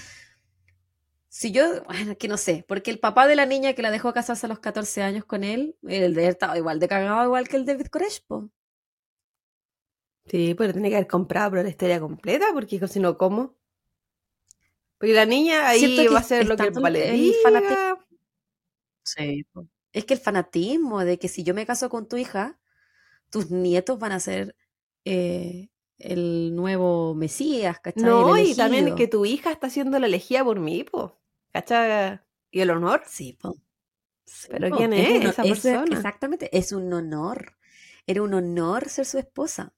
si 1.30 1.52
yo, 1.52 1.84
bueno, 1.86 2.18
que 2.18 2.28
no 2.28 2.38
sé, 2.38 2.66
porque 2.68 2.92
el 2.92 3.00
papá 3.00 3.28
de 3.28 3.36
la 3.36 3.46
niña 3.46 3.74
que 3.74 3.82
la 3.82 3.92
dejó 3.92 4.14
casarse 4.14 4.46
a 4.46 4.50
los 4.50 4.60
14 4.60 5.02
años 5.02 5.26
con 5.26 5.44
él, 5.44 5.78
el 5.84 6.14
de 6.14 6.26
él 6.26 6.30
estaba 6.30 6.58
igual 6.58 6.80
de 6.80 6.88
cagado, 6.88 7.26
igual 7.26 7.48
que 7.48 7.58
el 7.58 7.66
David 7.66 7.88
Koresh, 7.88 8.24
Sí, 10.26 10.56
pero 10.56 10.74
tiene 10.74 10.90
que 10.90 10.96
haber 10.96 11.08
comprado 11.08 11.56
la 11.56 11.68
historia 11.68 12.00
completa, 12.00 12.46
porque 12.54 12.88
si 12.88 13.00
no, 13.00 13.18
¿cómo? 13.18 13.56
Porque 15.04 15.16
la 15.16 15.26
niña 15.26 15.68
ahí 15.68 16.08
va 16.08 16.20
a 16.20 16.24
ser 16.24 16.48
lo 16.48 16.56
que 16.56 16.64
el 16.64 16.74
fanatismo. 17.44 18.00
Sí. 19.04 19.46
Es 19.92 20.06
que 20.06 20.14
el 20.14 20.20
fanatismo 20.22 21.04
de 21.04 21.20
que 21.20 21.28
si 21.28 21.44
yo 21.44 21.54
me 21.54 21.66
caso 21.66 21.90
con 21.90 22.08
tu 22.08 22.16
hija, 22.16 22.58
tus 23.30 23.52
nietos 23.52 24.00
van 24.00 24.14
a 24.14 24.22
ser 24.22 24.56
eh, 25.04 25.68
el 25.98 26.56
nuevo 26.56 27.16
Mesías, 27.16 27.82
¿cachai? 27.82 28.02
No, 28.06 28.38
y 28.38 28.56
también 28.56 28.96
que 28.96 29.10
tu 29.10 29.26
hija 29.26 29.52
está 29.52 29.70
siendo 29.70 30.00
la 30.00 30.08
elegida 30.08 30.42
por 30.46 30.62
mí, 30.62 30.86
po. 30.86 31.20
¿Cachai? 31.52 32.22
¿Y 32.50 32.62
el 32.62 32.70
honor? 32.70 33.04
Sí, 33.06 33.34
po. 33.34 33.58
Pero 34.50 34.70
¿quién 34.78 34.94
es, 34.94 35.26
esa 35.26 35.44
persona? 35.44 35.84
exactamente, 35.92 36.50
es 36.58 36.72
un 36.72 36.94
honor. 36.94 37.58
Era 38.08 38.22
un 38.22 38.34
honor 38.34 38.88
ser 38.88 39.06
su 39.06 39.18
esposa. 39.18 39.74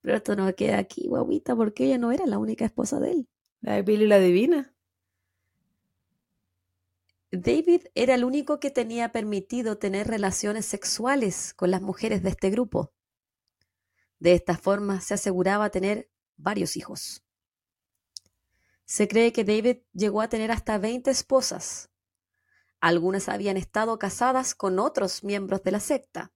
Pero 0.00 0.18
esto 0.18 0.36
no 0.36 0.54
queda 0.54 0.78
aquí, 0.78 1.08
guaguita, 1.08 1.56
porque 1.56 1.86
ella 1.86 1.98
no 1.98 2.12
era 2.12 2.24
la 2.24 2.38
única 2.38 2.64
esposa 2.64 3.00
de 3.00 3.10
él. 3.10 3.28
La 3.60 3.74
de 3.74 3.82
Billy 3.82 4.06
la 4.06 4.18
Divina. 4.18 4.74
David 7.30 7.82
era 7.94 8.14
el 8.14 8.24
único 8.24 8.58
que 8.58 8.70
tenía 8.70 9.12
permitido 9.12 9.76
tener 9.76 10.08
relaciones 10.08 10.64
sexuales 10.64 11.52
con 11.54 11.70
las 11.70 11.82
mujeres 11.82 12.22
de 12.22 12.30
este 12.30 12.50
grupo. 12.50 12.92
De 14.18 14.32
esta 14.32 14.56
forma 14.56 15.00
se 15.00 15.14
aseguraba 15.14 15.70
tener 15.70 16.10
varios 16.36 16.76
hijos. 16.76 17.22
Se 18.86 19.06
cree 19.08 19.32
que 19.32 19.44
David 19.44 19.82
llegó 19.92 20.22
a 20.22 20.28
tener 20.28 20.50
hasta 20.50 20.78
20 20.78 21.10
esposas. 21.10 21.90
Algunas 22.80 23.28
habían 23.28 23.58
estado 23.58 23.98
casadas 23.98 24.54
con 24.54 24.78
otros 24.78 25.22
miembros 25.22 25.62
de 25.62 25.70
la 25.70 25.80
secta, 25.80 26.32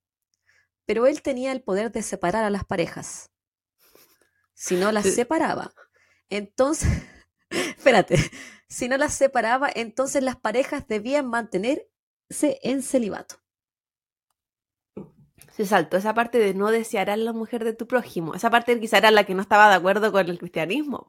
pero 0.84 1.06
él 1.06 1.22
tenía 1.22 1.52
el 1.52 1.62
poder 1.62 1.90
de 1.90 2.02
separar 2.02 2.44
a 2.44 2.50
las 2.50 2.64
parejas. 2.64 3.30
Si 4.52 4.76
no 4.76 4.92
las 4.92 5.06
separaba, 5.06 5.74
entonces 6.28 6.92
espérate, 7.84 8.16
si 8.68 8.88
no 8.88 8.96
las 8.96 9.14
separaba, 9.14 9.68
entonces 9.74 10.22
las 10.22 10.36
parejas 10.36 10.88
debían 10.88 11.28
mantenerse 11.28 11.88
en 12.62 12.82
celibato. 12.82 13.36
Se 15.52 15.66
saltó 15.66 15.98
esa 15.98 16.14
parte 16.14 16.38
de 16.38 16.54
no 16.54 16.70
desear 16.70 17.10
a 17.10 17.16
la 17.16 17.32
mujer 17.32 17.62
de 17.62 17.74
tu 17.74 17.86
prójimo. 17.86 18.34
Esa 18.34 18.50
parte 18.50 18.80
quizá 18.80 18.98
era 18.98 19.12
la 19.12 19.24
que 19.24 19.34
no 19.34 19.42
estaba 19.42 19.68
de 19.68 19.76
acuerdo 19.76 20.10
con 20.10 20.28
el 20.28 20.38
cristianismo. 20.38 21.06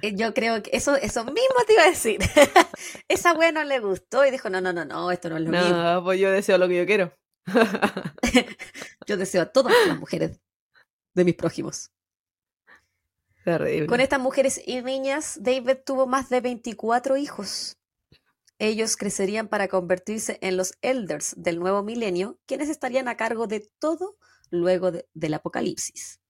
Eh, 0.00 0.14
yo 0.14 0.32
creo 0.32 0.62
que 0.62 0.70
eso, 0.72 0.94
eso 0.94 1.24
mismo 1.24 1.56
te 1.66 1.74
iba 1.74 1.82
a 1.82 1.90
decir. 1.90 2.20
Esa 3.08 3.34
wea 3.34 3.52
no 3.52 3.64
le 3.64 3.80
gustó 3.80 4.24
y 4.24 4.30
dijo, 4.30 4.48
no, 4.48 4.60
no, 4.60 4.72
no, 4.72 4.86
no, 4.86 5.10
esto 5.10 5.28
no 5.28 5.36
es 5.36 5.42
lo 5.42 5.50
mío. 5.50 5.60
No, 5.60 6.04
pues 6.04 6.18
yo 6.18 6.30
deseo 6.30 6.56
lo 6.56 6.68
que 6.68 6.78
yo 6.78 6.86
quiero. 6.86 7.12
yo 9.06 9.16
deseo 9.18 9.42
a 9.42 9.46
todas 9.46 9.74
las 9.86 9.98
mujeres 9.98 10.40
de 11.14 11.24
mis 11.24 11.34
prójimos. 11.34 11.90
Con 13.44 14.00
estas 14.00 14.20
mujeres 14.20 14.60
y 14.66 14.82
niñas, 14.82 15.38
David 15.40 15.78
tuvo 15.84 16.06
más 16.06 16.28
de 16.28 16.40
24 16.40 17.16
hijos. 17.16 17.78
Ellos 18.58 18.96
crecerían 18.96 19.48
para 19.48 19.68
convertirse 19.68 20.38
en 20.42 20.58
los 20.58 20.74
elders 20.82 21.34
del 21.38 21.58
nuevo 21.58 21.82
milenio, 21.82 22.38
quienes 22.46 22.68
estarían 22.68 23.08
a 23.08 23.16
cargo 23.16 23.46
de 23.46 23.66
todo 23.78 24.18
luego 24.50 24.92
del 25.14 25.34
apocalipsis. 25.34 26.20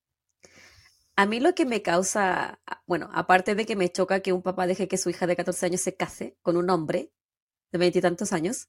A 1.17 1.27
mí 1.27 1.41
lo 1.41 1.55
que 1.55 1.67
me 1.67 1.83
causa, 1.83 2.61
bueno, 2.87 3.11
aparte 3.13 3.57
de 3.57 3.67
que 3.67 3.75
me 3.75 3.91
choca 3.91 4.21
que 4.21 4.33
un 4.33 4.43
papá 4.43 4.69
deje 4.69 4.87
que 4.87 4.97
su 4.97 5.11
hija 5.11 5.27
de 5.27 5.37
14 5.37 5.67
años 5.67 5.81
se 5.81 5.97
case 5.97 6.37
con 6.43 6.57
un 6.57 6.71
hombre 6.71 7.13
de 7.73 7.79
veintitantos 7.79 8.33
años, 8.33 8.69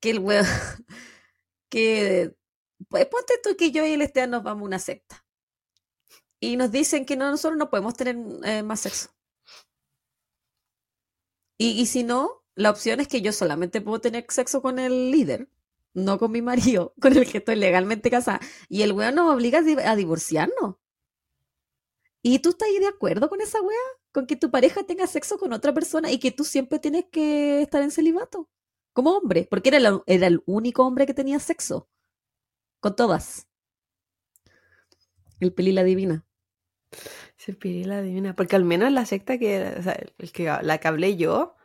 que 0.00 0.10
el 0.10 0.22
que, 1.70 2.34
pues 2.88 3.06
ponte 3.06 3.34
tú 3.42 3.56
que 3.56 3.70
yo 3.70 3.86
y 3.86 3.92
el 3.92 4.02
Esteban 4.02 4.30
nos 4.30 4.42
vamos 4.42 4.62
a 4.62 4.66
una 4.66 4.78
secta 4.78 5.27
y 6.40 6.56
nos 6.56 6.70
dicen 6.72 7.04
que 7.04 7.16
no, 7.16 7.30
nosotros 7.30 7.58
no 7.58 7.70
podemos 7.70 7.94
tener 7.94 8.16
eh, 8.44 8.62
más 8.62 8.80
sexo. 8.80 9.10
Y, 11.58 11.70
y 11.80 11.86
si 11.86 12.02
no, 12.04 12.44
la 12.54 12.70
opción 12.70 13.00
es 13.00 13.08
que 13.08 13.20
yo 13.22 13.32
solamente 13.32 13.80
puedo 13.80 14.00
tener 14.00 14.26
sexo 14.28 14.62
con 14.62 14.78
el 14.78 15.10
líder, 15.10 15.48
no 15.94 16.18
con 16.18 16.32
mi 16.32 16.42
marido, 16.42 16.94
con 17.00 17.16
el 17.16 17.30
que 17.30 17.38
estoy 17.38 17.56
legalmente 17.56 18.10
casada. 18.10 18.40
Y 18.68 18.82
el 18.82 18.92
weón 18.92 19.14
nos 19.16 19.34
obliga 19.34 19.58
a, 19.58 19.62
di- 19.62 19.76
a 19.84 19.96
divorciarnos. 19.96 20.76
¿Y 22.22 22.40
tú 22.40 22.50
estás 22.50 22.68
ahí 22.68 22.78
de 22.78 22.88
acuerdo 22.88 23.28
con 23.28 23.40
esa 23.40 23.60
wea? 23.62 23.76
Con 24.12 24.26
que 24.26 24.36
tu 24.36 24.50
pareja 24.50 24.82
tenga 24.84 25.06
sexo 25.06 25.38
con 25.38 25.52
otra 25.52 25.72
persona 25.74 26.10
y 26.10 26.18
que 26.18 26.32
tú 26.32 26.44
siempre 26.44 26.78
tienes 26.78 27.04
que 27.10 27.62
estar 27.62 27.82
en 27.82 27.90
celibato. 27.90 28.48
Como 28.92 29.12
hombre, 29.16 29.46
porque 29.50 29.68
era, 29.70 30.02
era 30.06 30.26
el 30.26 30.42
único 30.46 30.84
hombre 30.84 31.06
que 31.06 31.14
tenía 31.14 31.38
sexo. 31.38 31.88
Con 32.80 32.96
todas. 32.96 33.48
El 35.40 35.52
peli 35.52 35.72
la 35.72 35.82
divina. 35.82 36.24
La 37.84 38.02
divina. 38.02 38.34
Porque 38.34 38.56
al 38.56 38.64
menos 38.64 38.92
la 38.92 39.06
secta 39.06 39.38
que, 39.38 39.74
o 39.78 39.82
sea, 39.82 39.98
el 40.18 40.32
que 40.32 40.44
la 40.62 40.78
que 40.78 40.88
hablé 40.88 41.16
yo, 41.16 41.56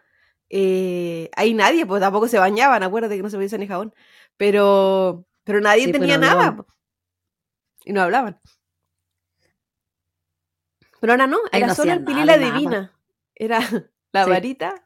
eh, 0.49 1.29
hay 1.35 1.53
nadie, 1.53 1.85
pues 1.85 2.01
tampoco 2.01 2.27
se 2.27 2.39
bañaban, 2.39 2.83
acuérdate 2.83 3.17
que 3.17 3.23
no 3.23 3.29
se 3.29 3.37
podía 3.37 3.57
ni 3.57 3.67
jabón. 3.67 3.93
Pero, 4.37 5.25
pero 5.43 5.59
nadie 5.61 5.85
Sí, 5.85 5.91
tenía 5.91 6.17
nada. 6.17 6.57
Y 7.85 7.93
no 7.93 8.01
hablaban. 8.01 8.39
Pero 11.01 11.13
ahora 11.13 11.27
no, 11.27 11.37
Ahí 11.51 11.59
era 11.59 11.67
no 11.67 11.75
solo 11.75 11.91
el 11.91 12.05
pili 12.05 12.21
nada 12.21 12.25
la 12.25 12.37
de 12.37 12.45
nada. 12.45 12.53
divina. 12.57 12.99
Era 13.35 13.59
la 14.13 14.23
Sí. 14.23 14.29
varita 14.29 14.85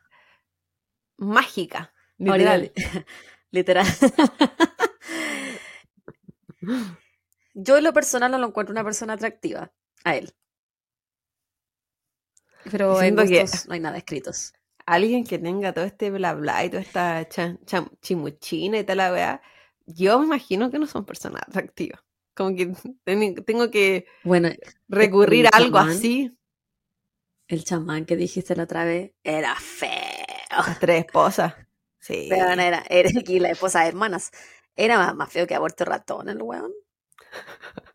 mágica. 1.18 1.94
Literal. 2.18 2.62
li- 2.62 2.72
Literal. 3.52 3.86
Yo 7.54 7.78
en 7.78 7.84
lo 7.84 7.94
personal 7.94 8.32
no 8.32 8.38
lo 8.38 8.48
encuentro 8.48 8.72
una 8.72 8.84
persona 8.84 9.14
atractiva 9.14 9.72
a 10.08 10.16
él. 10.16 10.34
Pero 12.70 12.94
en 12.96 13.16
Siento 13.16 13.24
que- 13.26 13.42
gustos 13.42 13.68
no 13.68 13.74
hay 13.74 13.80
nada 13.80 13.98
escritos. 13.98 14.54
alguien 14.86 15.24
que 15.26 15.38
tenga 15.40 15.74
todo 15.74 15.86
este 15.86 16.10
bla 16.12 16.34
bla 16.34 16.64
y 16.66 16.70
toda 16.70 16.82
esta 16.82 17.28
chimuchina 18.02 18.80
y 18.80 18.84
tal 18.84 18.98
la 18.98 19.12
weá, 19.12 19.42
yo 19.86 20.20
me 20.20 20.26
imagino 20.26 20.72
que 20.72 20.80
no 20.80 20.88
son 20.88 21.06
personas 21.06 21.42
atractivas. 21.48 22.02
Como 22.36 22.56
que 22.56 22.74
ten- 23.04 23.44
tengo 23.46 23.70
que 23.72 24.06
Bueno, 24.24 24.50
recurrir 24.88 25.48
a 25.48 25.50
algo 25.54 25.78
chamán. 25.80 25.90
así. 25.96 26.34
el 27.50 27.64
chamán 27.64 28.06
que 28.06 28.18
dijiste 28.18 28.56
la 28.58 28.64
otra 28.64 28.84
vez 28.84 29.14
era 29.24 29.56
feo. 29.56 29.92
Las 30.52 30.80
tres 30.80 31.06
esposas. 31.06 31.54
Sí. 32.00 32.28
Pero 32.30 32.54
no 32.56 32.62
era, 32.62 32.84
era 32.90 33.10
y 33.26 33.40
la 33.40 33.50
esposa 33.52 33.82
de 33.82 33.88
hermanas. 33.90 34.32
Era 34.76 34.98
más, 34.98 35.16
más 35.16 35.32
feo 35.32 35.48
que 35.48 35.56
aborto 35.56 35.86
ratón 35.86 36.28
el 36.30 36.42
weón. 36.42 36.72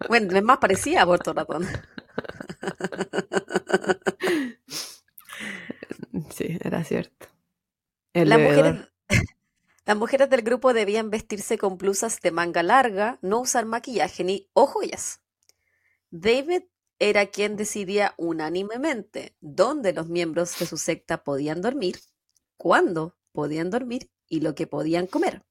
Bueno, 0.09 0.35
es 0.37 0.43
más 0.43 0.59
parecía 0.59 1.01
a 1.01 1.03
aborto 1.03 1.33
ratón. 1.35 1.67
Sí, 6.31 6.59
era 6.63 6.85
cierto. 6.85 7.27
El 8.13 8.29
Las 8.29 8.41
mujeres, 8.41 8.89
las 9.87 9.97
mujeres 9.97 10.31
del 10.31 10.43
grupo 10.43 10.73
debían 10.73 11.11
vestirse 11.11 11.59
con 11.59 11.79
blusas 11.79 12.21
de 12.21 12.31
manga 12.31 12.63
larga, 12.63 13.19
no 13.23 13.41
usar 13.41 13.67
maquillaje 13.67 14.25
ni 14.25 14.51
o 14.53 14.67
joyas. 14.67 15.21
David 16.11 16.63
era 16.99 17.27
quien 17.27 17.57
decidía 17.57 18.15
unánimemente 18.17 19.37
dónde 19.41 19.93
los 19.93 20.09
miembros 20.09 20.59
de 20.59 20.67
su 20.67 20.77
secta 20.77 21.25
podían 21.25 21.61
dormir, 21.61 21.99
cuándo 22.57 23.17
podían 23.33 23.71
dormir 23.71 24.11
y 24.29 24.41
lo 24.41 24.55
que 24.55 24.67
podían 24.67 25.07
comer. 25.07 25.45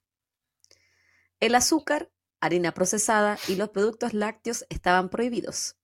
El 1.39 1.55
azúcar, 1.55 2.11
harina 2.39 2.73
procesada 2.73 3.37
y 3.47 3.55
los 3.55 3.69
productos 3.69 4.13
lácteos 4.13 4.65
estaban 4.69 5.09
prohibidos. 5.09 5.75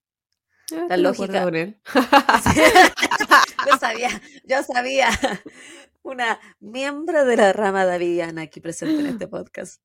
Ah, 0.74 0.86
la 0.90 0.98
lógica- 0.98 1.44
con 1.44 1.56
él. 1.56 1.80
yo 3.68 3.78
sabía, 3.80 4.22
yo 4.44 4.64
sabía. 4.64 5.10
Una 6.04 6.40
miembro 6.60 7.26
de 7.26 7.36
la 7.36 7.52
rama 7.54 7.86
davidiana 7.86 8.44
aquí 8.44 8.62
presente 8.62 9.02
en 9.02 9.08
este 9.08 9.28
podcast. 9.28 9.82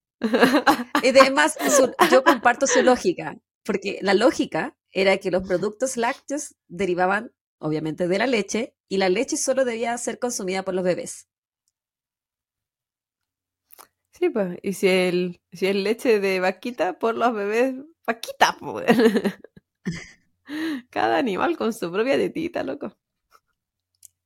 Y 1.02 1.08
además, 1.08 1.56
su- 1.68 1.92
yo 2.10 2.22
comparto 2.22 2.66
su 2.68 2.82
lógica, 2.82 3.36
porque 3.64 3.98
la 4.02 4.14
lógica 4.14 4.76
era 4.92 5.16
que 5.18 5.30
los 5.32 5.42
productos 5.46 5.96
lácteos 5.96 6.54
derivaban, 6.68 7.32
obviamente, 7.58 8.06
de 8.06 8.18
la 8.18 8.26
leche, 8.28 8.74
y 8.88 8.98
la 8.98 9.08
leche 9.08 9.36
solo 9.36 9.64
debía 9.64 9.96
ser 9.98 10.18
consumida 10.20 10.62
por 10.62 10.74
los 10.74 10.84
bebés. 10.84 11.28
Sí, 14.12 14.30
pues. 14.30 14.58
Y 14.62 14.74
si 14.74 14.88
el, 14.88 15.40
si 15.52 15.66
es 15.66 15.74
leche 15.74 16.20
de 16.20 16.38
vaquita, 16.40 16.98
por 16.98 17.16
los 17.16 17.32
bebés, 17.34 17.74
vaquita, 18.06 18.56
pues. 18.60 18.86
Cada 20.90 21.18
animal 21.18 21.56
con 21.56 21.72
su 21.72 21.90
propia 21.92 22.16
tetita, 22.16 22.62
loco. 22.62 22.96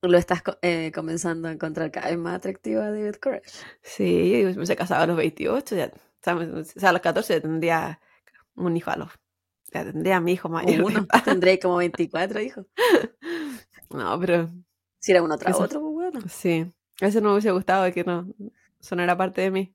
Lo 0.01 0.17
estás 0.17 0.43
eh, 0.61 0.91
comenzando 0.93 1.47
a 1.47 1.51
encontrar 1.51 1.91
cada 1.91 2.09
vez 2.09 2.17
más 2.17 2.35
atractivo 2.35 2.81
a 2.81 2.91
David 2.91 3.15
Koresh. 3.15 3.63
Sí, 3.81 4.43
me 4.55 4.65
se 4.65 4.75
casaba 4.75 5.03
a 5.03 5.07
los 5.07 5.17
28, 5.17 5.75
ya, 5.75 5.91
o 5.93 6.63
sea, 6.63 6.89
a 6.89 6.93
los 6.93 7.01
14 7.01 7.33
ya 7.35 7.41
tendría 7.41 7.99
un 8.55 8.77
hijo 8.77 8.91
a 8.91 8.95
los... 8.97 9.09
Ya 9.73 9.83
tendría 9.83 10.17
a 10.17 10.21
mi 10.21 10.33
hijo 10.33 10.47
mayor. 10.49 10.83
uno, 10.83 11.05
tendré 11.25 11.59
como 11.59 11.77
24 11.77 12.41
hijos. 12.41 12.65
No, 13.89 14.19
pero 14.19 14.49
Si 14.99 15.13
era 15.13 15.23
uno 15.23 15.37
tras 15.37 15.55
Eso- 15.55 15.63
otro, 15.63 15.79
pues 15.79 15.93
bueno. 15.93 16.19
sí. 16.27 16.69
Eso 16.99 17.21
no 17.21 17.27
me 17.29 17.33
hubiese 17.35 17.51
gustado 17.51 17.89
que 17.93 18.03
no 18.03 18.27
sonara 18.81 19.15
parte 19.15 19.39
de 19.41 19.51
mí. 19.51 19.73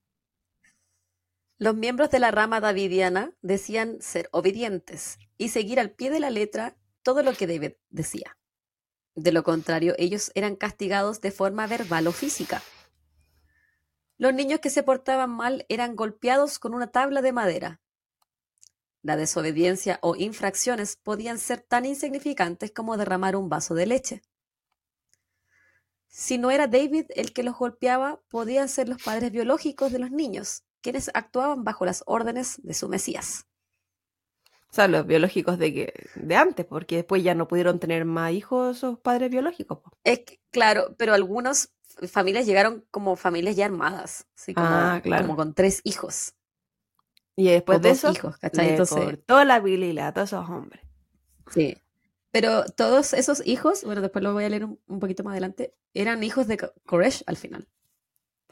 Los 1.62 1.76
miembros 1.76 2.10
de 2.10 2.18
la 2.18 2.32
rama 2.32 2.58
davidiana 2.58 3.36
decían 3.40 4.02
ser 4.02 4.28
obedientes 4.32 5.20
y 5.38 5.50
seguir 5.50 5.78
al 5.78 5.92
pie 5.92 6.10
de 6.10 6.18
la 6.18 6.28
letra 6.28 6.76
todo 7.04 7.22
lo 7.22 7.34
que 7.34 7.46
David 7.46 7.74
decía. 7.88 8.36
De 9.14 9.30
lo 9.30 9.44
contrario, 9.44 9.94
ellos 9.96 10.32
eran 10.34 10.56
castigados 10.56 11.20
de 11.20 11.30
forma 11.30 11.68
verbal 11.68 12.08
o 12.08 12.12
física. 12.12 12.60
Los 14.18 14.34
niños 14.34 14.58
que 14.58 14.70
se 14.70 14.82
portaban 14.82 15.30
mal 15.30 15.64
eran 15.68 15.94
golpeados 15.94 16.58
con 16.58 16.74
una 16.74 16.88
tabla 16.88 17.22
de 17.22 17.30
madera. 17.30 17.80
La 19.00 19.16
desobediencia 19.16 20.00
o 20.02 20.16
infracciones 20.16 20.96
podían 20.96 21.38
ser 21.38 21.60
tan 21.60 21.86
insignificantes 21.86 22.72
como 22.72 22.96
derramar 22.96 23.36
un 23.36 23.48
vaso 23.48 23.76
de 23.76 23.86
leche. 23.86 24.22
Si 26.08 26.38
no 26.38 26.50
era 26.50 26.66
David 26.66 27.04
el 27.14 27.32
que 27.32 27.44
los 27.44 27.56
golpeaba, 27.56 28.20
podían 28.30 28.68
ser 28.68 28.88
los 28.88 29.00
padres 29.00 29.30
biológicos 29.30 29.92
de 29.92 30.00
los 30.00 30.10
niños, 30.10 30.64
quienes 30.82 31.10
actuaban 31.14 31.64
bajo 31.64 31.86
las 31.86 32.04
órdenes 32.06 32.60
de 32.62 32.74
su 32.74 32.88
Mesías. 32.88 33.46
O 34.70 34.74
sea, 34.74 34.88
los 34.88 35.06
biológicos 35.06 35.56
de 35.58 35.72
que 35.72 35.92
de 36.16 36.34
antes, 36.34 36.66
porque 36.66 36.96
después 36.96 37.22
ya 37.22 37.34
no 37.36 37.46
pudieron 37.46 37.78
tener 37.78 38.04
más 38.04 38.32
hijos 38.32 38.78
sus 38.78 38.98
padres 38.98 39.30
biológicos. 39.30 39.78
Es 40.04 40.20
que, 40.20 40.40
claro, 40.50 40.94
pero 40.98 41.14
algunas 41.14 41.72
familias 42.08 42.46
llegaron 42.46 42.84
como 42.90 43.16
familias 43.16 43.56
ya 43.56 43.64
armadas, 43.66 44.26
así 44.36 44.54
como, 44.54 44.94
Ah, 44.94 45.00
claro. 45.02 45.26
como 45.26 45.36
con 45.36 45.54
tres 45.54 45.80
hijos 45.84 46.34
Y 47.36 47.50
después 47.50 47.78
o 47.78 47.80
de 47.82 47.90
eso, 47.90 48.12
hijos, 48.12 48.36
¿cachai? 48.38 48.68
le 48.68 48.70
Entonces, 48.70 48.84
cortó 48.84 49.42
la 49.44 49.62
pilila 49.62 50.06
a 50.08 50.12
todos 50.14 50.28
esos 50.30 50.48
hombres. 50.48 50.82
sí. 51.50 51.76
Pero 52.30 52.64
todos 52.66 53.12
esos 53.14 53.46
hijos, 53.46 53.84
bueno, 53.84 54.00
después 54.00 54.22
lo 54.22 54.32
voy 54.32 54.44
a 54.44 54.48
leer 54.48 54.64
un, 54.64 54.80
un 54.86 55.00
poquito 55.00 55.22
más 55.24 55.32
adelante, 55.32 55.74
eran 55.94 56.22
hijos 56.24 56.46
de 56.46 56.56
Koresh 56.86 57.22
al 57.26 57.36
final. 57.36 57.68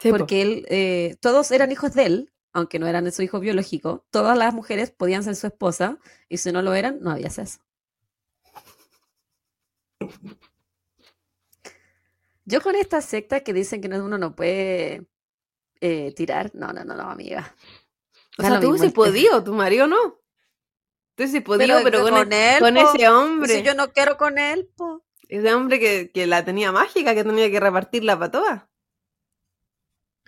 Sí, 0.01 0.11
po. 0.11 0.19
porque 0.19 0.43
él, 0.43 0.67
eh, 0.71 1.17
todos 1.21 1.51
eran 1.51 1.71
hijos 1.73 1.93
de 1.95 2.07
él, 2.07 2.33
aunque 2.53 2.79
no 2.79 2.87
eran 2.87 3.05
de 3.05 3.13
su 3.13 3.23
hijo 3.23 3.39
biológico. 3.41 4.07
Todas 4.11 4.37
las 4.37 4.55
mujeres 4.55 4.91
podían 4.91 5.23
ser 5.23 5.37
su 5.37 5.47
esposa, 5.47 5.99
y 6.29 6.39
si 6.39 6.51
no 6.53 6.63
lo 6.63 6.75
eran, 6.75 7.01
no 7.01 7.11
había 7.11 7.31
sexo. 7.31 7.61
Yo 12.45 12.61
con 12.63 12.75
esta 12.75 13.01
secta 13.01 13.41
que 13.41 13.53
dicen 13.53 13.81
que 13.81 13.89
no- 13.89 14.05
uno 14.05 14.19
no 14.19 14.35
puede 14.35 15.07
eh, 15.81 16.13
tirar, 16.15 16.51
no, 16.55 16.73
no, 16.73 16.85
no, 16.85 16.95
no, 16.95 17.11
amiga. 17.11 17.55
O 18.39 18.43
sea, 18.43 18.61
tú 18.61 18.77
sí 18.79 18.89
podido, 18.91 19.43
tu 19.45 19.55
marido 19.55 19.87
no. 19.87 20.21
Tú 21.15 21.27
sí 21.27 21.41
podido, 21.41 21.79
pero, 21.85 22.03
con, 22.03 22.13
con 22.13 22.33
e- 22.33 22.55
él, 22.57 22.61
con 22.61 22.75
po. 22.75 22.81
ese 22.95 23.09
hombre. 23.09 23.55
Si 23.57 23.63
yo 23.63 23.75
no 23.75 23.93
quiero 23.93 24.17
con 24.17 24.39
él, 24.39 24.69
po. 24.77 25.05
Ese 25.29 25.55
hombre 25.55 25.79
que, 25.79 26.11
que 26.11 26.27
la 26.27 26.45
tenía 26.45 26.73
mágica, 26.73 27.15
que 27.15 27.23
tenía 27.25 27.51
que 27.51 27.61
repartirla 27.61 28.19
para 28.19 28.31
todas. 28.31 28.63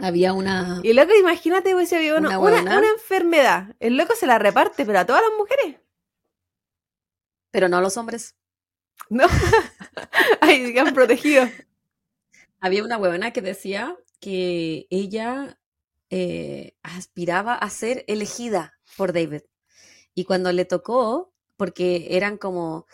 Había 0.03 0.33
una... 0.33 0.81
Y 0.83 0.93
loco, 0.95 1.13
imagínate, 1.15 1.73
pues, 1.75 1.89
si 1.89 1.95
había 1.95 2.17
una, 2.17 2.31
Una 2.31 2.39
una, 2.41 2.51
huevona. 2.57 2.79
una 2.79 2.89
enfermedad. 2.89 3.77
El 3.79 3.97
loco 3.97 4.15
se 4.17 4.27
la 4.27 4.39
reparte, 4.39 4.85
pero 4.85 4.99
a 4.99 5.07
todas 5.07 5.23
las 5.23 5.31
mujeres. 5.39 5.81
Pero 7.53 7.69
no 7.69 7.77
a 7.77 7.81
los 7.81 7.97
hombres. 7.97 8.35
No. 9.09 9.27
Ay, 10.41 10.77
han 10.77 10.93
protegido. 10.93 11.45
Había 12.61 12.83
una 12.83 12.99
huevona 12.99 13.33
que 13.33 13.43
decía 13.43 13.97
que 14.21 14.89
ella 14.91 15.61
eh, 16.11 16.75
aspiraba 16.83 17.55
a 17.55 17.71
ser 17.71 18.05
elegida 18.09 18.79
por 18.97 19.13
David. 19.13 19.43
Y 20.15 20.25
cuando 20.25 20.51
le 20.53 20.65
tocó, 20.65 21.33
porque 21.57 22.09
eran 22.17 22.39
como, 22.39 22.87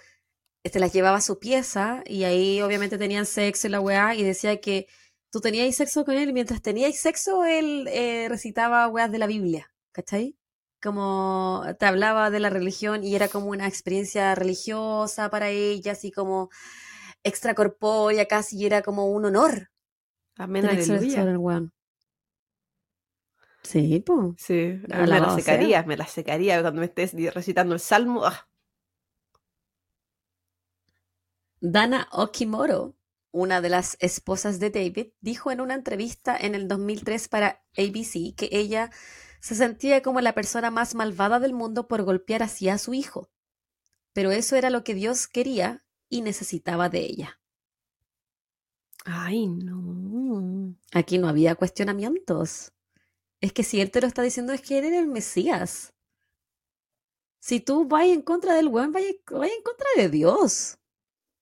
este 0.63 0.79
las 0.79 0.93
llevaba 0.93 1.19
a 1.19 1.23
su 1.23 1.39
pieza 1.39 2.03
y 2.07 2.25
ahí 2.25 2.61
obviamente 2.61 2.99
tenían 2.99 3.25
sexo 3.25 3.67
y 3.67 3.71
la 3.71 3.81
weá, 3.81 4.15
y 4.15 4.23
decía 4.25 4.61
que 4.61 4.89
tú 5.31 5.41
tenías 5.41 5.75
sexo 5.77 6.05
con 6.05 6.15
él 6.17 6.31
y 6.31 6.33
mientras 6.33 6.63
teníais 6.63 7.01
sexo 7.01 7.45
él 7.45 7.89
eh, 7.89 8.29
recitaba 8.29 8.89
weas 8.89 9.11
de 9.11 9.19
la 9.19 9.27
Biblia, 9.27 9.71
¿cachai? 9.93 10.37
como 10.83 11.65
te 11.79 11.87
hablaba 11.87 12.31
de 12.31 12.41
la 12.41 12.51
religión 12.51 13.05
y 13.05 13.15
era 13.15 13.29
como 13.29 13.49
una 13.49 13.67
experiencia 13.67 14.35
religiosa 14.35 15.31
para 15.31 15.49
ella, 15.51 15.93
así 15.93 16.11
como 16.11 16.51
extracorpórea 17.25 18.27
casi, 18.27 18.59
y 18.59 18.67
era 18.67 18.83
como 18.83 19.07
un 19.07 19.25
honor. 19.25 19.71
Amén, 20.37 20.67
aleluya. 20.67 21.23
el. 21.23 21.73
Sí, 23.63 24.01
pues. 24.07 24.35
Sí, 24.39 24.81
me 24.89 25.07
la 25.07 25.31
sea. 25.31 25.39
secaría, 25.39 25.83
me 25.83 25.97
la 25.97 26.07
secaría 26.07 26.61
cuando 26.63 26.81
me 26.81 26.87
estés 26.87 27.13
recitando 27.35 27.75
el 27.75 27.81
salmo. 27.81 28.25
ah. 28.25 28.49
Dana 31.61 32.09
Okimoro, 32.13 32.95
una 33.31 33.61
de 33.61 33.69
las 33.69 33.97
esposas 34.01 34.59
de 34.59 34.71
David, 34.71 35.09
dijo 35.21 35.51
en 35.51 35.61
una 35.61 35.75
entrevista 35.75 36.37
en 36.37 36.55
el 36.55 36.69
2003 36.69 37.29
para 37.29 37.65
ABC 37.77 38.35
que 38.37 38.49
ella 38.53 38.91
se 39.41 39.55
sentía 39.55 40.03
como 40.03 40.21
la 40.21 40.35
persona 40.35 40.71
más 40.71 40.95
malvada 40.95 41.39
del 41.39 41.53
mundo 41.53 41.89
por 41.89 42.03
golpear 42.03 42.43
así 42.43 42.69
a 42.69 42.79
su 42.79 42.95
hijo. 42.95 43.31
Pero 44.13 44.33
eso 44.33 44.57
era 44.57 44.71
lo 44.71 44.83
que 44.83 44.95
Dios 44.95 45.29
quería 45.29 45.85
y 46.09 46.23
necesitaba 46.23 46.89
de 46.89 47.01
ella. 47.01 47.41
Ay, 49.05 49.47
no. 49.47 50.75
Aquí 50.93 51.19
no 51.19 51.29
había 51.29 51.55
cuestionamientos. 51.55 52.73
Es 53.41 53.53
que 53.53 53.63
si 53.63 53.81
él 53.81 53.91
te 53.91 54.01
lo 54.01 54.07
está 54.07 54.23
diciendo 54.23 54.53
es 54.53 54.63
que 54.63 54.79
él 54.79 54.87
era 54.87 54.99
el 54.99 55.07
Mesías. 55.07 55.95
Si 57.39 57.61
tú 57.61 57.87
vas 57.87 58.07
en 58.07 58.23
contra 58.23 58.55
del 58.55 58.69
vaya 58.69 58.91
vaya 58.91 59.55
en 59.55 59.63
contra 59.63 59.87
de 59.97 60.09
Dios. 60.09 60.79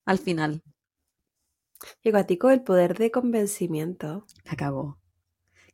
Al 0.04 0.18
final, 0.18 0.62
Y 2.02 2.10
cuático 2.10 2.50
el 2.50 2.62
poder 2.62 2.96
de 2.96 3.10
convencimiento. 3.10 4.26
la 4.44 4.56
cagó. 4.56 4.98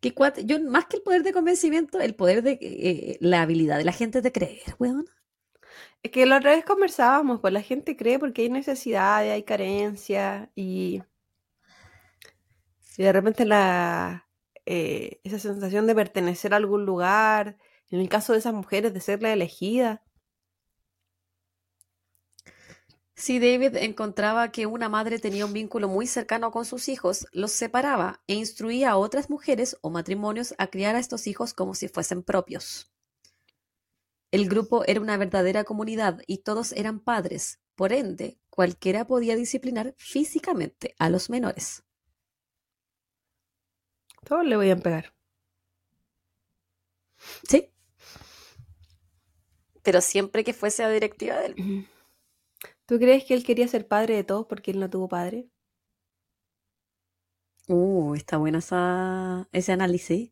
Que 0.00 0.12
yo, 0.44 0.60
más 0.60 0.86
que 0.86 0.96
el 0.96 1.02
poder 1.02 1.22
de 1.22 1.32
convencimiento, 1.32 2.00
el 2.00 2.16
poder 2.16 2.42
de 2.42 2.58
eh, 2.60 3.18
la 3.20 3.42
habilidad 3.42 3.78
de 3.78 3.84
la 3.84 3.92
gente 3.92 4.20
de 4.20 4.32
creer, 4.32 4.74
weón. 4.78 5.06
Es 6.02 6.10
que 6.10 6.26
la 6.26 6.38
otra 6.38 6.50
vez 6.50 6.64
conversábamos, 6.64 7.40
pues 7.40 7.52
la 7.52 7.62
gente 7.62 7.96
cree 7.96 8.18
porque 8.18 8.42
hay 8.42 8.50
necesidades, 8.50 9.32
hay 9.32 9.44
carencias 9.44 10.48
y, 10.56 11.02
y 12.96 13.02
de 13.02 13.12
repente 13.12 13.44
la, 13.44 14.28
eh, 14.66 15.20
esa 15.24 15.38
sensación 15.38 15.86
de 15.86 15.94
pertenecer 15.94 16.54
a 16.54 16.56
algún 16.56 16.84
lugar, 16.84 17.56
en 17.90 18.00
el 18.00 18.08
caso 18.08 18.32
de 18.32 18.40
esas 18.40 18.54
mujeres, 18.54 18.94
de 18.94 19.00
ser 19.00 19.22
la 19.22 19.32
elegida. 19.32 20.02
Si 23.14 23.38
David 23.38 23.76
encontraba 23.76 24.50
que 24.50 24.66
una 24.66 24.88
madre 24.88 25.18
tenía 25.18 25.44
un 25.44 25.52
vínculo 25.52 25.88
muy 25.88 26.06
cercano 26.06 26.50
con 26.50 26.64
sus 26.64 26.88
hijos, 26.88 27.26
los 27.32 27.52
separaba 27.52 28.22
e 28.26 28.34
instruía 28.34 28.90
a 28.90 28.96
otras 28.96 29.28
mujeres 29.28 29.76
o 29.82 29.90
matrimonios 29.90 30.54
a 30.58 30.68
criar 30.68 30.96
a 30.96 30.98
estos 30.98 31.26
hijos 31.26 31.52
como 31.52 31.74
si 31.74 31.88
fuesen 31.88 32.22
propios. 32.22 32.90
El 34.30 34.48
grupo 34.48 34.82
era 34.86 35.00
una 35.00 35.18
verdadera 35.18 35.64
comunidad 35.64 36.22
y 36.26 36.38
todos 36.38 36.72
eran 36.72 37.00
padres, 37.00 37.60
por 37.74 37.92
ende, 37.92 38.38
cualquiera 38.48 39.06
podía 39.06 39.36
disciplinar 39.36 39.94
físicamente 39.98 40.94
a 40.98 41.10
los 41.10 41.28
menores. 41.28 41.84
Todos 44.24 44.46
le 44.46 44.56
voy 44.56 44.70
a 44.70 44.76
pegar. 44.76 45.14
Sí. 47.48 47.70
Pero 49.82 50.00
siempre 50.00 50.44
que 50.44 50.54
fuese 50.54 50.82
a 50.82 50.88
directiva 50.88 51.36
de 51.36 51.46
él. 51.46 51.88
¿Tú 52.92 52.98
crees 52.98 53.24
que 53.24 53.32
él 53.32 53.42
quería 53.42 53.66
ser 53.68 53.88
padre 53.88 54.16
de 54.16 54.22
todos 54.22 54.44
porque 54.44 54.70
él 54.70 54.78
no 54.78 54.90
tuvo 54.90 55.08
padre? 55.08 55.48
Uh, 57.66 58.14
está 58.14 58.36
buena 58.36 58.58
esa, 58.58 59.48
ese 59.50 59.72
análisis. 59.72 60.30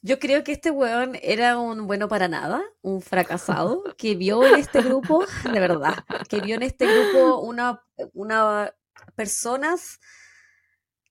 Yo 0.00 0.18
creo 0.18 0.44
que 0.44 0.52
este 0.52 0.70
weón 0.70 1.18
era 1.20 1.58
un 1.58 1.86
bueno 1.86 2.08
para 2.08 2.26
nada, 2.26 2.64
un 2.80 3.02
fracasado, 3.02 3.84
que 3.98 4.14
vio 4.14 4.46
en 4.46 4.54
este 4.54 4.80
grupo, 4.80 5.26
de 5.52 5.60
verdad, 5.60 6.06
que 6.30 6.40
vio 6.40 6.54
en 6.54 6.62
este 6.62 6.86
grupo 6.86 7.40
una, 7.40 7.84
una 8.14 8.72
personas 9.14 10.00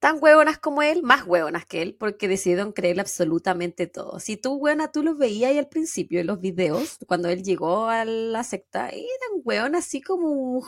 tan 0.06 0.20
hueonas 0.22 0.60
como 0.60 0.84
él, 0.84 1.02
más 1.02 1.26
hueonas 1.26 1.66
que 1.66 1.82
él, 1.82 1.96
porque 1.96 2.28
decidieron 2.28 2.74
creerle 2.74 3.02
absolutamente 3.02 3.88
todo. 3.88 4.20
Si 4.20 4.38
tú, 4.38 4.54
hueona, 4.54 4.92
tú 4.92 5.02
los 5.02 5.18
veías 5.18 5.50
ahí 5.50 5.58
al 5.58 5.68
principio 5.68 6.20
en 6.20 6.28
los 6.28 6.40
videos, 6.40 7.00
cuando 7.08 7.28
él 7.28 7.42
llegó 7.42 7.88
a 7.88 8.06
la 8.06 8.44
secta, 8.44 8.90
eran 8.90 9.42
hueonas 9.44 9.88
así 9.88 10.02
como 10.04 10.30
un, 10.30 10.64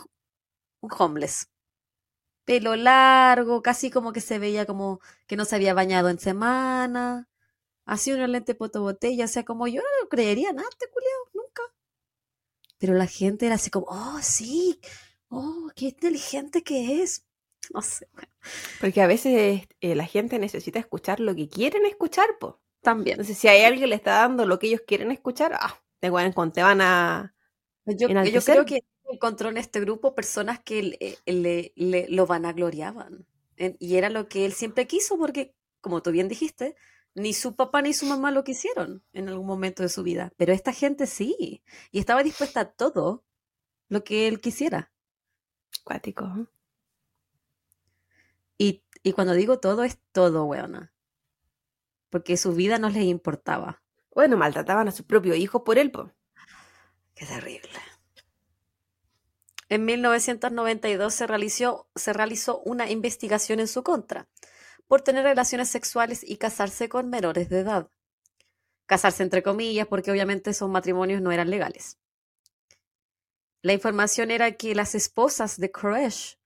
homeless 0.80 1.48
pelo 2.44 2.74
largo, 2.74 3.62
casi 3.62 3.92
como 3.92 4.12
que 4.12 4.20
se 4.20 4.40
veía 4.40 4.66
como 4.66 5.00
que 5.28 5.36
no 5.36 5.44
se 5.44 5.54
había 5.54 5.72
bañado 5.72 6.08
en 6.08 6.18
semana, 6.18 7.28
así 7.84 8.12
una 8.12 8.26
lente 8.26 8.56
poto 8.56 8.82
botella, 8.82 9.26
o 9.26 9.28
sea, 9.28 9.44
como 9.44 9.68
yo 9.68 9.82
no 9.82 9.88
lo 10.02 10.08
creería 10.08 10.52
nada, 10.52 10.68
este 10.68 10.88
culiao, 10.90 11.30
nunca. 11.34 11.62
Pero 12.78 12.94
la 12.94 13.06
gente 13.06 13.46
era 13.46 13.54
así 13.54 13.70
como, 13.70 13.86
oh, 13.88 14.18
sí, 14.20 14.80
oh, 15.28 15.70
qué 15.76 15.86
inteligente 15.86 16.64
que 16.64 17.02
es. 17.02 17.27
No 17.74 17.82
sé, 17.82 18.08
Porque 18.78 19.00
a 19.02 19.06
veces 19.06 19.66
eh, 19.80 19.94
la 19.94 20.04
gente 20.06 20.38
necesita 20.38 20.78
escuchar 20.78 21.20
lo 21.20 21.34
que 21.34 21.48
quieren 21.48 21.84
escuchar, 21.86 22.26
pues. 22.40 22.54
también. 22.82 23.18
Entonces, 23.18 23.38
si 23.38 23.48
hay 23.48 23.62
alguien 23.62 23.82
que 23.84 23.88
le 23.88 23.94
está 23.96 24.12
dando 24.20 24.46
lo 24.46 24.58
que 24.58 24.68
ellos 24.68 24.82
quieren 24.86 25.10
escuchar, 25.10 25.52
ah, 25.54 25.80
te, 26.00 26.10
van- 26.10 26.32
te 26.52 26.62
van 26.62 26.80
a... 26.80 27.34
Yo, 27.86 28.10
yo 28.22 28.44
creo 28.44 28.64
que 28.66 28.80
encontró 29.10 29.48
en 29.48 29.56
este 29.58 29.80
grupo 29.80 30.14
personas 30.14 30.60
que 30.60 30.82
le, 30.82 31.18
le- 31.26 31.72
le- 31.76 32.08
lo 32.08 32.26
vanagloriaban. 32.26 33.26
Y 33.80 33.96
era 33.96 34.10
lo 34.10 34.28
que 34.28 34.44
él 34.46 34.52
siempre 34.52 34.86
quiso, 34.86 35.18
porque, 35.18 35.54
como 35.80 36.02
tú 36.02 36.12
bien 36.12 36.28
dijiste, 36.28 36.76
ni 37.14 37.32
su 37.34 37.56
papá 37.56 37.82
ni 37.82 37.92
su 37.94 38.06
mamá 38.06 38.30
lo 38.30 38.44
quisieron 38.44 39.02
en 39.12 39.28
algún 39.28 39.46
momento 39.46 39.82
de 39.82 39.88
su 39.88 40.02
vida. 40.04 40.32
Pero 40.36 40.52
esta 40.52 40.72
gente 40.72 41.06
sí. 41.06 41.62
Y 41.90 41.98
estaba 41.98 42.22
dispuesta 42.22 42.60
a 42.60 42.72
todo 42.72 43.24
lo 43.88 44.04
que 44.04 44.28
él 44.28 44.40
quisiera. 44.40 44.92
Cuático. 45.84 46.24
Y, 48.58 48.84
y 49.02 49.12
cuando 49.12 49.32
digo 49.32 49.60
todo, 49.60 49.84
es 49.84 49.98
todo, 50.12 50.44
weona. 50.44 50.92
Porque 52.10 52.36
su 52.36 52.54
vida 52.54 52.78
no 52.78 52.90
les 52.90 53.04
importaba. 53.04 53.82
Bueno, 54.14 54.36
maltrataban 54.36 54.88
a 54.88 54.92
sus 54.92 55.06
propios 55.06 55.36
hijos 55.36 55.62
por 55.64 55.78
él, 55.78 55.90
pues. 55.92 56.08
Qué 57.14 57.24
terrible. 57.24 57.70
En 59.68 59.84
1992 59.84 61.14
se 61.14 61.26
realizó, 61.26 61.88
se 61.94 62.12
realizó 62.12 62.60
una 62.60 62.90
investigación 62.90 63.60
en 63.60 63.68
su 63.68 63.82
contra 63.82 64.28
por 64.86 65.02
tener 65.02 65.24
relaciones 65.24 65.68
sexuales 65.68 66.24
y 66.26 66.38
casarse 66.38 66.88
con 66.88 67.10
menores 67.10 67.50
de 67.50 67.60
edad. 67.60 67.90
Casarse 68.86 69.22
entre 69.22 69.42
comillas 69.42 69.86
porque 69.86 70.10
obviamente 70.10 70.50
esos 70.50 70.70
matrimonios 70.70 71.20
no 71.20 71.30
eran 71.30 71.50
legales. 71.50 71.98
La 73.60 73.74
información 73.74 74.30
era 74.30 74.52
que 74.52 74.74
las 74.74 74.94
esposas 74.94 75.58
de 75.58 75.70
Koresh 75.70 76.37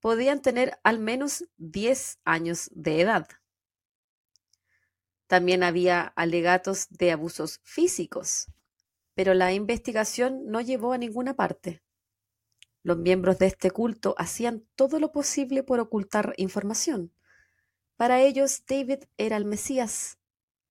podían 0.00 0.42
tener 0.42 0.78
al 0.84 0.98
menos 0.98 1.44
10 1.56 2.18
años 2.24 2.70
de 2.72 3.00
edad. 3.00 3.28
También 5.26 5.62
había 5.62 6.00
alegatos 6.16 6.88
de 6.90 7.12
abusos 7.12 7.60
físicos, 7.62 8.46
pero 9.14 9.34
la 9.34 9.52
investigación 9.52 10.46
no 10.46 10.60
llevó 10.60 10.92
a 10.92 10.98
ninguna 10.98 11.34
parte. 11.34 11.82
Los 12.82 12.96
miembros 12.96 13.38
de 13.38 13.46
este 13.46 13.70
culto 13.70 14.14
hacían 14.16 14.66
todo 14.76 15.00
lo 15.00 15.12
posible 15.12 15.62
por 15.62 15.80
ocultar 15.80 16.32
información. 16.38 17.12
Para 17.96 18.22
ellos, 18.22 18.62
David 18.66 19.04
era 19.18 19.36
el 19.36 19.44
Mesías, 19.44 20.18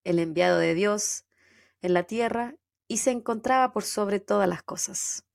el 0.03 0.17
enviado 0.17 0.57
de 0.57 0.73
Dios 0.73 1.25
en 1.81 1.93
la 1.93 2.03
tierra 2.03 2.55
y 2.87 2.97
se 2.97 3.11
encontraba 3.11 3.71
por 3.73 3.83
sobre 3.83 4.19
todas 4.19 4.47
las 4.47 4.63
cosas. 4.63 5.26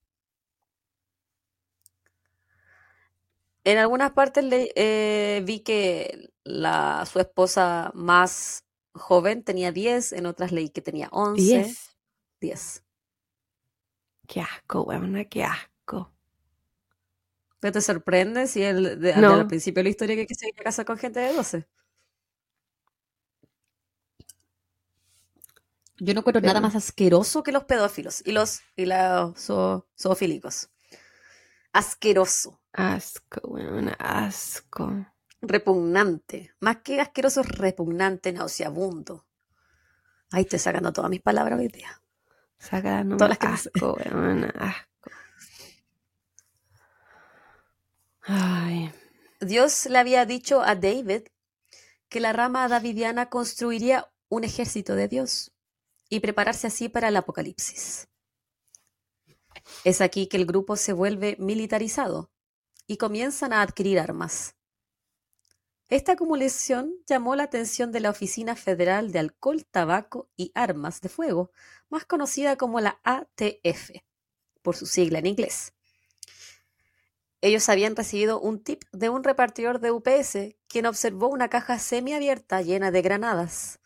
En 3.64 3.78
algunas 3.78 4.12
partes 4.12 4.44
le- 4.44 4.72
eh, 4.76 5.42
vi 5.44 5.60
que 5.60 6.30
la, 6.44 7.06
su 7.06 7.20
esposa 7.20 7.92
más 7.94 8.64
joven 8.94 9.44
tenía 9.44 9.72
10, 9.72 10.12
en 10.12 10.26
otras 10.26 10.52
leí 10.52 10.68
que 10.70 10.82
tenía 10.82 11.08
11. 11.12 11.42
Diez. 11.42 11.96
10. 12.40 12.84
Qué 14.26 14.40
asco, 14.40 14.82
weona, 14.82 15.24
qué 15.26 15.44
asco. 15.44 16.12
¿Pero 17.60 17.72
te 17.72 17.80
sorprende 17.80 18.46
si 18.46 18.62
el, 18.62 19.00
de, 19.00 19.16
No. 19.16 19.32
al 19.34 19.46
principio 19.46 19.80
de 19.80 19.84
la 19.84 19.90
historia 19.90 20.16
que, 20.16 20.26
que 20.26 20.34
se 20.34 20.48
iba 20.48 20.60
a 20.60 20.64
casar 20.64 20.84
con 20.84 20.98
gente 20.98 21.20
de 21.20 21.32
12? 21.32 21.66
Yo 25.98 26.12
no 26.14 26.20
encuentro 26.20 26.40
nada 26.42 26.60
más 26.60 26.74
asqueroso 26.74 27.42
que 27.42 27.52
los 27.52 27.64
pedófilos 27.64 28.22
y 28.26 28.32
los 28.32 28.60
y 28.76 28.86
los 28.86 29.34
zo- 29.36 29.86
zoofílicos. 29.98 30.68
Asqueroso, 31.74 32.60
Asco, 32.74 33.40
weona, 33.52 33.94
asco. 33.98 34.84
repugnante. 35.42 36.54
Más 36.60 36.78
que 36.78 37.00
asqueroso, 37.00 37.42
es 37.42 37.48
repugnante, 37.48 38.32
nauseabundo. 38.32 39.26
Ahí 40.32 40.42
estoy 40.42 40.58
sacando 40.58 40.92
todas 40.92 41.10
mis 41.10 41.20
palabras 41.22 41.58
hoy 41.60 41.68
día. 41.68 42.02
Saca 42.58 43.04
no 43.04 43.16
Todas 43.16 43.30
las 43.30 43.38
que 43.38 43.56
sé. 43.56 43.70
asco, 43.76 43.94
weona, 43.94 44.48
asco. 44.58 45.10
Ay, 48.22 48.92
Dios 49.40 49.86
le 49.86 49.98
había 49.98 50.26
dicho 50.26 50.62
a 50.62 50.74
David 50.74 51.22
que 52.08 52.20
la 52.20 52.32
rama 52.32 52.68
davidiana 52.68 53.30
construiría 53.30 54.12
un 54.28 54.44
ejército 54.44 54.94
de 54.94 55.08
Dios 55.08 55.52
y 56.08 56.20
prepararse 56.20 56.68
así 56.68 56.88
para 56.88 57.08
el 57.08 57.16
apocalipsis. 57.16 58.08
Es 59.84 60.00
aquí 60.00 60.26
que 60.26 60.36
el 60.36 60.46
grupo 60.46 60.76
se 60.76 60.92
vuelve 60.92 61.36
militarizado 61.38 62.30
y 62.86 62.96
comienzan 62.96 63.52
a 63.52 63.62
adquirir 63.62 63.98
armas. 63.98 64.54
Esta 65.88 66.12
acumulación 66.12 66.94
llamó 67.06 67.36
la 67.36 67.42
atención 67.42 67.92
de 67.92 68.00
la 68.00 68.10
Oficina 68.10 68.56
Federal 68.56 69.12
de 69.12 69.18
Alcohol, 69.18 69.66
Tabaco 69.70 70.30
y 70.36 70.50
Armas 70.54 71.02
de 71.02 71.10
Fuego, 71.10 71.50
más 71.90 72.06
conocida 72.06 72.56
como 72.56 72.80
la 72.80 72.98
ATF, 73.04 73.90
por 74.62 74.74
su 74.74 74.86
sigla 74.86 75.18
en 75.18 75.26
inglés. 75.26 75.74
Ellos 77.42 77.68
habían 77.68 77.96
recibido 77.96 78.40
un 78.40 78.62
tip 78.62 78.84
de 78.92 79.08
un 79.08 79.24
repartidor 79.24 79.80
de 79.80 79.90
UPS, 79.90 80.56
quien 80.68 80.86
observó 80.86 81.28
una 81.28 81.48
caja 81.48 81.78
semiabierta 81.78 82.62
llena 82.62 82.90
de 82.90 83.02
granadas, 83.02 83.80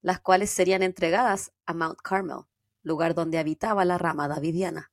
las 0.00 0.18
cuales 0.18 0.50
serían 0.50 0.82
entregadas 0.82 1.52
a 1.66 1.74
Mount 1.74 2.00
Carmel, 2.02 2.46
lugar 2.82 3.14
donde 3.14 3.38
habitaba 3.38 3.84
la 3.84 3.98
rama 3.98 4.28
davidiana. 4.28 4.91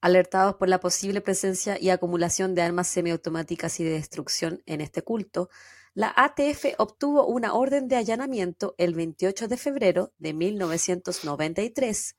Alertados 0.00 0.54
por 0.54 0.68
la 0.68 0.80
posible 0.80 1.20
presencia 1.20 1.78
y 1.78 1.90
acumulación 1.90 2.54
de 2.54 2.62
armas 2.62 2.88
semiautomáticas 2.88 3.80
y 3.80 3.84
de 3.84 3.90
destrucción 3.90 4.62
en 4.64 4.80
este 4.80 5.02
culto, 5.02 5.50
la 5.92 6.12
ATF 6.16 6.66
obtuvo 6.78 7.26
una 7.26 7.52
orden 7.52 7.88
de 7.88 7.96
allanamiento 7.96 8.74
el 8.78 8.94
28 8.94 9.48
de 9.48 9.56
febrero 9.56 10.12
de 10.18 10.32
1993 10.32 12.16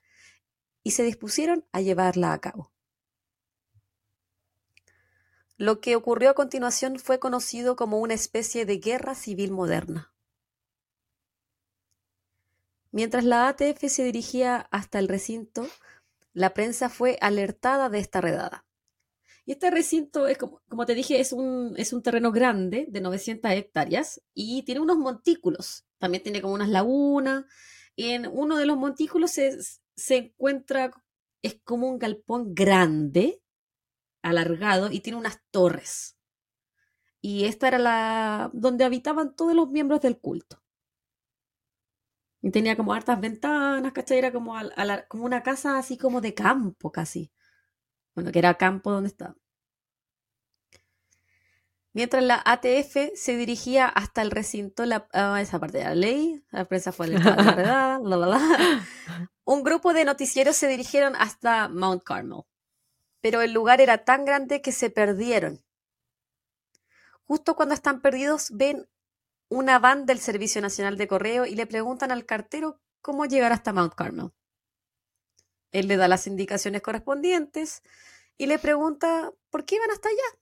y 0.83 0.91
se 0.91 1.03
dispusieron 1.03 1.65
a 1.71 1.81
llevarla 1.81 2.33
a 2.33 2.39
cabo. 2.39 2.71
Lo 5.57 5.79
que 5.79 5.95
ocurrió 5.95 6.31
a 6.31 6.33
continuación 6.33 6.99
fue 6.99 7.19
conocido 7.19 7.75
como 7.75 7.99
una 7.99 8.13
especie 8.13 8.65
de 8.65 8.77
guerra 8.77 9.15
civil 9.15 9.51
moderna. 9.51 10.13
Mientras 12.91 13.23
la 13.23 13.47
ATF 13.47 13.87
se 13.87 14.03
dirigía 14.03 14.67
hasta 14.71 14.99
el 14.99 15.07
recinto, 15.07 15.65
la 16.33 16.53
prensa 16.53 16.89
fue 16.89 17.17
alertada 17.21 17.89
de 17.89 17.99
esta 17.99 18.21
redada. 18.21 18.65
Y 19.45 19.53
este 19.53 19.71
recinto 19.71 20.27
es, 20.27 20.37
como, 20.37 20.61
como 20.69 20.85
te 20.85 20.93
dije, 20.93 21.19
es 21.19 21.33
un, 21.33 21.73
es 21.77 21.93
un 21.93 22.03
terreno 22.03 22.31
grande 22.31 22.85
de 22.89 23.01
900 23.01 23.51
hectáreas 23.51 24.21
y 24.33 24.63
tiene 24.63 24.81
unos 24.81 24.97
montículos. 24.97 25.85
También 25.97 26.23
tiene 26.23 26.41
como 26.41 26.53
unas 26.53 26.69
lagunas. 26.69 27.45
En 27.95 28.27
uno 28.27 28.57
de 28.57 28.65
los 28.65 28.77
montículos 28.77 29.31
se, 29.31 29.57
se 29.95 30.15
encuentra, 30.17 30.91
es 31.41 31.59
como 31.63 31.89
un 31.89 31.97
galpón 31.97 32.53
grande, 32.53 33.41
alargado, 34.21 34.91
y 34.91 34.99
tiene 34.99 35.17
unas 35.17 35.39
torres. 35.49 36.17
Y 37.19 37.45
esta 37.45 37.67
era 37.67 37.79
la 37.79 38.51
donde 38.53 38.83
habitaban 38.83 39.35
todos 39.35 39.55
los 39.55 39.69
miembros 39.69 40.01
del 40.01 40.19
culto. 40.19 40.60
Y 42.41 42.51
tenía 42.51 42.75
como 42.75 42.93
hartas 42.93 43.19
ventanas, 43.19 43.91
¿cachai? 43.93 44.17
Era 44.17 44.31
como, 44.31 44.55
como 45.07 45.25
una 45.25 45.43
casa 45.43 45.77
así 45.77 45.97
como 45.97 46.21
de 46.21 46.33
campo 46.33 46.91
casi. 46.91 47.31
Bueno, 48.15 48.31
que 48.31 48.39
era 48.39 48.55
campo 48.55 48.91
donde 48.91 49.09
estaba. 49.09 49.35
Mientras 51.93 52.23
la 52.23 52.41
ATF 52.45 53.11
se 53.15 53.35
dirigía 53.35 53.87
hasta 53.87 54.21
el 54.21 54.31
recinto, 54.31 54.85
la, 54.85 55.07
ah, 55.11 55.41
esa 55.41 55.59
parte 55.59 55.79
de 55.79 55.83
la 55.83 55.95
ley, 55.95 56.41
la 56.51 56.65
prensa 56.65 56.93
fue 56.93 57.07
la 57.09 57.99
un 59.43 59.63
grupo 59.63 59.93
de 59.93 60.05
noticieros 60.05 60.55
se 60.55 60.67
dirigieron 60.67 61.15
hasta 61.17 61.67
Mount 61.67 62.03
Carmel, 62.03 62.43
pero 63.19 63.41
el 63.41 63.51
lugar 63.51 63.81
era 63.81 64.05
tan 64.05 64.23
grande 64.23 64.61
que 64.61 64.71
se 64.71 64.89
perdieron. 64.89 65.61
Justo 67.25 67.55
cuando 67.55 67.75
están 67.75 68.01
perdidos, 68.01 68.51
ven 68.51 68.87
una 69.51 69.79
van 69.79 70.05
del 70.05 70.19
Servicio 70.19 70.61
Nacional 70.61 70.95
de 70.97 71.09
Correo 71.09 71.45
y 71.45 71.55
le 71.55 71.67
preguntan 71.67 72.09
al 72.09 72.25
cartero 72.25 72.79
cómo 73.01 73.25
llegar 73.25 73.51
hasta 73.51 73.73
Mount 73.73 73.95
Carmel. 73.95 74.31
Él 75.73 75.89
le 75.89 75.97
da 75.97 76.07
las 76.07 76.25
indicaciones 76.25 76.81
correspondientes 76.81 77.83
y 78.37 78.45
le 78.45 78.59
pregunta 78.59 79.33
por 79.49 79.65
qué 79.65 79.75
iban 79.75 79.91
hasta 79.91 80.07
allá. 80.07 80.39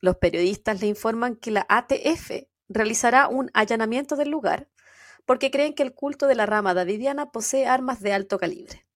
Los 0.00 0.18
periodistas 0.18 0.80
le 0.80 0.86
informan 0.86 1.34
que 1.34 1.50
la 1.50 1.66
ATF 1.68 2.46
realizará 2.68 3.26
un 3.26 3.50
allanamiento 3.54 4.14
del 4.14 4.30
lugar 4.30 4.70
porque 5.26 5.50
creen 5.50 5.74
que 5.74 5.82
el 5.82 5.94
culto 5.94 6.28
de 6.28 6.36
la 6.36 6.46
rama 6.46 6.74
davidiana 6.74 7.32
posee 7.32 7.66
armas 7.66 8.00
de 8.00 8.12
alto 8.12 8.38
calibre. 8.38 8.86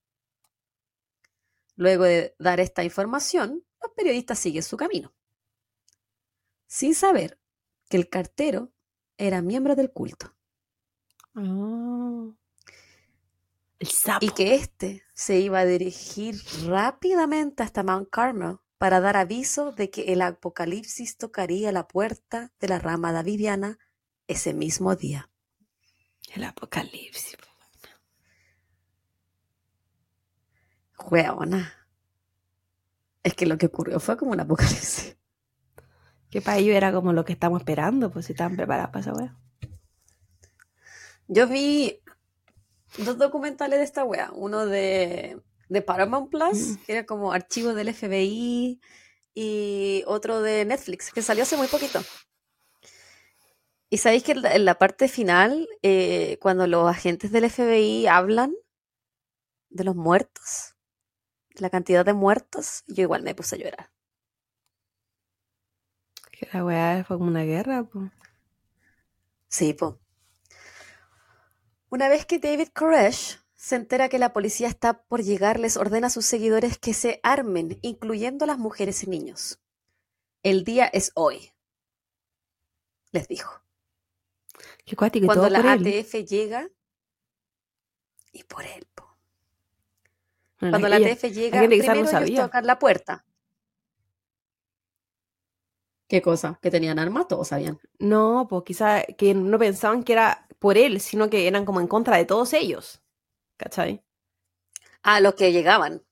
Luego 1.75 2.05
de 2.05 2.37
dar 2.39 2.61
esta 2.61 2.85
información, 2.85 3.65
los 3.83 3.91
periodistas 3.97 4.39
siguen 4.39 4.63
su 4.63 4.77
camino, 4.77 5.13
sin 6.69 6.95
saber 6.95 7.42
que 7.93 7.99
el 7.99 8.09
cartero 8.09 8.73
era 9.19 9.43
miembro 9.43 9.77
del 9.77 9.93
culto. 9.93 10.35
Oh. 11.35 12.35
El 13.79 13.89
Y 14.21 14.31
que 14.31 14.55
éste 14.55 15.03
se 15.13 15.41
iba 15.41 15.59
a 15.59 15.67
dirigir 15.67 16.37
rápidamente 16.65 17.63
hasta 17.63 17.83
Mount 17.83 18.09
Carmel 18.09 18.61
para 18.79 19.01
dar 19.01 19.19
aviso 19.19 19.73
de 19.73 19.91
que 19.91 20.15
el 20.15 20.23
apocalipsis 20.23 21.19
tocaría 21.19 21.71
la 21.71 21.87
puerta 21.87 22.51
de 22.61 22.69
la 22.69 22.79
rama 22.79 23.13
davidiana 23.13 23.79
ese 24.27 24.55
mismo 24.55 24.97
día. 24.97 25.31
El 26.35 26.45
apocalipsis. 26.45 27.37
Hueona. 30.99 31.75
Es 33.23 33.35
que 33.35 33.45
lo 33.45 33.59
que 33.59 33.67
ocurrió 33.67 34.01
fue 34.01 34.17
como 34.17 34.31
un 34.31 34.41
apocalipsis. 34.41 35.19
Que 36.33 36.43
para 36.43 36.59
ellos 36.59 36.75
era 36.75 36.93
como 36.93 37.13
lo 37.13 37.25
que 37.25 37.33
estamos 37.33 37.61
esperando, 37.61 38.11
pues 38.11 38.27
si 38.27 38.33
estaban 38.33 38.57
preparados 38.57 38.91
para 38.91 39.01
esa 39.01 39.13
wea. 39.13 39.37
Yo 41.29 41.47
vi 41.47 42.03
dos 42.99 43.19
documentales 43.19 43.79
de 43.79 43.85
esta 43.85 44.03
wea. 44.03 44.33
Uno 44.35 44.67
de, 44.67 45.41
de 45.69 45.83
Paramount 45.83 46.31
Plus, 46.31 46.59
mm. 46.59 46.77
que 46.85 46.93
era 46.93 47.07
como 47.07 47.33
archivo 47.33 47.75
del 47.75 47.95
FBI, 47.95 48.81
y 49.35 50.03
otro 50.07 50.43
de 50.43 50.65
Netflix, 50.65 51.13
que 51.13 51.23
salió 51.23 51.43
hace 51.45 51.57
muy 51.57 51.69
poquito. 51.69 52.01
Y 53.91 53.99
sabéis 53.99 54.23
que 54.23 54.33
en 54.33 54.65
la 54.65 54.79
parte 54.79 55.09
final, 55.09 55.69
eh, 55.83 56.39
cuando 56.41 56.67
los 56.67 56.89
agentes 56.89 57.31
del 57.31 57.51
FBI 57.51 58.07
hablan 58.07 58.55
de 59.69 59.85
los 59.85 59.97
muertos, 59.97 60.77
de 61.55 61.61
la 61.61 61.71
cantidad 61.71 62.05
de 62.05 62.15
muertos, 62.15 62.85
yo 62.87 63.03
igual 63.03 63.23
me 63.23 63.35
puse 63.35 63.57
a 63.57 63.59
llorar. 63.59 63.91
Que 66.43 66.49
la 66.59 66.65
weá 66.65 67.05
fue 67.05 67.19
como 67.19 67.29
una 67.31 67.45
guerra, 67.45 67.85
po. 67.85 68.11
Sí, 69.47 69.75
po. 69.75 70.01
Una 71.89 72.09
vez 72.09 72.27
que 72.27 72.41
David 72.41 72.69
Koresh 72.75 73.39
se 73.55 73.77
entera 73.77 74.09
que 74.09 74.19
la 74.19 74.33
policía 74.33 74.67
está 74.67 75.05
por 75.05 75.23
llegar, 75.23 75.61
les 75.61 75.77
ordena 75.77 76.09
a 76.09 76.11
sus 76.11 76.27
seguidores 76.27 76.79
que 76.79 76.95
se 76.95 77.21
armen, 77.23 77.79
incluyendo 77.83 78.45
las 78.45 78.59
mujeres 78.59 79.05
y 79.05 79.07
niños. 79.07 79.61
El 80.43 80.65
día 80.65 80.87
es 80.87 81.13
hoy, 81.15 81.53
les 83.13 83.29
dijo. 83.29 83.63
Qué 84.85 84.97
cuático, 84.97 85.27
Cuando 85.27 85.43
todo 85.45 85.51
la 85.53 85.61
por 85.61 85.87
él. 85.87 85.87
ATF 86.01 86.25
llega, 86.29 86.69
y 88.33 88.43
por 88.43 88.65
él, 88.65 88.85
po. 88.97 89.17
Bueno, 90.59 90.73
Cuando 90.73 90.89
la 90.89 90.97
ella- 90.97 91.13
ATF 91.13 91.31
llega, 91.31 91.61
primero 91.69 91.93
ellos 92.25 92.41
tocan 92.47 92.67
la 92.67 92.81
puerta. 92.81 93.25
¿Qué 96.13 96.21
cosa? 96.21 96.59
¿Que 96.61 96.71
tenían 96.71 96.99
armas? 96.99 97.27
Todos 97.27 97.49
sabían. 97.49 97.79
No, 97.99 98.47
pues 98.47 98.65
quizás 98.65 99.03
que 99.17 99.33
no 99.33 99.59
pensaban 99.59 100.05
que 100.05 100.13
era 100.13 100.47
por 100.59 100.77
él, 100.77 101.01
sino 101.01 101.31
que 101.31 101.49
eran 101.49 101.65
como 101.65 101.81
en 101.81 101.87
contra 101.87 102.19
de 102.19 102.27
todos 102.27 102.53
ellos. 102.53 103.01
¿Cachai? 103.57 104.05
Ah, 105.03 105.23
los 105.23 105.37
que 105.37 105.53
llegaban. 105.53 106.03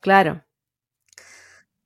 Claro. 0.00 0.42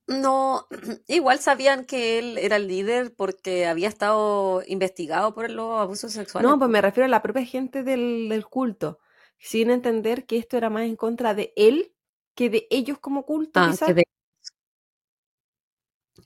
No, 0.07 0.65
igual 1.09 1.39
sabían 1.39 1.83
que 1.83 2.19
él 2.19 2.37
era 2.37 2.55
el 2.55 2.69
líder 2.69 3.13
porque 3.13 3.65
había 3.65 3.89
estado 3.89 4.63
investigado 4.65 5.33
por 5.33 5.49
los 5.51 5.77
abusos 5.81 6.13
sexuales. 6.13 6.49
No, 6.49 6.57
pues 6.57 6.69
me 6.71 6.79
refiero 6.81 7.03
a 7.03 7.09
la 7.09 7.21
propia 7.21 7.43
gente 7.43 7.83
del, 7.83 8.29
del 8.29 8.45
culto, 8.47 8.99
sin 9.39 9.71
entender 9.71 10.25
que 10.25 10.37
esto 10.37 10.55
era 10.55 10.69
más 10.69 10.83
en 10.85 10.95
contra 10.95 11.33
de 11.33 11.51
él 11.57 11.93
que 12.33 12.49
de 12.49 12.65
ellos 12.69 12.97
como 12.99 13.25
culto, 13.25 13.59
Ah, 13.59 13.67
quizás. 13.71 13.89
que 13.89 13.93
de- 13.95 14.03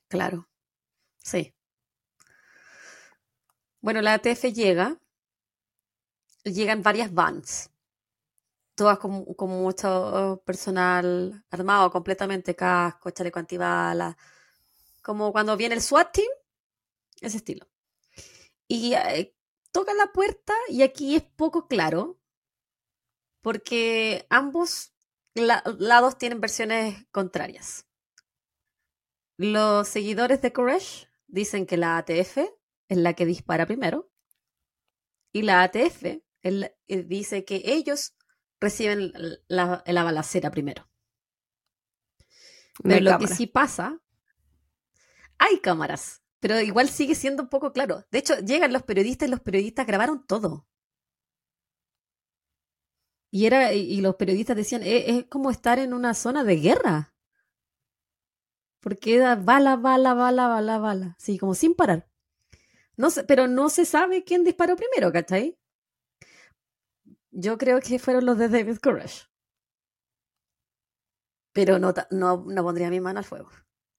Claro, 0.08 0.48
sí. 1.24 1.54
Bueno, 3.82 4.02
la 4.02 4.14
ATF 4.14 4.52
llega, 4.54 5.00
llegan 6.44 6.84
varias 6.84 7.14
vans, 7.14 7.70
todas 8.76 8.98
con, 9.00 9.26
mucho 9.50 10.42
personal 10.46 11.44
armado 11.50 11.92
completamente, 11.92 12.56
casco, 12.56 13.10
chaleco 13.12 13.40
antibalas, 13.40 14.16
como 15.02 15.32
cuando 15.32 15.58
viene 15.58 15.76
el 15.76 15.82
SWAT 15.82 16.12
team, 16.14 16.28
ese 17.22 17.38
estilo. 17.38 17.68
Y 18.68 18.94
eh, 18.94 19.36
tocan 19.72 19.98
la 19.98 20.12
puerta 20.12 20.54
y 20.70 20.84
aquí 20.84 21.16
es 21.16 21.24
poco 21.24 21.68
claro, 21.68 22.20
porque 23.42 24.26
ambos 24.30 24.94
la- 25.34 25.64
lados 25.80 26.18
tienen 26.18 26.42
versiones 26.42 27.06
contrarias. 27.12 27.86
Los 29.38 29.88
seguidores 29.90 30.42
de 30.42 30.54
Koresh 30.54 31.11
dicen 31.32 31.66
que 31.66 31.78
la 31.78 31.98
ATF 31.98 32.38
es 32.38 32.98
la 32.98 33.14
que 33.14 33.26
dispara 33.26 33.66
primero 33.66 34.12
y 35.32 35.44
la 35.44 35.64
ATF 35.64 36.04
eh, 36.44 37.06
dice 37.08 37.46
que 37.46 37.62
ellos 37.66 38.16
reciben 38.60 39.12
la, 39.48 39.84
la 39.86 40.04
balacera 40.04 40.52
primero. 40.52 40.90
Pero 42.84 43.00
lo 43.02 43.18
que 43.18 43.28
sí 43.28 43.48
pasa, 43.48 44.02
hay 45.38 45.60
cámaras, 45.60 46.22
pero 46.40 46.60
igual 46.60 46.90
sigue 46.90 47.16
siendo 47.16 47.44
un 47.44 47.50
poco 47.50 47.74
claro. 47.74 48.06
De 48.12 48.20
hecho, 48.20 48.38
llegan 48.40 48.74
los 48.74 48.84
periodistas 48.84 49.28
y 49.28 49.32
los 49.32 49.42
periodistas 49.42 49.86
grabaron 49.86 50.26
todo. 50.26 50.68
Y, 53.34 53.46
era, 53.46 53.74
y 53.74 54.02
los 54.02 54.16
periodistas 54.16 54.58
decían, 54.58 54.84
es, 54.84 55.08
es 55.08 55.26
como 55.28 55.52
estar 55.52 55.80
en 55.80 55.94
una 55.94 56.14
zona 56.14 56.44
de 56.44 56.58
guerra. 56.58 57.11
Porque 58.82 59.16
era 59.16 59.36
bala, 59.36 59.78
bala, 59.78 60.14
bala, 60.14 60.48
bala, 60.48 60.80
bala. 60.80 61.16
Sí, 61.20 61.38
como 61.38 61.54
sin 61.54 61.76
parar. 61.76 62.08
No 62.98 63.10
sé, 63.10 63.24
pero 63.24 63.48
no 63.48 63.70
se 63.70 63.86
sabe 63.86 64.24
quién 64.24 64.44
disparó 64.44 64.76
primero, 64.76 65.12
¿cachai? 65.12 65.58
Yo 67.32 67.58
creo 67.58 67.80
que 67.80 68.00
fueron 68.00 68.26
los 68.26 68.38
de 68.38 68.50
David 68.50 68.78
Koresh. 68.78 69.30
Pero 71.54 71.80
no, 71.80 71.94
no, 72.10 72.44
no 72.48 72.64
pondría 72.64 72.90
mi 72.90 73.00
mano 73.00 73.20
al 73.20 73.26
fuego. 73.26 73.50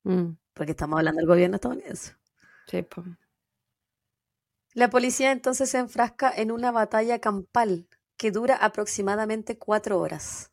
Mm. 0.05 0.33
Porque 0.53 0.73
estamos 0.73 0.99
hablando 0.99 1.21
del 1.21 1.29
gobierno 1.29 1.57
estadounidense. 1.57 2.17
Sí, 2.67 2.83
po. 2.83 3.05
La 4.75 4.91
policía 4.91 5.33
entonces 5.33 5.71
se 5.71 5.79
enfrasca 5.79 6.33
en 6.35 6.51
una 6.51 6.71
batalla 6.73 7.21
campal 7.21 7.89
que 8.17 8.31
dura 8.31 8.57
aproximadamente 8.57 9.59
cuatro 9.59 9.99
horas. 10.01 10.53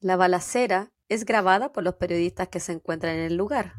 La 0.00 0.16
balacera 0.16 0.93
es 1.14 1.24
grabada 1.24 1.72
por 1.72 1.84
los 1.84 1.94
periodistas 1.94 2.48
que 2.48 2.60
se 2.60 2.72
encuentran 2.72 3.16
en 3.16 3.22
el 3.22 3.36
lugar. 3.36 3.74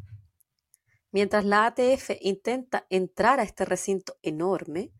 Mientras 1.11 1.45
la 1.45 1.65
ATF 1.65 2.11
intenta 2.21 2.85
entrar 2.89 3.39
a 3.39 3.43
este 3.43 3.65
recinto 3.65 4.17
enorme, 4.21 4.91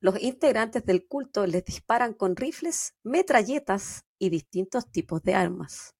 los 0.00 0.20
integrantes 0.20 0.84
del 0.84 1.06
culto 1.06 1.46
les 1.46 1.64
disparan 1.64 2.12
con 2.12 2.36
rifles, 2.36 2.94
metralletas 3.02 4.04
y 4.18 4.28
distintos 4.28 4.90
tipos 4.90 5.22
de 5.22 5.34
armas. 5.34 5.94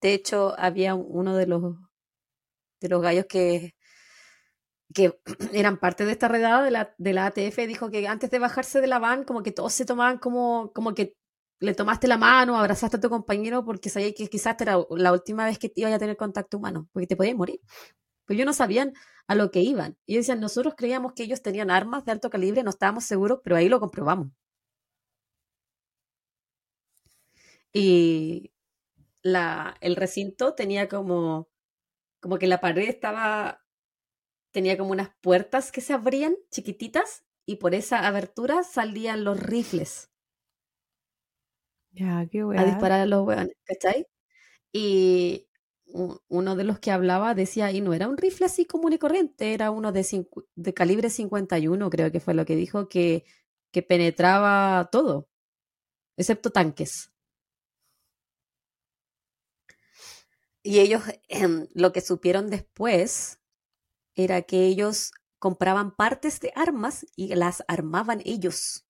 De 0.00 0.14
hecho, 0.14 0.54
había 0.58 0.94
uno 0.94 1.36
de 1.36 1.46
los, 1.46 1.76
de 2.80 2.88
los 2.88 3.02
gallos 3.02 3.26
que, 3.28 3.76
que 4.92 5.20
eran 5.52 5.78
parte 5.78 6.04
de 6.04 6.12
esta 6.12 6.28
redada 6.28 6.64
de 6.64 6.70
la, 6.70 6.94
de 6.98 7.12
la 7.12 7.26
ATF, 7.26 7.58
dijo 7.66 7.90
que 7.90 8.06
antes 8.08 8.30
de 8.30 8.38
bajarse 8.38 8.80
de 8.80 8.86
la 8.86 8.98
van, 8.98 9.24
como 9.24 9.42
que 9.42 9.52
todos 9.52 9.72
se 9.72 9.84
tomaban 9.84 10.18
como, 10.18 10.72
como 10.72 10.94
que 10.94 11.16
le 11.62 11.74
tomaste 11.74 12.08
la 12.08 12.18
mano, 12.18 12.58
abrazaste 12.58 12.96
a 12.98 13.00
tu 13.00 13.08
compañero 13.10 13.64
porque 13.64 13.88
sabía 13.90 14.12
que 14.14 14.28
quizás 14.28 14.56
era 14.60 14.78
la 14.90 15.12
última 15.12 15.44
vez 15.46 15.58
que 15.58 15.72
ibas 15.76 15.92
a 15.94 15.98
tener 15.98 16.16
contacto 16.16 16.58
humano, 16.58 16.88
porque 16.92 17.06
te 17.06 17.16
podías 17.16 17.36
morir. 17.36 17.60
Pero 18.26 18.36
ellos 18.36 18.46
no 18.46 18.52
sabían 18.54 18.94
a 19.28 19.34
lo 19.36 19.50
que 19.52 19.60
iban. 19.60 19.96
Y 20.06 20.16
decían, 20.16 20.40
nosotros 20.40 20.74
creíamos 20.76 21.14
que 21.14 21.24
ellos 21.24 21.42
tenían 21.42 21.70
armas 21.70 22.04
de 22.04 22.12
alto 22.12 22.30
calibre, 22.30 22.62
no 22.64 22.70
estábamos 22.70 23.04
seguros, 23.04 23.40
pero 23.44 23.56
ahí 23.56 23.68
lo 23.68 23.80
comprobamos. 23.80 24.28
Y 27.72 28.52
la, 29.22 29.76
el 29.80 29.96
recinto 29.96 30.54
tenía 30.54 30.88
como, 30.88 31.50
como 32.20 32.38
que 32.38 32.48
la 32.48 32.60
pared 32.60 32.88
estaba, 32.88 33.64
tenía 34.52 34.78
como 34.78 34.92
unas 34.92 35.10
puertas 35.22 35.72
que 35.72 35.82
se 35.82 35.94
abrían, 35.94 36.36
chiquititas, 36.52 37.24
y 37.46 37.56
por 37.58 37.74
esa 37.74 38.06
abertura 38.06 38.64
salían 38.64 39.24
los 39.24 39.40
rifles. 39.40 40.11
Ya, 41.92 42.26
qué 42.30 42.42
A 42.56 42.64
disparar 42.64 43.00
a 43.00 43.06
los 43.06 43.26
hueones, 43.26 43.56
¿cachai? 43.64 44.06
Y 44.72 45.48
uno 46.28 46.56
de 46.56 46.64
los 46.64 46.78
que 46.80 46.90
hablaba 46.92 47.34
decía, 47.34 47.72
y 47.72 47.80
no 47.82 47.94
era 47.94 48.08
un 48.08 48.16
rifle 48.18 48.46
así 48.46 48.66
común 48.66 48.92
y 48.94 48.98
corriente, 48.98 49.54
era 49.54 49.70
uno 49.70 49.92
de, 49.92 50.06
de 50.56 50.74
calibre 50.74 51.10
51, 51.10 51.90
creo 51.90 52.12
que 52.12 52.20
fue 52.20 52.34
lo 52.34 52.46
que 52.46 52.56
dijo, 52.56 52.88
que, 52.88 53.24
que 53.72 53.82
penetraba 53.82 54.88
todo, 54.92 55.28
excepto 56.16 56.50
tanques. 56.50 57.12
Y 60.64 60.78
ellos, 60.80 61.02
em, 61.28 61.66
lo 61.74 61.92
que 61.92 62.00
supieron 62.00 62.48
después 62.50 63.40
era 64.14 64.42
que 64.42 64.66
ellos 64.66 65.12
compraban 65.38 65.94
partes 65.96 66.40
de 66.40 66.52
armas 66.56 67.06
y 67.16 67.34
las 67.36 67.64
armaban 67.68 68.22
ellos. 68.24 68.86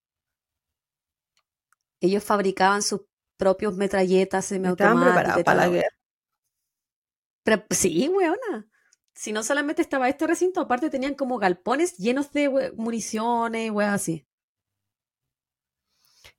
Ellos 2.03 2.21
fabricaban 2.21 2.81
sus 2.81 3.03
propios 3.37 3.77
metralletas 3.77 4.43
semiautomáticas. 4.43 5.41
para 5.45 5.67
la 5.67 5.69
guerra. 5.69 7.65
sí, 7.69 8.09
weona. 8.09 8.67
Si 9.13 9.31
no 9.31 9.41
solamente 9.41 9.81
estaba 9.81 10.09
este 10.09 10.27
recinto, 10.27 10.59
aparte 10.59 10.89
tenían 10.89 11.15
como 11.15 11.37
galpones 11.37 11.95
llenos 11.97 12.33
de 12.33 12.73
municiones, 12.75 13.71
weas 13.71 13.93
así. 13.93 14.27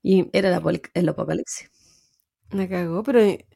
Y 0.02 0.28
era 0.36 0.60
el 0.92 1.08
apocalipsis. 1.08 1.70
Me 2.50 2.68
cagó, 2.68 3.02
pero 3.02 3.20
en 3.20 3.46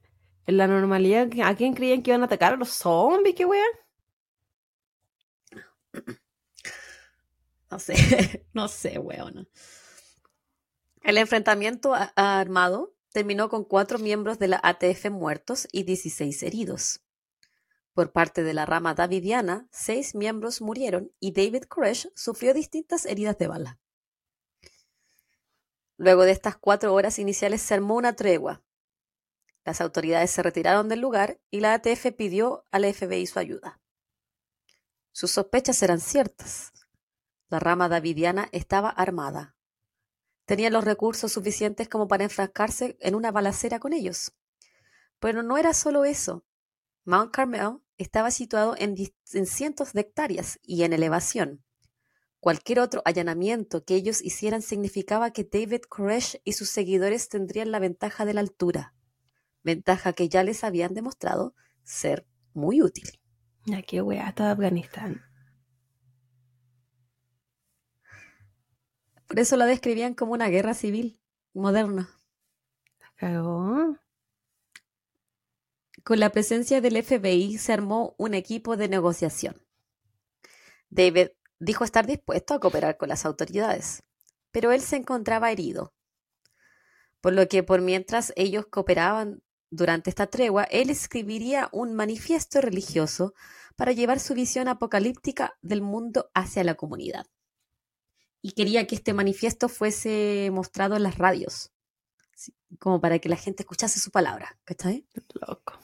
la 0.46 0.66
normalidad, 0.66 1.28
¿a 1.44 1.54
quién 1.56 1.74
creían 1.74 2.02
que 2.02 2.12
iban 2.12 2.22
a 2.22 2.24
atacar? 2.24 2.54
¿A 2.54 2.56
los 2.56 2.70
zombies? 2.70 3.34
¿Qué 3.34 3.44
wea? 3.44 3.62
No 7.70 7.78
sé, 7.78 7.92
no 8.54 8.66
sé, 8.66 8.98
weón. 8.98 9.46
El 11.02 11.18
enfrentamiento 11.18 11.94
armado 12.16 12.94
terminó 13.12 13.48
con 13.48 13.64
cuatro 13.64 13.98
miembros 13.98 14.38
de 14.38 14.48
la 14.48 14.60
ATF 14.62 15.10
muertos 15.10 15.68
y 15.72 15.84
16 15.84 16.42
heridos. 16.42 17.00
Por 17.94 18.12
parte 18.12 18.42
de 18.42 18.54
la 18.54 18.66
rama 18.66 18.94
davidiana, 18.94 19.66
seis 19.70 20.14
miembros 20.14 20.60
murieron 20.60 21.12
y 21.18 21.32
David 21.32 21.64
Koresh 21.64 22.10
sufrió 22.14 22.54
distintas 22.54 23.06
heridas 23.06 23.38
de 23.38 23.48
bala. 23.48 23.78
Luego 25.96 26.22
de 26.22 26.32
estas 26.32 26.56
cuatro 26.56 26.94
horas 26.94 27.18
iniciales 27.18 27.60
se 27.60 27.74
armó 27.74 27.96
una 27.96 28.14
tregua, 28.14 28.62
las 29.68 29.82
autoridades 29.82 30.30
se 30.30 30.42
retiraron 30.42 30.88
del 30.88 31.00
lugar 31.00 31.42
y 31.50 31.60
la 31.60 31.74
ATF 31.74 32.12
pidió 32.16 32.64
al 32.70 32.90
FBI 32.90 33.26
su 33.26 33.38
ayuda. 33.38 33.82
Sus 35.12 35.32
sospechas 35.32 35.82
eran 35.82 36.00
ciertas. 36.00 36.72
La 37.50 37.58
rama 37.58 37.90
davidiana 37.90 38.48
estaba 38.52 38.88
armada. 38.88 39.57
Tenía 40.48 40.68
los 40.68 40.84
recursos 40.84 41.30
suficientes 41.30 41.88
como 41.88 42.08
para 42.08 42.24
enfrascarse 42.24 42.96
en 43.00 43.14
una 43.14 43.30
balacera 43.30 43.78
con 43.78 43.92
ellos. 43.92 44.32
Pero 45.20 45.44
no 45.44 45.58
era 45.58 45.72
solo 45.72 46.04
eso. 46.04 46.44
Mount 47.04 47.30
Carmel 47.30 47.78
estaba 47.98 48.32
situado 48.32 48.74
en, 48.76 48.96
en 49.32 49.46
cientos 49.46 49.92
de 49.92 50.00
hectáreas 50.00 50.58
y 50.62 50.82
en 50.82 50.92
elevación. 50.92 51.62
Cualquier 52.40 52.80
otro 52.80 53.02
allanamiento 53.04 53.84
que 53.84 53.94
ellos 53.94 54.22
hicieran 54.22 54.62
significaba 54.62 55.30
que 55.30 55.44
David 55.44 55.82
Koresh 55.88 56.40
y 56.42 56.54
sus 56.54 56.68
seguidores 56.70 57.28
tendrían 57.28 57.70
la 57.70 57.78
ventaja 57.78 58.24
de 58.24 58.34
la 58.34 58.40
altura 58.40 58.94
ventaja 59.68 60.14
que 60.14 60.28
ya 60.28 60.42
les 60.42 60.64
habían 60.64 60.94
demostrado 60.94 61.54
ser 61.84 62.26
muy 62.54 62.82
útil. 62.82 63.20
Ya 63.66 63.82
qué 63.82 64.00
weá, 64.00 64.32
todo 64.34 64.48
Afganistán. 64.48 65.27
Por 69.28 69.38
eso 69.38 69.56
la 69.56 69.66
describían 69.66 70.14
como 70.14 70.32
una 70.32 70.48
guerra 70.48 70.74
civil 70.74 71.20
moderna. 71.52 72.08
¿Cagó? 73.16 73.98
Con 76.02 76.20
la 76.20 76.30
presencia 76.30 76.80
del 76.80 77.02
FBI 77.02 77.58
se 77.58 77.74
armó 77.74 78.14
un 78.16 78.32
equipo 78.32 78.78
de 78.78 78.88
negociación. 78.88 79.62
David 80.88 81.28
dijo 81.58 81.84
estar 81.84 82.06
dispuesto 82.06 82.54
a 82.54 82.60
cooperar 82.60 82.96
con 82.96 83.10
las 83.10 83.26
autoridades, 83.26 84.02
pero 84.50 84.72
él 84.72 84.80
se 84.80 84.96
encontraba 84.96 85.52
herido. 85.52 85.92
Por 87.20 87.34
lo 87.34 87.46
que 87.48 87.62
por 87.62 87.82
mientras 87.82 88.32
ellos 88.36 88.66
cooperaban 88.66 89.42
durante 89.70 90.08
esta 90.08 90.28
tregua, 90.28 90.64
él 90.64 90.88
escribiría 90.88 91.68
un 91.72 91.94
manifiesto 91.94 92.62
religioso 92.62 93.34
para 93.76 93.92
llevar 93.92 94.20
su 94.20 94.32
visión 94.32 94.68
apocalíptica 94.68 95.58
del 95.60 95.82
mundo 95.82 96.30
hacia 96.32 96.64
la 96.64 96.76
comunidad. 96.76 97.26
Y 98.40 98.52
quería 98.52 98.86
que 98.86 98.94
este 98.94 99.12
manifiesto 99.14 99.68
fuese 99.68 100.50
mostrado 100.52 100.96
en 100.96 101.02
las 101.02 101.18
radios, 101.18 101.72
como 102.78 103.00
para 103.00 103.18
que 103.18 103.28
la 103.28 103.36
gente 103.36 103.62
escuchase 103.62 104.00
su 104.00 104.10
palabra. 104.10 104.58
¿Cachai? 104.64 105.06
Loco. 105.34 105.78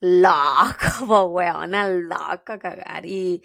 Loco, 0.00 1.24
weona, 1.32 1.88
loco, 1.88 2.58
cagar. 2.58 3.06
Y, 3.06 3.42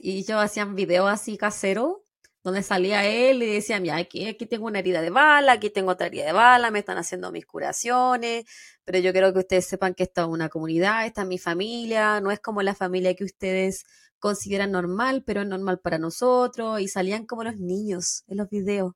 y 0.00 0.24
yo 0.24 0.38
hacían 0.38 0.74
videos 0.74 1.10
así 1.10 1.36
caseros 1.36 1.98
donde 2.46 2.62
salía 2.62 3.04
él 3.04 3.42
y 3.42 3.54
decía, 3.54 3.80
mira, 3.80 3.96
aquí, 3.96 4.28
aquí 4.28 4.46
tengo 4.46 4.66
una 4.66 4.78
herida 4.78 5.02
de 5.02 5.10
bala, 5.10 5.50
aquí 5.50 5.68
tengo 5.68 5.90
otra 5.90 6.06
herida 6.06 6.26
de 6.26 6.32
bala, 6.32 6.70
me 6.70 6.78
están 6.78 6.96
haciendo 6.96 7.32
mis 7.32 7.44
curaciones, 7.44 8.44
pero 8.84 9.00
yo 9.00 9.10
quiero 9.10 9.32
que 9.32 9.40
ustedes 9.40 9.66
sepan 9.66 9.94
que 9.94 10.04
esta 10.04 10.22
es 10.22 10.28
una 10.28 10.48
comunidad, 10.48 11.06
esta 11.06 11.22
es 11.22 11.26
mi 11.26 11.38
familia, 11.38 12.20
no 12.20 12.30
es 12.30 12.38
como 12.38 12.62
la 12.62 12.76
familia 12.76 13.16
que 13.16 13.24
ustedes 13.24 13.84
consideran 14.18 14.72
normal, 14.72 15.22
pero 15.26 15.42
es 15.42 15.48
normal 15.48 15.80
para 15.80 15.98
nosotros, 15.98 16.80
y 16.80 16.88
salían 16.88 17.26
como 17.26 17.44
los 17.44 17.56
niños 17.58 18.24
en 18.28 18.38
los 18.38 18.48
videos. 18.48 18.94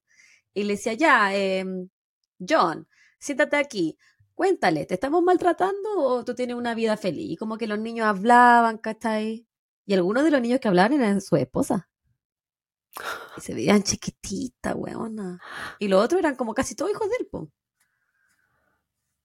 Y 0.54 0.64
le 0.64 0.74
decía, 0.74 0.94
ya, 0.94 1.34
em, 1.34 1.88
John, 2.46 2.88
siéntate 3.18 3.56
aquí, 3.56 3.98
cuéntale, 4.34 4.86
¿te 4.86 4.94
estamos 4.94 5.22
maltratando 5.22 5.90
o 5.98 6.24
tú 6.24 6.34
tienes 6.34 6.56
una 6.56 6.74
vida 6.74 6.96
feliz? 6.96 7.32
Y 7.32 7.36
como 7.36 7.58
que 7.58 7.66
los 7.66 7.78
niños 7.78 8.06
hablaban, 8.06 8.78
¿cachai? 8.78 9.46
Y 9.86 9.94
algunos 9.94 10.24
de 10.24 10.30
los 10.30 10.40
niños 10.40 10.60
que 10.60 10.68
hablaban 10.68 10.94
eran 10.94 11.20
su 11.20 11.36
esposa. 11.36 11.88
Y 13.36 13.40
se 13.40 13.54
veían 13.54 13.82
chiquititas, 13.82 14.74
weona. 14.76 15.40
Y 15.78 15.88
los 15.88 16.04
otros 16.04 16.18
eran 16.20 16.36
como 16.36 16.54
casi 16.54 16.74
todos 16.74 16.90
hijos 16.90 17.08
de 17.08 17.16
él, 17.20 17.28
po. 17.30 17.50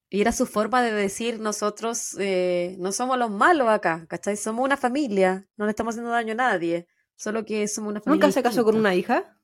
Y 0.10 0.22
era 0.22 0.32
su 0.32 0.45
forma 0.45 0.82
de 0.82 0.91
decir, 0.91 1.39
nosotros 1.39 2.16
eh, 2.20 2.76
no 2.80 2.91
somos 2.91 3.18
los 3.18 3.32
malos 3.32 3.68
acá, 3.70 4.06
¿cachai? 4.08 4.38
Somos 4.38 4.64
una 4.64 4.78
familia, 4.78 5.47
no 5.58 5.66
le 5.66 5.72
estamos 5.72 5.93
haciendo 5.93 6.12
daño 6.12 6.34
a 6.34 6.36
nadie, 6.36 6.88
solo 7.16 7.43
que 7.43 7.68
somos 7.68 7.91
una 7.91 8.01
familia. 8.01 8.26
¿Nunca 8.26 8.32
se 8.32 8.43
casó 8.43 8.64
con 8.64 8.76
una 8.76 8.93
hija? 8.95 9.39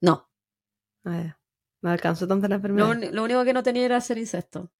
No, 0.00 0.30
Ah, 1.04 1.22
ya. 1.22 1.40
No 1.82 1.90
alcanzó 1.90 2.28
tanto 2.28 2.46
la 2.46 2.56
enfermedad. 2.56 2.94
lo 3.12 3.24
único 3.24 3.42
que 3.44 3.52
no 3.54 3.62
tenía 3.62 3.86
era 3.86 3.96
hacer 3.96 4.18
incesto. 4.18 4.70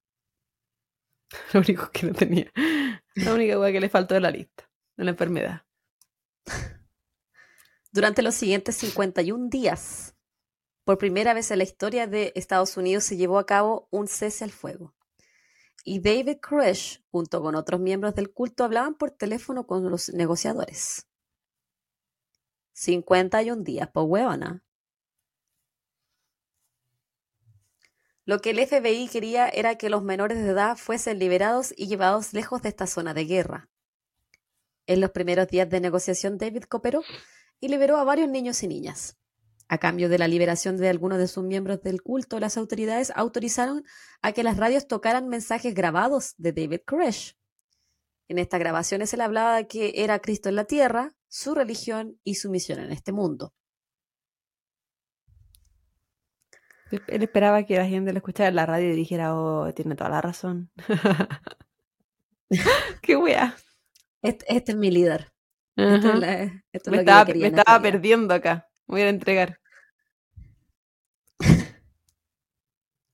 Lo 1.54 1.60
único 1.60 1.90
que 1.92 2.06
no 2.06 2.12
tenía. 2.12 2.50
La 3.14 3.32
única 3.32 3.58
hueá 3.58 3.70
que 3.70 3.80
le 3.80 3.88
faltó 3.88 4.14
de 4.14 4.20
la 4.20 4.30
lista. 4.32 4.68
De 4.96 5.04
la 5.04 5.12
enfermedad. 5.12 5.64
Durante 7.92 8.22
los 8.22 8.34
siguientes 8.34 8.76
51 8.76 9.48
días, 9.48 10.16
por 10.84 10.98
primera 10.98 11.32
vez 11.32 11.50
en 11.50 11.58
la 11.58 11.64
historia 11.64 12.06
de 12.06 12.32
Estados 12.34 12.76
Unidos 12.76 13.04
se 13.04 13.16
llevó 13.16 13.38
a 13.38 13.46
cabo 13.46 13.88
un 13.90 14.08
cese 14.08 14.44
al 14.44 14.50
fuego. 14.50 14.94
Y 15.84 16.00
David 16.00 16.38
Koresh, 16.40 17.02
junto 17.10 17.40
con 17.40 17.54
otros 17.54 17.80
miembros 17.80 18.14
del 18.14 18.32
culto, 18.32 18.64
hablaban 18.64 18.94
por 18.94 19.10
teléfono 19.10 19.66
con 19.66 19.90
los 19.90 20.10
negociadores. 20.10 21.06
51 22.72 23.62
días, 23.62 23.88
por 23.88 24.04
huevona. 24.04 24.62
Lo 28.24 28.40
que 28.40 28.50
el 28.50 28.66
FBI 28.66 29.08
quería 29.08 29.48
era 29.48 29.76
que 29.76 29.90
los 29.90 30.02
menores 30.02 30.38
de 30.38 30.50
edad 30.50 30.76
fuesen 30.76 31.18
liberados 31.18 31.74
y 31.76 31.88
llevados 31.88 32.32
lejos 32.32 32.62
de 32.62 32.68
esta 32.68 32.86
zona 32.86 33.12
de 33.12 33.24
guerra. 33.24 33.68
En 34.86 35.00
los 35.00 35.10
primeros 35.10 35.48
días 35.48 35.68
de 35.68 35.80
negociación, 35.80 36.38
David 36.38 36.64
cooperó 36.64 37.02
y 37.58 37.68
liberó 37.68 37.96
a 37.96 38.04
varios 38.04 38.28
niños 38.28 38.62
y 38.62 38.68
niñas. 38.68 39.16
A 39.72 39.78
cambio 39.78 40.08
de 40.08 40.18
la 40.18 40.26
liberación 40.26 40.76
de 40.78 40.88
algunos 40.88 41.18
de 41.18 41.28
sus 41.28 41.44
miembros 41.44 41.80
del 41.80 42.02
culto, 42.02 42.40
las 42.40 42.56
autoridades 42.56 43.12
autorizaron 43.14 43.84
a 44.20 44.32
que 44.32 44.42
las 44.42 44.56
radios 44.56 44.88
tocaran 44.88 45.28
mensajes 45.28 45.74
grabados 45.74 46.34
de 46.38 46.52
David 46.52 46.80
Koresh. 46.84 47.36
En 48.28 48.38
estas 48.38 48.58
grabaciones 48.58 49.14
él 49.14 49.20
hablaba 49.20 49.54
de 49.56 49.68
que 49.68 49.92
era 50.02 50.18
Cristo 50.18 50.48
en 50.48 50.56
la 50.56 50.64
tierra, 50.64 51.14
su 51.28 51.54
religión 51.54 52.18
y 52.24 52.34
su 52.34 52.50
misión 52.50 52.80
en 52.80 52.90
este 52.90 53.12
mundo. 53.12 53.54
Él 56.90 57.22
esperaba 57.22 57.64
que 57.64 57.76
la 57.76 57.86
gente 57.86 58.10
lo 58.12 58.18
escuchara 58.18 58.48
en 58.48 58.56
la 58.56 58.66
radio 58.66 58.92
y 58.92 58.96
dijera, 58.96 59.36
oh, 59.36 59.72
tiene 59.72 59.94
toda 59.94 60.10
la 60.10 60.20
razón. 60.20 60.72
Qué 63.02 63.16
wea. 63.16 63.54
Este, 64.20 64.44
este 64.52 64.72
es 64.72 64.78
mi 64.78 64.90
líder. 64.90 65.32
Esto 65.76 66.12
es, 66.12 66.18
la- 66.18 66.42
esto 66.42 66.60
es 66.72 66.90
Me 66.90 67.04
lo 67.04 67.24
que 67.26 67.38
yo 67.38 67.46
estaba, 67.46 67.78
me 67.78 67.92
perdiendo 67.92 68.34
acá. 68.34 68.66
Voy 68.90 69.02
a 69.02 69.08
entregar. 69.08 69.60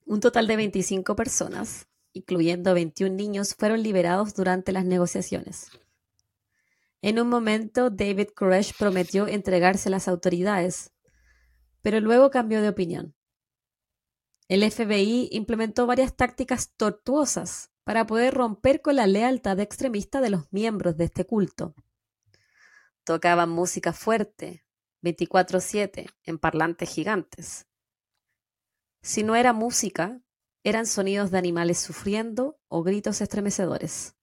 Un 0.07 0.19
total 0.21 0.47
de 0.47 0.55
25 0.55 1.15
personas, 1.15 1.87
incluyendo 2.13 2.73
21 2.73 3.13
niños, 3.15 3.53
fueron 3.53 3.83
liberados 3.83 4.33
durante 4.33 4.71
las 4.71 4.85
negociaciones. 4.85 5.69
En 7.03 7.19
un 7.19 7.29
momento, 7.29 7.91
David 7.91 8.29
Koresh 8.35 8.75
prometió 8.75 9.27
entregarse 9.27 9.89
a 9.89 9.91
las 9.91 10.07
autoridades, 10.07 10.93
pero 11.83 11.99
luego 11.99 12.31
cambió 12.31 12.63
de 12.63 12.69
opinión. 12.69 13.15
El 14.47 14.63
FBI 14.71 15.29
implementó 15.31 15.85
varias 15.85 16.15
tácticas 16.15 16.73
tortuosas 16.75 17.69
para 17.83 18.07
poder 18.07 18.33
romper 18.33 18.81
con 18.81 18.95
la 18.95 19.05
lealtad 19.05 19.59
extremista 19.59 20.21
de 20.21 20.31
los 20.31 20.51
miembros 20.51 20.97
de 20.97 21.03
este 21.03 21.27
culto. 21.27 21.75
Tocaban 23.03 23.51
música 23.51 23.93
fuerte, 23.93 24.66
24/7, 25.01 26.07
en 26.23 26.37
parlantes 26.37 26.89
gigantes. 26.89 27.67
Si 29.01 29.23
no 29.23 29.35
era 29.35 29.53
música, 29.53 30.21
eran 30.63 30.85
sonidos 30.85 31.31
de 31.31 31.37
animales 31.37 31.77
sufriendo 31.79 32.59
o 32.67 32.83
gritos 32.83 33.21
estremecedores. 33.21 34.15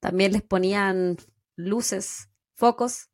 También 0.00 0.32
les 0.32 0.42
ponían 0.42 1.16
luces, 1.56 2.28
focos, 2.54 3.10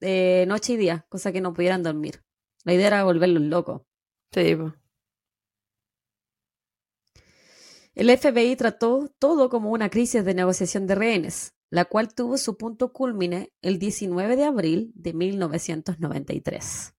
de 0.00 0.44
noche 0.48 0.72
y 0.72 0.76
día, 0.76 1.06
cosa 1.08 1.30
que 1.32 1.40
no 1.40 1.52
pudieran 1.52 1.82
dormir. 1.82 2.24
La 2.64 2.74
idea 2.74 2.88
era 2.88 3.04
volverlos 3.04 3.42
locos. 3.42 3.82
Sí. 4.32 4.56
El 7.94 8.10
FBI 8.10 8.56
trató 8.56 9.08
todo 9.18 9.48
como 9.50 9.70
una 9.70 9.90
crisis 9.90 10.24
de 10.24 10.34
negociación 10.34 10.86
de 10.86 10.94
rehenes, 10.94 11.54
la 11.72 11.86
cual 11.86 12.14
tuvo 12.14 12.36
su 12.36 12.58
punto 12.58 12.92
culmine 12.92 13.50
el 13.62 13.78
19 13.78 14.36
de 14.36 14.44
abril 14.44 14.92
de 14.94 15.14
1993. 15.14 16.94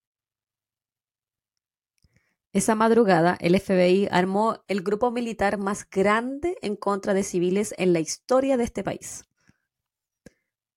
Esa 2.53 2.73
madrugada, 2.73 3.37
el 3.39 3.59
FBI 3.59 4.07
armó 4.09 4.63
el 4.67 4.81
grupo 4.81 5.11
militar 5.11 5.59
más 5.59 5.87
grande 5.87 6.57
en 6.63 6.75
contra 6.75 7.13
de 7.13 7.21
civiles 7.21 7.75
en 7.77 7.93
la 7.93 7.99
historia 7.99 8.57
de 8.57 8.63
este 8.63 8.83
país. 8.83 9.25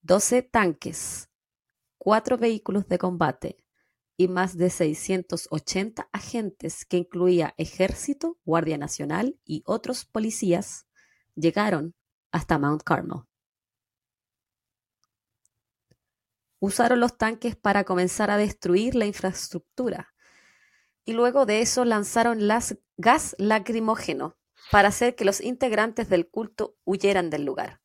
12 0.03 0.43
tanques, 0.43 1.31
4 1.97 2.37
vehículos 2.37 2.89
de 2.89 2.99
combate 2.99 3.65
y 4.19 4.29
más 4.29 4.59
de 4.59 4.69
680 4.69 6.11
agentes 6.13 6.85
que 6.85 6.99
incluía 6.99 7.55
ejército, 7.57 8.37
guardia 8.45 8.77
nacional 8.77 9.41
y 9.47 9.63
otros 9.65 10.05
policías 10.05 10.87
llegaron 11.35 11.95
hasta 12.31 12.59
Mount 12.59 12.83
Carmel. 12.83 13.23
Usaron 16.59 17.01
los 17.01 17.19
tanques 17.19 17.57
para 17.57 17.85
comenzar 17.85 18.31
a 18.31 18.37
destruir 18.37 18.95
la 18.95 19.07
infraestructura 19.07 20.15
y 21.07 21.13
luego 21.13 21.47
de 21.47 21.61
eso 21.63 21.85
lanzaron 21.85 22.49
las 22.49 22.77
gas 22.97 23.37
lacrimógeno 23.39 24.37
para 24.71 24.89
hacer 24.89 25.15
que 25.15 25.25
los 25.25 25.41
integrantes 25.41 26.09
del 26.09 26.29
culto 26.29 26.77
huyeran 26.85 27.31
del 27.31 27.45
lugar. 27.45 27.81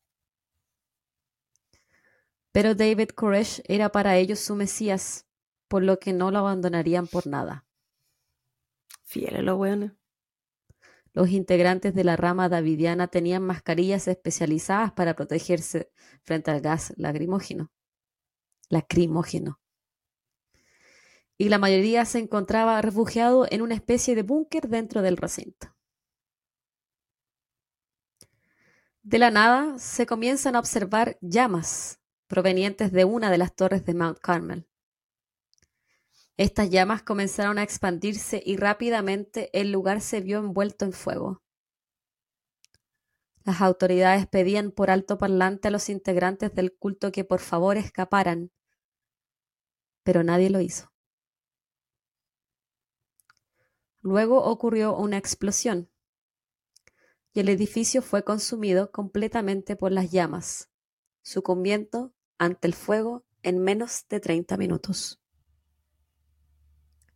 Pero 2.50 2.74
David 2.74 3.10
Koresh 3.10 3.62
era 3.66 3.90
para 3.90 4.16
ellos 4.16 4.40
su 4.40 4.56
Mesías, 4.56 5.26
por 5.68 5.82
lo 5.82 5.98
que 5.98 6.12
no 6.12 6.30
lo 6.30 6.40
abandonarían 6.40 7.06
por 7.06 7.26
nada. 7.26 7.64
Fieles 9.04 9.42
los 9.42 9.58
weones. 9.58 9.92
Los 11.14 11.30
integrantes 11.30 11.94
de 11.94 12.04
la 12.04 12.16
rama 12.16 12.48
davidiana 12.48 13.06
tenían 13.06 13.42
mascarillas 13.42 14.08
especializadas 14.08 14.92
para 14.92 15.14
protegerse 15.14 15.92
frente 16.22 16.50
al 16.50 16.60
gas 16.60 16.92
lacrimógeno. 16.96 17.70
Lacrimógeno. 18.72 19.60
Y 21.36 21.50
la 21.50 21.58
mayoría 21.58 22.06
se 22.06 22.18
encontraba 22.18 22.80
refugiado 22.80 23.46
en 23.50 23.60
una 23.60 23.74
especie 23.74 24.14
de 24.14 24.22
búnker 24.22 24.66
dentro 24.66 25.02
del 25.02 25.18
recinto. 25.18 25.76
De 29.02 29.18
la 29.18 29.30
nada 29.30 29.78
se 29.78 30.06
comienzan 30.06 30.56
a 30.56 30.58
observar 30.58 31.18
llamas 31.20 32.00
provenientes 32.28 32.92
de 32.92 33.04
una 33.04 33.30
de 33.30 33.36
las 33.36 33.54
torres 33.54 33.84
de 33.84 33.92
Mount 33.92 34.20
Carmel. 34.20 34.66
Estas 36.38 36.70
llamas 36.70 37.02
comenzaron 37.02 37.58
a 37.58 37.62
expandirse 37.62 38.42
y 38.42 38.56
rápidamente 38.56 39.50
el 39.52 39.70
lugar 39.70 40.00
se 40.00 40.22
vio 40.22 40.38
envuelto 40.38 40.86
en 40.86 40.94
fuego. 40.94 41.42
Las 43.44 43.60
autoridades 43.60 44.26
pedían 44.26 44.70
por 44.70 44.90
alto 44.90 45.18
parlante 45.18 45.68
a 45.68 45.70
los 45.70 45.90
integrantes 45.90 46.54
del 46.54 46.72
culto 46.72 47.12
que 47.12 47.24
por 47.24 47.40
favor 47.40 47.76
escaparan, 47.76 48.50
pero 50.02 50.22
nadie 50.22 50.50
lo 50.50 50.60
hizo. 50.60 50.92
Luego 54.00 54.42
ocurrió 54.44 54.96
una 54.96 55.16
explosión 55.16 55.90
y 57.32 57.40
el 57.40 57.48
edificio 57.48 58.02
fue 58.02 58.24
consumido 58.24 58.90
completamente 58.90 59.76
por 59.76 59.92
las 59.92 60.10
llamas, 60.10 60.70
sucumbiendo 61.22 62.12
ante 62.38 62.66
el 62.66 62.74
fuego 62.74 63.24
en 63.42 63.58
menos 63.58 64.06
de 64.08 64.20
30 64.20 64.56
minutos 64.56 65.22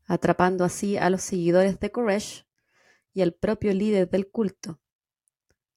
atrapando 0.06 0.64
así 0.64 0.96
a 0.96 1.10
los 1.10 1.22
seguidores 1.22 1.80
de 1.80 1.90
Koresh 1.90 2.46
y 3.12 3.22
al 3.22 3.32
propio 3.32 3.72
líder 3.72 4.08
del 4.08 4.28
culto, 4.28 4.80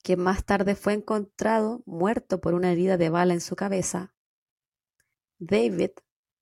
que 0.04 0.18
más 0.18 0.46
tarde 0.46 0.76
fue 0.76 0.94
encontrado 0.94 1.84
muerto 1.86 2.40
por 2.40 2.54
una 2.54 2.72
herida 2.72 2.98
de 2.98 3.10
bala 3.10 3.34
en 3.34 3.42
su 3.42 3.56
cabeza. 3.56 4.14
David 5.40 5.92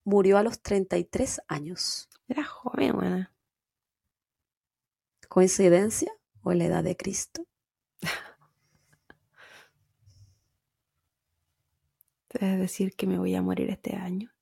murió 0.08 0.38
a 0.38 0.42
los 0.42 0.62
33 0.62 1.42
años. 1.48 2.08
Era 2.28 2.42
joven, 2.42 2.96
weón. 2.96 3.28
¿Coincidencia 5.28 6.10
o 6.42 6.54
la 6.54 6.64
edad 6.64 6.82
de 6.82 6.96
Cristo? 6.96 7.46
¿Te 12.28 12.38
vas 12.38 12.54
a 12.54 12.56
decir 12.56 12.96
que 12.96 13.06
me 13.06 13.18
voy 13.18 13.34
a 13.34 13.42
morir 13.42 13.68
este 13.68 13.96
año? 13.96 14.32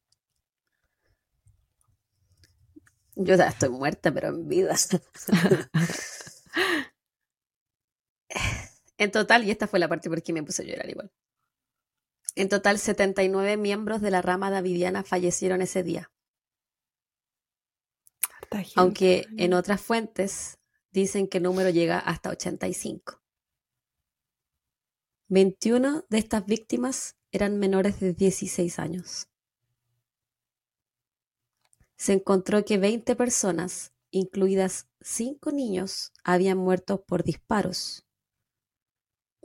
Yo 3.16 3.34
ya 3.34 3.48
estoy 3.48 3.70
muerta, 3.70 4.14
pero 4.14 4.28
en 4.28 4.46
vida. 4.46 4.76
en 8.98 9.10
total, 9.10 9.42
y 9.44 9.50
esta 9.50 9.66
fue 9.66 9.80
la 9.80 9.88
parte 9.88 10.08
por 10.08 10.22
que 10.22 10.32
me 10.32 10.44
puse 10.44 10.62
a 10.62 10.66
llorar 10.66 10.88
igual. 10.88 11.10
En 12.36 12.50
total, 12.50 12.78
79 12.78 13.56
miembros 13.56 14.02
de 14.02 14.10
la 14.10 14.22
rama 14.22 14.50
davidiana 14.50 15.02
fallecieron 15.02 15.62
ese 15.62 15.82
día. 15.82 16.10
Aunque 18.76 19.26
en 19.38 19.54
otras 19.54 19.80
fuentes 19.80 20.58
dicen 20.90 21.28
que 21.28 21.38
el 21.38 21.44
número 21.44 21.70
llega 21.70 21.98
hasta 21.98 22.30
85. 22.30 23.20
21 25.28 26.04
de 26.08 26.18
estas 26.18 26.46
víctimas 26.46 27.16
eran 27.32 27.58
menores 27.58 28.00
de 28.00 28.12
16 28.12 28.78
años. 28.78 29.28
Se 31.96 32.12
encontró 32.12 32.64
que 32.64 32.78
20 32.78 33.16
personas, 33.16 33.92
incluidas 34.10 34.88
5 35.00 35.50
niños, 35.50 36.12
habían 36.22 36.58
muerto 36.58 37.02
por 37.02 37.24
disparos. 37.24 38.05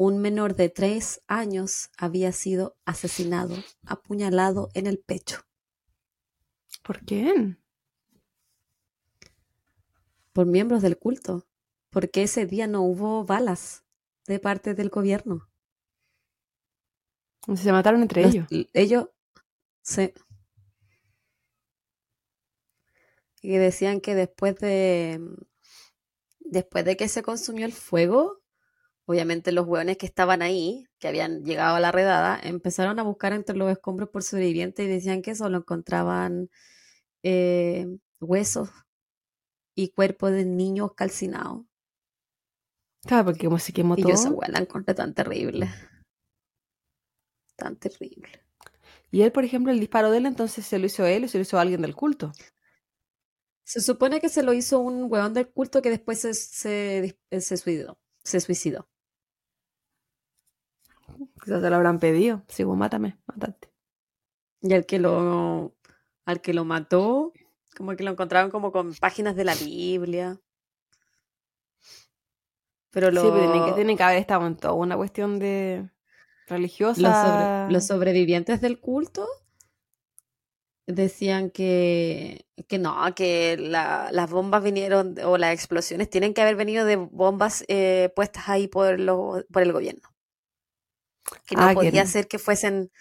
Un 0.03 0.17
menor 0.17 0.55
de 0.55 0.69
3 0.69 1.21
años 1.27 1.91
había 1.95 2.31
sido 2.31 2.75
asesinado, 2.85 3.55
apuñalado 3.85 4.69
en 4.73 4.87
el 4.87 4.97
pecho. 4.97 5.41
¿Por 6.81 7.01
quién? 7.05 7.63
Por 10.33 10.47
miembros 10.47 10.81
del 10.81 10.97
culto, 10.97 11.45
porque 11.91 12.23
ese 12.23 12.47
día 12.47 12.65
no 12.65 12.81
hubo 12.81 13.25
balas 13.25 13.83
de 14.25 14.39
parte 14.39 14.73
del 14.73 14.89
gobierno. 14.89 15.47
Se 17.55 17.71
mataron 17.71 18.01
entre 18.01 18.23
Los- 18.23 18.33
ellos. 18.33 18.47
ellos 18.73 19.09
se 19.83 20.15
y 23.43 23.55
decían 23.57 24.01
que 24.01 24.15
después 24.15 24.55
de 24.55 25.19
después 26.39 26.85
de 26.85 26.97
que 26.97 27.07
se 27.07 27.21
consumió 27.21 27.67
el 27.67 27.73
fuego, 27.73 28.40
obviamente 29.11 29.51
los 29.51 29.67
hueones 29.67 29.97
que 29.97 30.05
estaban 30.07 30.41
ahí, 30.41 30.87
que 30.99 31.07
habían 31.09 31.43
llegado 31.43 31.75
a 31.75 31.79
la 31.81 31.91
redada, 31.91 32.39
empezaron 32.41 32.99
a 32.99 33.03
buscar 33.03 33.33
entre 33.33 33.57
los 33.57 33.71
escombros 33.71 34.09
por 34.09 34.23
sobrevivientes 34.23 34.85
y 34.85 34.89
decían 34.89 35.21
que 35.21 35.35
solo 35.35 35.59
encontraban 35.59 36.49
eh, 37.23 37.87
huesos 38.21 38.69
y 39.75 39.89
cuerpos 39.91 40.31
de 40.31 40.45
niños 40.45 40.93
calcinados. 40.95 41.65
Claro, 43.05 43.25
porque 43.25 43.45
como 43.45 43.59
se 43.59 43.73
quemó 43.73 43.95
Y 43.95 44.03
yo 44.05 44.13
esa 44.13 44.29
todo. 44.29 44.37
hueá 44.37 44.49
la 44.49 44.59
encontré 44.59 44.93
tan 44.95 45.13
terrible. 45.13 45.69
Tan 47.55 47.77
terrible. 47.77 48.45
Y 49.11 49.21
él, 49.23 49.31
por 49.31 49.45
ejemplo, 49.45 49.71
el 49.71 49.79
disparo 49.79 50.11
de 50.11 50.17
él, 50.19 50.25
entonces 50.27 50.65
se 50.65 50.79
lo 50.79 50.87
hizo 50.87 51.05
él 51.05 51.25
o 51.25 51.27
se 51.27 51.37
lo 51.37 51.43
hizo 51.43 51.59
alguien 51.59 51.81
del 51.81 51.95
culto. 51.95 52.33
Se 53.65 53.81
supone 53.81 54.19
que 54.21 54.29
se 54.29 54.43
lo 54.43 54.53
hizo 54.53 54.79
un 54.79 55.11
hueón 55.11 55.33
del 55.33 55.49
culto 55.49 55.81
que 55.81 55.89
después 55.89 56.19
se, 56.21 56.33
se 56.33 57.57
suicidó. 57.57 57.99
Se 58.23 58.39
suicidó. 58.39 58.90
Quizás 61.43 61.61
se 61.61 61.69
lo 61.69 61.75
habrán 61.75 61.99
pedido. 61.99 62.43
Sí, 62.47 62.63
vos 62.63 62.77
mátame, 62.77 63.17
mátate. 63.27 63.71
Y 64.61 64.73
al 64.73 64.85
que 64.85 64.99
lo, 64.99 65.75
al 66.25 66.41
que 66.41 66.53
lo 66.53 66.65
mató, 66.65 67.33
como 67.75 67.95
que 67.95 68.03
lo 68.03 68.11
encontraron 68.11 68.51
como 68.51 68.71
con 68.71 68.93
páginas 68.95 69.35
de 69.35 69.43
la 69.43 69.55
Biblia. 69.55 70.39
Pero 72.91 73.09
lo, 73.09 73.21
Sí, 73.21 73.27
pero 73.31 73.65
que, 73.65 73.71
tienen 73.73 73.97
que 73.97 74.03
haber 74.03 74.17
estado 74.17 74.45
en 74.45 74.57
toda 74.57 74.73
una 74.73 74.97
cuestión 74.97 75.39
de 75.39 75.89
religiosa. 76.47 77.01
los, 77.01 77.15
sobre- 77.17 77.73
los 77.73 77.85
sobrevivientes 77.87 78.59
del 78.61 78.79
culto 78.79 79.27
decían 80.87 81.51
que, 81.51 82.45
que 82.67 82.77
no, 82.79 82.97
que 83.15 83.55
la- 83.57 84.09
las 84.11 84.29
bombas 84.29 84.61
vinieron, 84.61 85.15
o 85.23 85.37
las 85.37 85.53
explosiones 85.53 86.09
tienen 86.09 86.33
que 86.33 86.41
haber 86.41 86.55
venido 86.57 86.85
de 86.85 86.97
bombas 86.97 87.63
eh, 87.69 88.11
puestas 88.15 88.49
ahí 88.49 88.67
por, 88.67 88.99
lo- 88.99 89.45
por 89.51 89.61
el 89.61 89.71
gobierno. 89.71 90.09
Que 91.45 91.55
no 91.55 91.63
Ah, 91.63 91.73
podía 91.73 92.05
ser 92.05 92.27
que 92.27 92.39
fuesen 92.39 92.91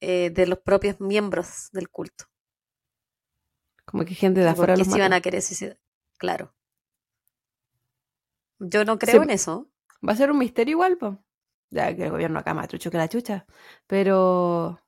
eh, 0.00 0.30
de 0.30 0.46
los 0.46 0.58
propios 0.58 1.00
miembros 1.00 1.68
del 1.72 1.88
culto. 1.88 2.26
Como 3.84 4.04
que 4.04 4.14
gente 4.14 4.40
de 4.40 4.48
afuera 4.48 4.74
¿Por 4.74 4.82
qué 4.82 4.84
los 4.84 4.92
se 4.92 4.98
iban 4.98 5.12
a 5.12 5.20
querer 5.20 5.42
suicidar? 5.42 5.78
Claro. 6.18 6.54
Yo 8.58 8.84
no 8.84 8.98
creo 8.98 9.22
en 9.22 9.30
eso. 9.30 9.70
Va 10.06 10.12
a 10.12 10.16
ser 10.16 10.30
un 10.30 10.38
misterio 10.38 10.72
igual, 10.72 10.98
pues. 10.98 11.14
Ya 11.70 11.94
que 11.94 12.04
el 12.04 12.10
gobierno 12.10 12.38
acá 12.38 12.54
más 12.54 12.68
trucho 12.68 12.90
que 12.90 12.96
la 12.98 13.08
chucha. 13.08 13.46
Pero 13.86 14.80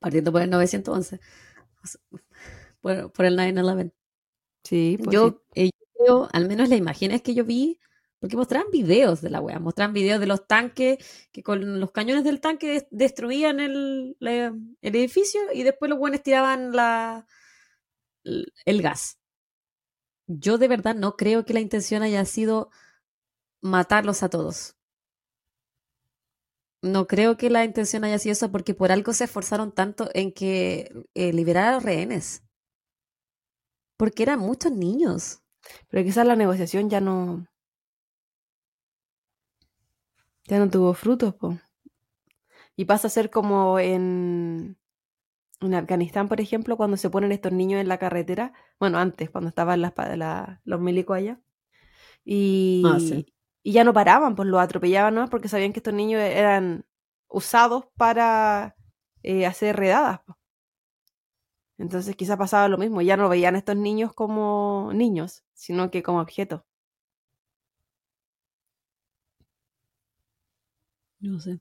Partiendo 0.00 0.32
por 0.32 0.42
el 0.42 0.50
911. 0.50 1.20
O 1.82 1.86
sea, 1.86 2.00
Por, 2.80 3.24
el 3.24 3.36
9-11. 3.36 3.92
sí, 4.64 4.98
pues 5.02 5.10
sí. 5.10 5.14
Yo, 5.14 5.42
eh, 5.54 5.66
yo 5.66 5.86
creo, 5.96 6.28
al 6.32 6.48
menos 6.48 6.68
las 6.68 6.78
imágenes 6.78 7.22
que 7.22 7.34
yo 7.34 7.44
vi, 7.44 7.80
porque 8.20 8.36
mostraban 8.36 8.70
videos 8.72 9.20
de 9.20 9.30
la 9.30 9.40
wea, 9.40 9.58
mostraban 9.60 9.92
videos 9.94 10.20
de 10.20 10.26
los 10.26 10.46
tanques 10.46 10.98
que 11.32 11.42
con 11.42 11.80
los 11.80 11.92
cañones 11.92 12.24
del 12.24 12.40
tanque 12.40 12.68
des- 12.68 12.86
destruían 12.90 13.60
el, 13.60 14.16
edificio 14.82 15.40
y 15.52 15.62
después 15.62 15.88
los 15.88 15.98
buenos 15.98 16.22
tiraban 16.22 16.72
el 18.24 18.82
gas. 18.82 19.18
Yo 20.28 20.58
de 20.58 20.68
verdad 20.68 20.94
no 20.94 21.16
creo 21.16 21.44
que 21.44 21.54
la 21.54 21.60
intención 21.60 22.02
haya 22.02 22.24
sido 22.24 22.70
matarlos 23.62 24.22
a 24.22 24.28
todos. 24.30 24.76
No 26.82 27.06
creo 27.06 27.36
que 27.36 27.50
la 27.50 27.64
intención 27.64 28.02
haya 28.04 28.18
sido 28.18 28.32
eso 28.32 28.50
porque 28.50 28.74
por 28.74 28.90
algo 28.92 29.12
se 29.12 29.24
esforzaron 29.24 29.72
tanto 29.72 30.10
en 30.14 30.32
que 30.32 30.92
eh, 31.14 31.32
liberar 31.32 31.68
a 31.68 31.72
los 31.74 31.82
rehenes. 31.84 32.42
Porque 33.98 34.22
eran 34.22 34.38
muchos 34.40 34.72
niños. 34.72 35.42
Pero 35.88 36.02
quizás 36.04 36.26
la 36.26 36.36
negociación 36.36 36.88
ya 36.88 37.00
no. 37.00 37.46
Ya 40.48 40.58
no 40.58 40.68
tuvo 40.68 40.94
frutos, 40.94 41.32
pues. 41.36 41.60
Y 42.76 42.84
pasa 42.84 43.08
a 43.08 43.10
ser 43.10 43.30
como 43.30 43.78
en. 43.78 44.76
En 45.60 45.74
Afganistán, 45.74 46.28
por 46.28 46.40
ejemplo, 46.40 46.76
cuando 46.76 46.96
se 46.98 47.10
ponen 47.10 47.32
estos 47.32 47.52
niños 47.52 47.80
en 47.80 47.88
la 47.88 47.98
carretera. 47.98 48.52
Bueno, 48.80 48.98
antes, 48.98 49.30
cuando 49.30 49.48
estaban 49.50 49.80
las, 49.82 49.92
la- 50.16 50.60
los 50.64 50.80
milicos 50.80 51.16
allá. 51.18 51.40
Y, 52.24 52.82
Ah, 52.82 52.98
sí. 53.00 53.24
y 53.64 53.72
ya 53.72 53.84
no 53.84 53.92
paraban, 53.94 54.36
pues 54.36 54.48
los 54.48 54.60
atropellaban, 54.60 55.14
¿no? 55.16 55.28
Porque 55.30 55.48
sabían 55.48 55.72
que 55.72 55.80
estos 55.80 55.94
niños 55.94 56.22
eran 56.22 56.86
usados 57.28 57.86
para 57.96 58.76
eh, 59.24 59.46
hacer 59.46 59.76
redadas. 59.76 60.20
po. 60.26 60.38
Entonces 61.78 62.14
quizá 62.16 62.36
pasaba 62.36 62.68
lo 62.68 62.76
mismo, 62.78 63.00
ya 63.02 63.16
no 63.16 63.28
veían 63.28 63.54
a 63.54 63.58
estos 63.58 63.76
niños 63.76 64.12
como 64.12 64.90
niños, 64.94 65.44
sino 65.54 65.90
que 65.90 66.02
como 66.02 66.20
objetos. 66.20 66.62
No 71.20 71.38
sé. 71.44 71.60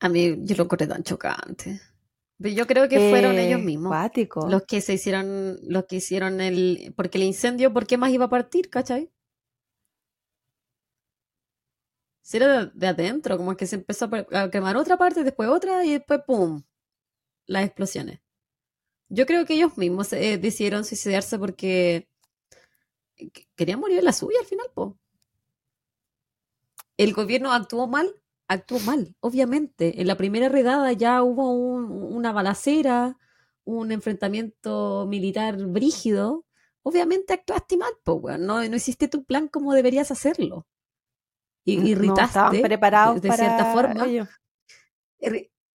A 0.00 0.08
mí 0.08 0.36
yo 0.46 0.54
lo 0.56 0.64
encontré 0.64 0.86
tan 0.86 1.02
chocante. 1.02 1.80
Pero 2.38 2.54
yo 2.54 2.66
creo 2.66 2.88
que 2.88 3.00
fueron 3.00 3.38
ellos 3.38 3.60
Eh, 3.60 3.64
mismos 3.64 3.90
cuático. 3.90 4.48
los 4.48 4.62
que 4.64 4.80
se 4.80 4.94
hicieron, 4.94 5.58
los 5.62 5.86
que 5.86 5.96
hicieron 5.96 6.40
el, 6.40 6.92
porque 6.96 7.18
el 7.18 7.24
incendio, 7.24 7.72
¿por 7.72 7.86
qué 7.86 7.96
más 7.98 8.10
iba 8.12 8.26
a 8.26 8.28
partir, 8.30 8.70
cachai? 8.70 9.10
Si 12.22 12.36
era 12.38 12.46
de, 12.66 12.70
de 12.74 12.86
adentro, 12.88 13.36
como 13.36 13.56
que 13.56 13.66
se 13.66 13.76
empezó 13.76 14.08
a, 14.32 14.50
quemar 14.50 14.76
otra 14.76 14.96
parte, 14.96 15.22
después 15.24 15.48
otra 15.48 15.84
y 15.84 15.92
después 15.92 16.20
¡pum! 16.26 16.62
Las 17.46 17.66
explosiones. 17.66 18.20
Yo 19.08 19.26
creo 19.26 19.46
que 19.46 19.54
ellos 19.54 19.78
mismos 19.78 20.12
eh, 20.14 20.38
decidieron 20.38 20.84
suicidarse 20.84 21.38
porque 21.38 22.08
que- 23.16 23.48
querían 23.56 23.80
morir 23.80 23.98
en 23.98 24.04
la 24.04 24.12
suya 24.12 24.38
al 24.40 24.46
final, 24.46 24.66
po. 24.74 24.98
El 26.96 27.12
gobierno 27.12 27.52
actuó 27.52 27.86
mal, 27.88 28.14
actuó 28.48 28.78
mal, 28.80 29.16
obviamente. 29.20 30.00
En 30.00 30.06
la 30.06 30.16
primera 30.16 30.48
redada 30.48 30.92
ya 30.92 31.22
hubo 31.22 31.52
un- 31.52 31.90
una 32.14 32.32
balacera, 32.32 33.16
un 33.64 33.90
enfrentamiento 33.92 35.06
militar 35.08 35.56
brígido. 35.56 36.44
Obviamente 36.82 37.32
actuaste 37.32 37.76
mal, 37.76 37.92
po, 38.04 38.14
weón. 38.14 38.44
No, 38.46 38.62
no 38.68 38.76
hiciste 38.76 39.08
tu 39.08 39.24
plan 39.24 39.48
como 39.48 39.72
deberías 39.72 40.10
hacerlo. 40.10 40.66
Y 41.64 41.80
irritaste 41.80 42.06
no 42.06 42.14
estaban 42.26 42.62
preparados 42.62 43.22
de, 43.22 43.28
de 43.30 43.36
cierta 43.36 43.56
para 43.56 43.72
forma. 43.72 44.06
ello. 44.06 44.26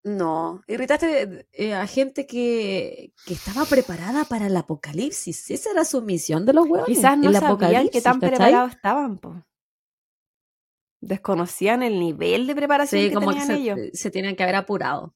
No, 0.03 0.61
irritaste 0.67 1.47
eh, 1.51 1.73
a 1.73 1.85
gente 1.85 2.25
que, 2.25 3.11
que 3.25 3.33
estaba 3.33 3.65
preparada 3.65 4.23
para 4.23 4.47
el 4.47 4.55
apocalipsis. 4.55 5.51
Esa 5.51 5.71
era 5.71 5.83
su 5.83 6.01
misión 6.01 6.45
de 6.45 6.53
los 6.53 6.65
hueones. 6.67 6.85
Quizás 6.85 7.17
no 7.17 7.27
el 7.29 7.33
sabían 7.33 7.51
apocalipsis, 7.51 8.03
tan 8.03 8.19
preparados 8.19 8.71
estaban, 8.71 9.17
po. 9.17 9.43
Desconocían 11.01 11.83
el 11.83 11.99
nivel 11.99 12.47
de 12.47 12.55
preparación 12.55 13.01
Sí, 13.01 13.07
que 13.09 13.13
como 13.13 13.31
que 13.31 13.39
tenían 13.39 13.51
ellos. 13.51 13.79
se, 13.91 13.91
se 13.93 14.11
tienen 14.11 14.35
que 14.35 14.43
haber 14.43 14.55
apurado. 14.55 15.15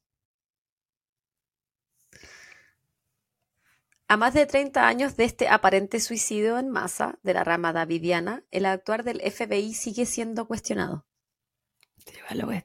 A 4.08 4.18
más 4.18 4.34
de 4.34 4.46
30 4.46 4.88
años 4.88 5.18
de 5.18 5.24
este 5.24 5.48
aparente 5.48 6.00
suicidio 6.00 6.60
en 6.60 6.70
masa 6.70 7.18
de 7.24 7.34
la 7.34 7.44
rama 7.44 7.74
davidiana, 7.74 8.46
el 8.52 8.66
actuar 8.66 9.04
del 9.04 9.20
FBI 9.22 9.74
sigue 9.74 10.06
siendo 10.06 10.48
cuestionado. 10.48 11.06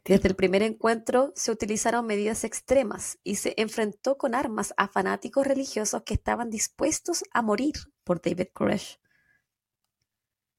Desde 0.04 0.28
el 0.28 0.34
primer 0.34 0.62
encuentro 0.62 1.32
se 1.36 1.50
utilizaron 1.50 2.06
medidas 2.06 2.44
extremas 2.44 3.18
y 3.22 3.36
se 3.36 3.54
enfrentó 3.56 4.18
con 4.18 4.34
armas 4.34 4.74
a 4.76 4.88
fanáticos 4.88 5.46
religiosos 5.46 6.02
que 6.02 6.14
estaban 6.14 6.50
dispuestos 6.50 7.24
a 7.32 7.42
morir 7.42 7.74
por 8.04 8.20
David 8.20 8.48
Koresh. 8.52 8.98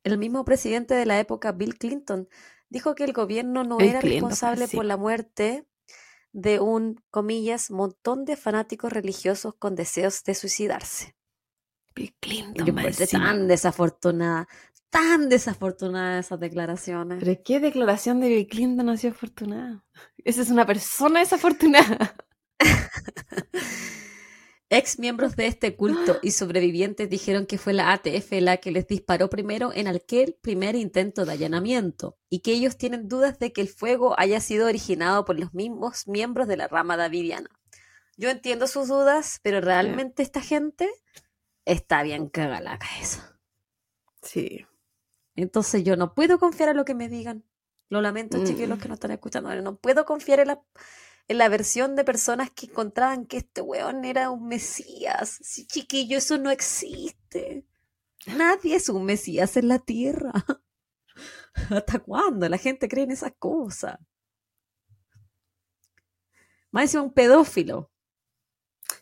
El 0.03 0.17
mismo 0.17 0.45
presidente 0.45 0.93
de 0.93 1.05
la 1.05 1.19
época, 1.19 1.51
Bill 1.51 1.77
Clinton, 1.77 2.29
dijo 2.69 2.95
que 2.95 3.03
el 3.03 3.13
gobierno 3.13 3.63
no 3.63 3.79
era 3.79 3.99
Clinton, 3.99 4.29
responsable 4.29 4.67
sí. 4.67 4.75
por 4.75 4.85
la 4.85 4.97
muerte 4.97 5.65
de 6.31 6.59
un, 6.59 7.01
comillas, 7.09 7.71
montón 7.71 8.25
de 8.25 8.37
fanáticos 8.37 8.93
religiosos 8.93 9.55
con 9.55 9.75
deseos 9.75 10.23
de 10.23 10.35
suicidarse. 10.35 11.15
Bill 11.95 12.15
Clinton, 12.19 12.65
yo 12.65 12.73
encima. 12.77 13.25
tan 13.25 13.47
desafortunada, 13.47 14.47
tan 14.89 15.27
desafortunada 15.29 16.19
esas 16.19 16.39
declaraciones. 16.39 17.19
Pero 17.23 17.41
¿qué 17.43 17.59
declaración 17.59 18.19
de 18.19 18.29
Bill 18.29 18.47
Clinton 18.47 18.89
ha 18.89 18.97
sido 18.97 19.13
afortunada? 19.13 19.83
Esa 20.23 20.41
es 20.41 20.49
una 20.49 20.65
persona 20.65 21.19
desafortunada. 21.19 22.15
Ex 24.71 24.99
miembros 24.99 25.35
de 25.35 25.47
este 25.47 25.75
culto 25.75 26.19
y 26.21 26.31
sobrevivientes 26.31 27.09
dijeron 27.09 27.45
que 27.47 27.57
fue 27.57 27.73
la 27.73 27.91
ATF 27.91 28.31
la 28.41 28.57
que 28.57 28.71
les 28.71 28.87
disparó 28.87 29.29
primero 29.29 29.71
en 29.73 29.87
aquel 29.87 30.35
primer 30.41 30.75
intento 30.75 31.25
de 31.25 31.33
allanamiento 31.33 32.17
y 32.29 32.39
que 32.39 32.51
ellos 32.53 32.77
tienen 32.77 33.07
dudas 33.07 33.39
de 33.39 33.51
que 33.51 33.61
el 33.61 33.67
fuego 33.69 34.13
haya 34.19 34.39
sido 34.39 34.67
originado 34.67 35.25
por 35.25 35.39
los 35.39 35.53
mismos 35.53 36.07
miembros 36.07 36.47
de 36.47 36.57
la 36.57 36.67
rama 36.67 36.97
davidiana. 36.97 37.49
Yo 38.17 38.29
entiendo 38.29 38.67
sus 38.67 38.87
dudas, 38.89 39.39
pero 39.43 39.61
realmente 39.61 40.21
esta 40.23 40.41
gente 40.41 40.89
está 41.65 42.03
bien 42.03 42.27
cagada 42.29 42.61
la 42.61 42.77
cabeza. 42.79 43.39
Sí. 44.21 44.65
Entonces 45.35 45.83
yo 45.83 45.95
no 45.95 46.13
puedo 46.13 46.37
confiar 46.37 46.69
en 46.69 46.77
lo 46.77 46.85
que 46.85 46.95
me 46.95 47.07
digan. 47.09 47.43
Lo 47.89 48.01
lamento, 48.01 48.37
chiquillos, 48.45 48.69
los 48.69 48.77
Mm. 48.77 48.81
que 48.81 48.87
no 48.89 48.93
están 48.95 49.11
escuchando. 49.11 49.49
ahora, 49.49 49.61
No 49.61 49.77
puedo 49.77 50.05
confiar 50.05 50.41
en 50.41 50.49
la, 50.49 50.61
en 51.29 51.37
la 51.37 51.47
versión 51.47 51.95
de 51.95 52.03
personas 52.03 52.49
que 52.49 52.65
encontraban 52.65 53.27
que 53.27 53.37
este 53.37 53.61
weón 53.61 54.03
era 54.03 54.31
un 54.31 54.47
mesías. 54.47 55.39
Sí, 55.43 55.67
chiquillo, 55.67 56.17
eso 56.17 56.39
no 56.39 56.49
existe. 56.49 57.67
Nadie 58.25 58.75
es 58.75 58.89
un 58.89 59.05
mesías 59.05 59.55
en 59.55 59.67
la 59.67 59.77
tierra. 59.77 60.33
¿Hasta 61.69 61.99
cuándo 61.99 62.49
la 62.49 62.57
gente 62.57 62.89
cree 62.89 63.03
en 63.03 63.11
esas 63.11 63.33
cosas? 63.37 63.99
Más 66.71 66.83
encima 66.85 67.03
un 67.03 67.13
pedófilo. 67.13 67.91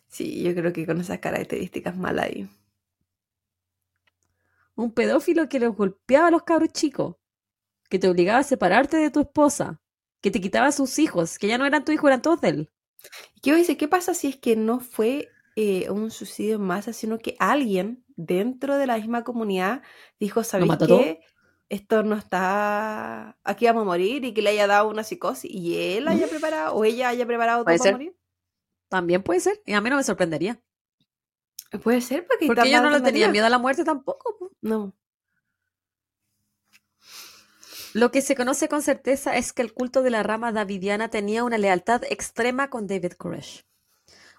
Sí, 0.08 0.44
yo 0.44 0.54
creo 0.54 0.74
que 0.74 0.86
con 0.86 1.00
esas 1.00 1.20
características 1.20 1.96
mal 1.96 2.20
ahí. 2.20 2.50
Un 4.76 4.92
pedófilo 4.94 5.48
que 5.48 5.62
los 5.62 5.76
golpeaba 5.78 6.28
a 6.28 6.32
los 6.32 6.44
cabros 6.44 6.74
chicos. 6.74 7.16
Que 7.90 8.00
te 8.00 8.10
obligaba 8.10 8.40
a 8.40 8.44
separarte 8.44 8.98
de 8.98 9.12
tu 9.12 9.22
esposa. 9.22 9.82
Que 10.22 10.32
te 10.32 10.41
quitaba 10.41 10.68
a 10.68 10.72
sus 10.72 10.99
hijos. 10.99 11.38
Que 11.38 11.47
ya 11.47 11.57
no 11.57 11.65
eran 11.65 11.86
tu 11.86 11.91
hijo, 11.91 12.07
eran 12.07 12.22
todos 12.22 12.41
de 12.41 12.49
él. 12.49 12.72
¿Y 13.36 13.41
¿Qué 13.41 13.55
dice? 13.55 13.78
¿Qué 13.78 13.88
pasa 13.88 14.13
si 14.13 14.28
es 14.28 14.38
que 14.38 14.55
no 14.55 14.80
fue 14.80 15.30
eh, 15.55 15.89
un 15.89 16.11
suicidio 16.11 16.55
en 16.55 16.61
masa, 16.61 16.93
sino 16.93 17.18
que 17.20 17.36
alguien 17.39 18.03
dentro 18.15 18.78
de 18.78 18.88
la 18.88 18.97
misma 18.97 19.24
comunidad 19.24 19.82
dijo, 20.20 20.43
¿sabéis 20.43 20.68
mató 20.70 20.88
todo? 20.88 20.99
qué? 20.99 21.22
Esto 21.70 22.03
no 22.03 22.15
está... 22.15 23.38
Aquí 23.43 23.65
vamos 23.65 23.82
a 23.82 23.86
morir 23.86 24.24
y 24.24 24.34
que 24.34 24.41
le 24.41 24.51
haya 24.51 24.68
dado 24.68 24.89
una 24.89 25.03
psicosis 25.03 25.51
y 25.51 25.78
él 25.97 26.07
haya 26.07 26.28
preparado 26.30 26.76
o 26.76 26.84
ella 26.86 27.09
haya 27.09 27.26
preparado 27.26 27.65
todo 27.65 27.78
para 27.78 27.91
morir. 27.91 28.15
También 28.89 29.22
puede 29.22 29.39
ser. 29.39 29.61
Y 29.65 29.74
a 29.74 29.82
mí 29.82 29.89
no 29.89 29.97
me 29.97 30.03
sorprendería. 30.03 30.61
Puede 31.84 32.01
ser 32.01 32.26
porque, 32.26 32.47
Porque 32.47 32.72
yo 32.72 32.78
tantas 32.78 32.91
no 32.91 32.97
le 32.97 33.03
tenía 33.03 33.30
miedo 33.30 33.45
a 33.45 33.49
la 33.49 33.57
muerte 33.57 33.84
tampoco. 33.84 34.38
po. 34.39 34.51
No. 34.61 34.93
Lo 37.94 38.12
que 38.12 38.22
se 38.22 38.36
conoce 38.36 38.68
con 38.68 38.82
certeza 38.82 39.38
es 39.38 39.54
que 39.54 39.62
el 39.62 39.74
culto 39.74 40.04
de 40.04 40.10
la 40.10 40.24
rama 40.24 40.52
davidiana 40.52 41.10
tenía 41.10 41.44
una 41.44 41.58
lealtad 41.58 42.04
extrema 42.10 42.70
con 42.70 42.86
David 42.86 43.14
Koresh, 43.14 43.66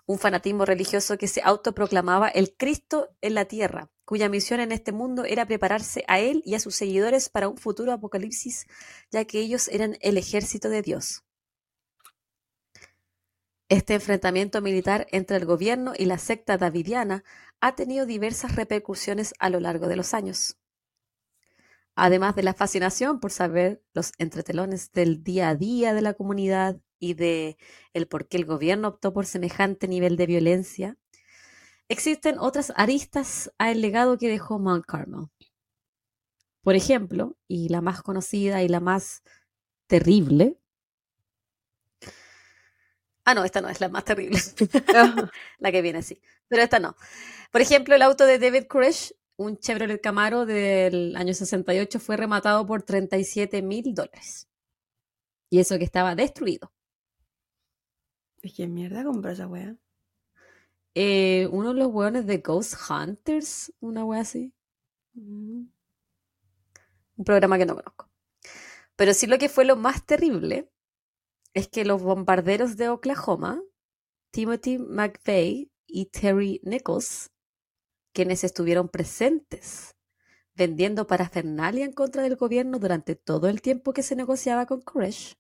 un 0.06 0.18
fanatismo 0.18 0.64
religioso 0.64 1.16
que 1.16 1.28
se 1.28 1.40
autoproclamaba 1.42 2.28
el 2.28 2.54
Cristo 2.56 3.08
en 3.20 3.34
la 3.34 3.46
tierra, 3.46 3.90
cuya 4.04 4.28
misión 4.28 4.60
en 4.60 4.72
este 4.72 4.92
mundo 4.92 5.24
era 5.24 5.46
prepararse 5.46 6.04
a 6.08 6.18
él 6.20 6.42
y 6.44 6.54
a 6.54 6.60
sus 6.60 6.74
seguidores 6.74 7.30
para 7.30 7.48
un 7.48 7.56
futuro 7.56 7.92
apocalipsis, 7.92 8.66
ya 9.10 9.24
que 9.24 9.40
ellos 9.40 9.68
eran 9.68 9.96
el 10.00 10.18
ejército 10.18 10.68
de 10.68 10.82
Dios. 10.82 11.24
Este 13.70 13.94
enfrentamiento 13.94 14.62
militar 14.62 15.06
entre 15.10 15.36
el 15.36 15.46
gobierno 15.46 15.92
y 15.96 16.04
la 16.04 16.18
secta 16.18 16.56
davidiana 16.56 17.24
ha 17.60 17.74
tenido 17.74 18.06
diversas 18.06 18.56
repercusiones 18.56 19.34
a 19.38 19.50
lo 19.50 19.60
largo 19.60 19.88
de 19.88 19.96
los 19.96 20.14
años. 20.14 20.56
Además 22.00 22.36
de 22.36 22.44
la 22.44 22.54
fascinación 22.54 23.18
por 23.18 23.32
saber 23.32 23.82
los 23.92 24.12
entretelones 24.18 24.92
del 24.92 25.24
día 25.24 25.48
a 25.48 25.56
día 25.56 25.94
de 25.94 26.00
la 26.00 26.14
comunidad 26.14 26.80
y 27.00 27.14
de 27.14 27.56
el 27.92 28.06
por 28.06 28.28
qué 28.28 28.36
el 28.36 28.44
gobierno 28.44 28.86
optó 28.86 29.12
por 29.12 29.26
semejante 29.26 29.88
nivel 29.88 30.16
de 30.16 30.26
violencia, 30.26 30.96
existen 31.88 32.38
otras 32.38 32.72
aristas 32.76 33.52
al 33.58 33.80
legado 33.80 34.16
que 34.16 34.28
dejó 34.28 34.60
Mount 34.60 34.86
Carmel. 34.86 35.26
Por 36.62 36.76
ejemplo, 36.76 37.36
y 37.48 37.68
la 37.68 37.80
más 37.80 38.00
conocida 38.02 38.62
y 38.62 38.68
la 38.68 38.78
más 38.78 39.24
terrible. 39.88 40.56
Ah, 43.24 43.34
no, 43.34 43.42
esta 43.42 43.60
no 43.60 43.70
es 43.70 43.80
la 43.80 43.88
más 43.88 44.04
terrible. 44.04 44.38
la 45.58 45.72
que 45.72 45.82
viene 45.82 45.98
así. 45.98 46.22
Pero 46.46 46.62
esta 46.62 46.78
no. 46.78 46.94
Por 47.50 47.60
ejemplo, 47.60 47.96
el 47.96 48.02
auto 48.02 48.24
de 48.24 48.38
David 48.38 48.66
Koresh, 48.68 49.14
un 49.38 49.56
Chevrolet 49.56 50.00
Camaro 50.00 50.46
del 50.46 51.14
año 51.16 51.32
68, 51.32 52.00
fue 52.00 52.16
rematado 52.16 52.66
por 52.66 52.82
37 52.82 53.62
mil 53.62 53.94
dólares. 53.94 54.48
Y 55.48 55.60
eso 55.60 55.78
que 55.78 55.84
estaba 55.84 56.14
destruido. 56.14 56.72
Es 58.42 58.52
que 58.52 58.66
mierda 58.66 59.04
compró 59.04 59.30
esa 59.30 59.46
wea. 59.46 59.76
Eh, 60.94 61.48
uno 61.52 61.72
de 61.72 61.80
los 61.80 61.88
hueones 61.88 62.26
de 62.26 62.38
Ghost 62.38 62.74
Hunters, 62.90 63.72
una 63.78 64.04
wea 64.04 64.22
así. 64.22 64.52
Mm. 65.14 65.68
Un 67.16 67.24
programa 67.24 67.58
que 67.58 67.66
no 67.66 67.76
conozco. 67.76 68.10
Pero 68.96 69.14
sí 69.14 69.28
lo 69.28 69.38
que 69.38 69.48
fue 69.48 69.64
lo 69.64 69.76
más 69.76 70.04
terrible 70.04 70.68
es 71.54 71.68
que 71.68 71.84
los 71.84 72.02
bombarderos 72.02 72.76
de 72.76 72.88
Oklahoma, 72.88 73.62
Timothy 74.32 74.78
McVeigh 74.78 75.70
y 75.86 76.06
Terry 76.06 76.60
Nichols, 76.64 77.30
quienes 78.18 78.42
estuvieron 78.42 78.88
presentes 78.88 79.94
vendiendo 80.56 81.06
parafernalia 81.06 81.84
en 81.84 81.92
contra 81.92 82.20
del 82.24 82.34
gobierno 82.34 82.80
durante 82.80 83.14
todo 83.14 83.46
el 83.48 83.62
tiempo 83.62 83.92
que 83.92 84.02
se 84.02 84.16
negociaba 84.16 84.66
con 84.66 84.80
Koresh 84.80 85.36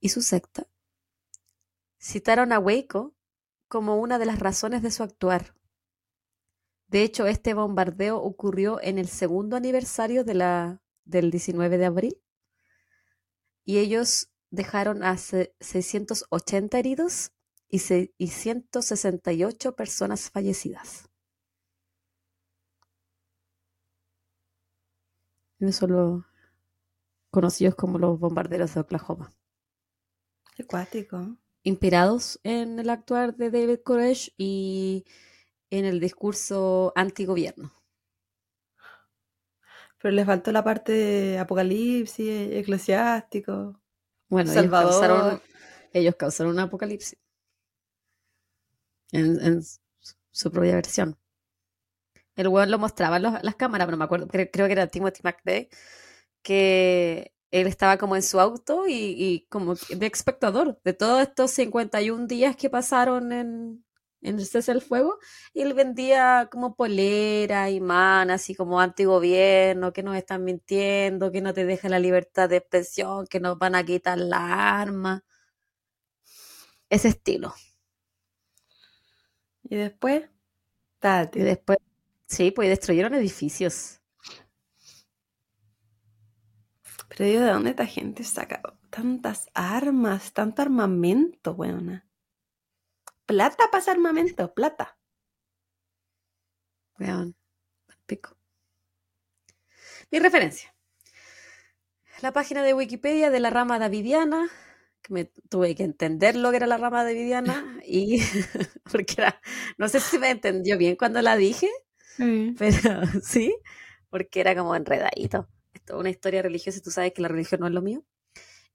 y 0.00 0.08
su 0.08 0.22
secta, 0.22 0.66
citaron 2.00 2.52
a 2.52 2.58
Waco 2.58 3.14
como 3.68 3.96
una 4.00 4.18
de 4.18 4.24
las 4.24 4.38
razones 4.38 4.80
de 4.80 4.90
su 4.90 5.02
actuar. 5.02 5.54
De 6.86 7.02
hecho, 7.02 7.26
este 7.26 7.52
bombardeo 7.52 8.16
ocurrió 8.16 8.80
en 8.80 8.96
el 8.96 9.08
segundo 9.08 9.54
aniversario 9.54 10.24
de 10.24 10.32
la, 10.32 10.82
del 11.04 11.30
19 11.30 11.76
de 11.76 11.84
abril 11.84 12.22
y 13.66 13.76
ellos 13.76 14.30
dejaron 14.48 15.04
a 15.04 15.18
se- 15.18 15.54
680 15.60 16.78
heridos 16.78 17.32
y, 17.68 17.80
se- 17.80 18.14
y 18.16 18.28
168 18.28 19.76
personas 19.76 20.30
fallecidas. 20.30 21.11
Esos 25.62 25.76
son 25.76 25.92
los 25.92 26.24
conocidos 27.30 27.76
como 27.76 27.98
los 27.98 28.18
bombarderos 28.18 28.74
de 28.74 28.80
Oklahoma. 28.80 29.32
Qué 30.56 30.66
cuático. 30.66 31.36
Inspirados 31.62 32.40
en 32.42 32.80
el 32.80 32.90
actuar 32.90 33.36
de 33.36 33.50
David 33.52 33.78
Koresh 33.84 34.34
y 34.36 35.04
en 35.70 35.84
el 35.84 36.00
discurso 36.00 36.92
antigobierno. 36.96 37.72
Pero 39.98 40.12
les 40.12 40.26
faltó 40.26 40.50
la 40.50 40.64
parte 40.64 40.90
de 40.90 41.38
apocalipsis, 41.38 42.50
eclesiástico. 42.52 43.80
Bueno, 44.28 44.50
ellos 44.50 44.68
causaron, 44.68 45.40
ellos 45.92 46.16
causaron 46.16 46.54
un 46.54 46.58
apocalipsis 46.58 47.18
en, 49.12 49.62
su 50.32 50.50
propia 50.50 50.74
versión. 50.74 51.16
El 52.36 52.48
weón 52.48 52.70
lo 52.70 52.78
mostraba 52.78 53.16
en 53.18 53.22
los- 53.24 53.42
las 53.42 53.56
cámaras, 53.56 53.86
pero 53.86 53.92
no 53.96 53.98
me 53.98 54.04
acuerdo, 54.04 54.26
cre- 54.28 54.50
creo 54.52 54.66
que 54.66 54.72
era 54.72 54.86
Timothy 54.88 55.20
McVeigh, 55.24 55.68
que 56.42 57.34
él 57.50 57.66
estaba 57.66 57.98
como 57.98 58.16
en 58.16 58.22
su 58.22 58.40
auto 58.40 58.86
y, 58.88 58.94
y 58.94 59.46
como 59.50 59.74
de 59.76 60.06
espectador 60.06 60.80
de 60.84 60.92
todos 60.94 61.22
estos 61.22 61.50
51 61.52 62.26
días 62.26 62.56
que 62.56 62.70
pasaron 62.70 63.32
en, 63.32 63.84
en 64.22 64.38
el 64.38 64.46
cese 64.46 64.72
del 64.72 64.82
fuego, 64.82 65.18
y 65.52 65.62
él 65.62 65.74
vendía 65.74 66.48
como 66.50 66.74
polera, 66.76 67.70
imán, 67.70 68.30
así 68.30 68.54
como 68.54 68.80
antigobierno, 68.80 69.92
que 69.92 70.02
nos 70.02 70.16
están 70.16 70.44
mintiendo, 70.44 71.32
que 71.32 71.42
no 71.42 71.52
te 71.54 71.64
dejan 71.66 71.90
la 71.92 71.98
libertad 72.00 72.48
de 72.48 72.56
expresión, 72.58 73.26
que 73.26 73.40
nos 73.40 73.58
van 73.58 73.74
a 73.76 73.84
quitar 73.84 74.18
la 74.18 74.80
arma. 74.80 75.24
Ese 76.88 77.08
estilo. 77.08 77.54
Y 79.64 79.74
después, 79.74 80.30
Y 81.34 81.42
date. 81.42 81.42
después, 81.42 81.78
sí, 82.32 82.50
pues 82.50 82.68
destruyeron 82.68 83.14
edificios. 83.14 84.00
Pero 87.08 87.24
digo, 87.24 87.40
¿de 87.42 87.50
dónde 87.50 87.70
esta 87.70 87.86
gente 87.86 88.24
saca 88.24 88.62
tantas 88.90 89.48
armas, 89.54 90.32
tanto 90.32 90.62
armamento, 90.62 91.52
weona? 91.52 92.08
Plata 93.26 93.70
pasa 93.70 93.92
armamento, 93.92 94.52
plata. 94.54 94.98
Weón, 96.98 97.36
pico. 98.06 98.36
Mi 100.10 100.18
referencia. 100.18 100.74
La 102.22 102.32
página 102.32 102.62
de 102.62 102.74
Wikipedia 102.74 103.30
de 103.30 103.40
la 103.40 103.50
rama 103.50 103.78
davidiana, 103.78 104.48
que 105.02 105.12
me 105.12 105.24
tuve 105.24 105.74
que 105.74 105.82
entender 105.82 106.36
lo 106.36 106.50
que 106.50 106.56
era 106.56 106.66
la 106.66 106.78
rama 106.78 107.04
de 107.04 107.14
Viviana 107.14 107.80
y 107.84 108.20
porque 108.90 109.14
era, 109.18 109.40
no 109.76 109.88
sé 109.88 110.00
si 110.00 110.18
me 110.18 110.30
entendió 110.30 110.78
bien 110.78 110.96
cuando 110.96 111.20
la 111.20 111.36
dije, 111.36 111.68
pero 112.16 113.02
sí, 113.22 113.54
porque 114.10 114.40
era 114.40 114.54
como 114.56 114.74
enredadito. 114.74 115.48
Esto 115.74 115.94
es 115.94 116.00
una 116.00 116.10
historia 116.10 116.42
religiosa 116.42 116.78
y 116.78 116.82
tú 116.82 116.90
sabes 116.90 117.12
que 117.12 117.22
la 117.22 117.28
religión 117.28 117.60
no 117.60 117.66
es 117.66 117.72
lo 117.72 117.82
mío. 117.82 118.04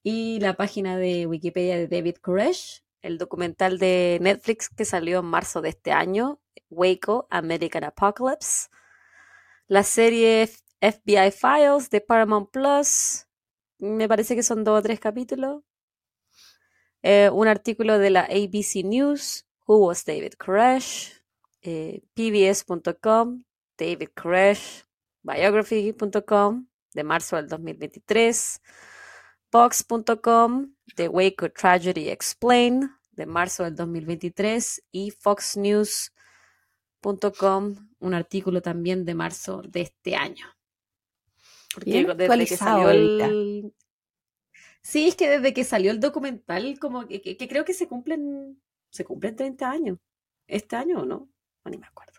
Y 0.03 0.39
la 0.39 0.55
página 0.55 0.97
de 0.97 1.27
Wikipedia 1.27 1.77
de 1.77 1.87
David 1.87 2.15
Koresh, 2.21 2.83
el 3.01 3.17
documental 3.17 3.77
de 3.77 4.19
Netflix 4.21 4.69
que 4.69 4.85
salió 4.85 5.19
en 5.19 5.25
marzo 5.25 5.61
de 5.61 5.69
este 5.69 5.91
año, 5.91 6.39
Waco, 6.69 7.27
American 7.29 7.83
Apocalypse. 7.83 8.69
La 9.67 9.83
serie 9.83 10.49
FBI 10.81 11.31
Files 11.31 11.89
de 11.89 12.01
Paramount 12.01 12.49
Plus, 12.51 13.27
me 13.79 14.07
parece 14.07 14.35
que 14.35 14.43
son 14.43 14.63
dos 14.63 14.79
o 14.79 14.81
tres 14.81 14.99
capítulos. 14.99 15.63
Eh, 17.03 17.29
un 17.31 17.47
artículo 17.47 17.99
de 17.99 18.09
la 18.09 18.21
ABC 18.21 18.83
News, 18.83 19.45
Who 19.67 19.77
was 19.87 20.05
David 20.05 20.33
Koresh, 20.33 21.16
eh, 21.61 22.01
PBS.com, 22.13 23.43
David 23.77 24.09
Koresh, 24.15 24.85
Biography.com, 25.23 26.67
de 26.93 27.03
marzo 27.03 27.35
del 27.35 27.47
2023, 27.47 28.61
Fox.com, 29.51 30.73
The 30.95 31.07
Waco 31.09 31.49
Tragedy 31.51 32.09
Explained, 32.09 32.89
de 33.11 33.25
marzo 33.25 33.63
del 33.63 33.75
2023, 33.75 34.83
y 34.91 35.11
Fox 35.11 35.57
News.com, 35.57 36.13
un 37.99 38.13
artículo 38.13 38.61
también 38.61 39.05
de 39.05 39.15
marzo 39.15 39.61
de 39.63 39.81
este 39.81 40.15
año. 40.15 40.45
Porque 41.73 42.05
desde 42.05 42.45
que 42.45 42.57
salió 42.57 42.89
el... 42.89 43.73
Sí, 44.81 45.09
es 45.09 45.15
que 45.15 45.29
desde 45.29 45.53
que 45.53 45.63
salió 45.65 45.91
el 45.91 45.99
documental, 45.99 46.79
como 46.79 47.07
que, 47.07 47.35
creo 47.37 47.65
que 47.65 47.73
se 47.73 47.87
cumplen, 47.87 48.61
se 48.89 49.03
cumplen 49.03 49.35
30 49.35 49.69
años. 49.69 49.99
¿Este 50.47 50.77
año 50.77 51.01
o 51.01 51.05
no? 51.05 51.29
Ni 51.69 51.77
me 51.77 51.87
acuerdo. 51.87 52.13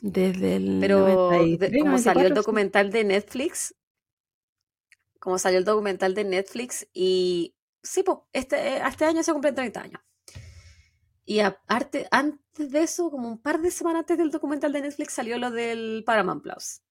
Desde 0.00 0.56
el 0.56 0.78
Pero 0.80 1.30
como 1.80 1.98
salió 1.98 2.26
el 2.26 2.34
documental 2.34 2.90
de 2.90 3.04
Netflix, 3.04 3.74
como 5.18 5.38
salió 5.38 5.58
el 5.58 5.64
documental 5.64 6.14
de 6.14 6.24
Netflix 6.24 6.86
y 6.92 7.56
sí, 7.82 8.02
pues, 8.02 8.18
este, 8.32 8.78
este 8.78 9.04
año 9.04 9.22
se 9.22 9.32
cumplen 9.32 9.54
30 9.54 9.80
años. 9.80 10.00
Y 11.24 11.40
aparte, 11.40 12.06
antes 12.12 12.70
de 12.70 12.82
eso, 12.82 13.10
como 13.10 13.28
un 13.28 13.38
par 13.38 13.60
de 13.60 13.72
semanas 13.72 14.00
antes 14.00 14.18
del 14.18 14.30
documental 14.30 14.72
de 14.72 14.82
Netflix, 14.82 15.14
salió 15.14 15.38
lo 15.38 15.50
del 15.50 16.04
Paramount 16.06 16.42
Plus. 16.42 16.82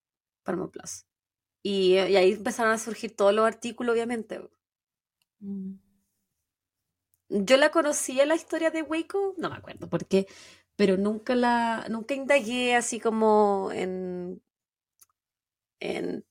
Paramount 0.43 0.73
Plus. 0.73 1.05
Y, 1.63 1.95
ahí 1.97 2.34
empezaron 2.34 2.73
a 2.73 2.77
surgir 2.77 3.15
todos 3.15 3.34
los 3.34 3.47
artículos, 3.47 3.93
obviamente. 3.93 4.41
Mm. 5.39 5.76
Yo 7.30 7.57
la 7.57 7.72
conocí 7.72 8.19
en 8.19 8.27
la 8.27 8.35
historia 8.35 8.69
de 8.69 8.81
Waco, 8.81 9.34
no 9.38 9.49
me 9.49 9.55
acuerdo 9.55 9.89
por 9.89 10.05
qué, 10.05 10.27
pero 10.76 10.97
nunca 10.97 11.35
la, 11.35 11.88
nunca 11.89 12.14
indagué 12.14 12.76
así 12.76 12.99
como 12.99 13.69
en, 13.72 14.41
en 15.80 16.26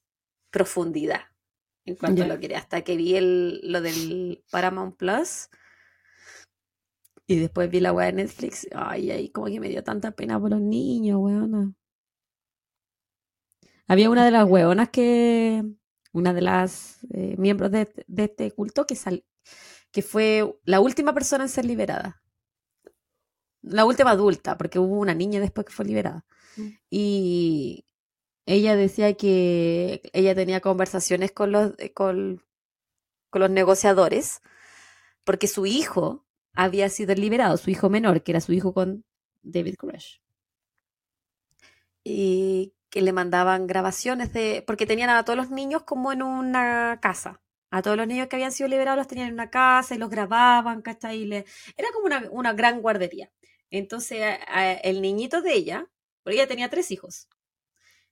profundidad 0.50 1.22
en 1.86 1.96
cuanto 1.96 2.22
a 2.22 2.26
lo 2.26 2.40
que 2.40 2.54
hasta 2.56 2.82
que 2.82 2.96
vi 2.96 3.16
el, 3.16 3.60
lo 3.64 3.80
del 3.80 4.42
Paramount 4.50 4.96
Plus 4.96 5.48
y 7.26 7.36
después 7.36 7.70
vi 7.70 7.80
la 7.80 7.92
weá 7.92 8.06
de 8.06 8.12
Netflix, 8.12 8.68
ay, 8.74 9.10
ahí 9.10 9.30
como 9.30 9.46
que 9.46 9.60
me 9.60 9.68
dio 9.68 9.82
tanta 9.82 10.10
pena 10.10 10.38
por 10.38 10.50
los 10.50 10.60
niños, 10.60 11.18
weona. 11.20 11.72
Había 13.86 14.10
una 14.10 14.24
de 14.24 14.30
las 14.30 14.44
hueonas 14.48 14.90
que, 14.90 15.64
una 16.12 16.34
de 16.34 16.42
las 16.42 17.04
eh, 17.12 17.36
miembros 17.38 17.70
de, 17.70 17.90
este 18.16 18.50
culto 18.52 18.86
que, 18.86 18.94
sal, 18.94 19.24
que 19.90 20.02
fue 20.02 20.54
la 20.64 20.80
última 20.80 21.14
persona 21.14 21.44
en 21.44 21.50
ser 21.50 21.64
liberada. 21.64 22.22
La 23.66 23.84
última 23.84 24.10
adulta, 24.10 24.56
porque 24.58 24.78
hubo 24.78 24.98
una 24.98 25.14
niña 25.14 25.40
después 25.40 25.66
que 25.66 25.72
fue 25.72 25.84
liberada. 25.84 26.24
Mm. 26.56 26.68
Y 26.90 27.86
ella 28.46 28.76
decía 28.76 29.14
que 29.14 30.02
ella 30.12 30.34
tenía 30.34 30.60
conversaciones 30.60 31.32
con 31.32 31.52
los, 31.52 31.72
eh, 31.78 31.92
con, 31.92 32.42
con 33.30 33.40
los 33.40 33.50
negociadores, 33.50 34.42
porque 35.24 35.48
su 35.48 35.66
hijo 35.66 36.24
había 36.54 36.88
sido 36.88 37.14
liberado, 37.14 37.56
su 37.56 37.70
hijo 37.70 37.90
menor, 37.90 38.22
que 38.22 38.32
era 38.32 38.40
su 38.40 38.52
hijo 38.52 38.72
con 38.74 39.04
David 39.42 39.76
Koresh. 39.76 40.20
Y 42.04 42.74
que 42.90 43.02
le 43.02 43.12
mandaban 43.12 43.66
grabaciones 43.66 44.32
de, 44.32 44.62
porque 44.66 44.86
tenían 44.86 45.10
a 45.10 45.24
todos 45.24 45.36
los 45.36 45.50
niños 45.50 45.82
como 45.82 46.12
en 46.12 46.22
una 46.22 47.00
casa. 47.02 47.40
A 47.70 47.82
todos 47.82 47.96
los 47.96 48.06
niños 48.06 48.28
que 48.28 48.36
habían 48.36 48.52
sido 48.52 48.68
liberados 48.68 48.98
los 48.98 49.08
tenían 49.08 49.28
en 49.28 49.34
una 49.34 49.50
casa 49.50 49.96
y 49.96 49.98
los 49.98 50.10
grababan, 50.10 50.80
¿cachai? 50.80 51.24
le, 51.24 51.44
era 51.76 51.88
como 51.92 52.06
una, 52.06 52.28
una, 52.30 52.52
gran 52.52 52.80
guardería. 52.80 53.32
Entonces, 53.76 54.38
el 54.84 55.02
niñito 55.02 55.42
de 55.42 55.52
ella, 55.52 55.90
porque 56.22 56.36
ella 56.36 56.46
tenía 56.46 56.70
tres 56.70 56.92
hijos, 56.92 57.28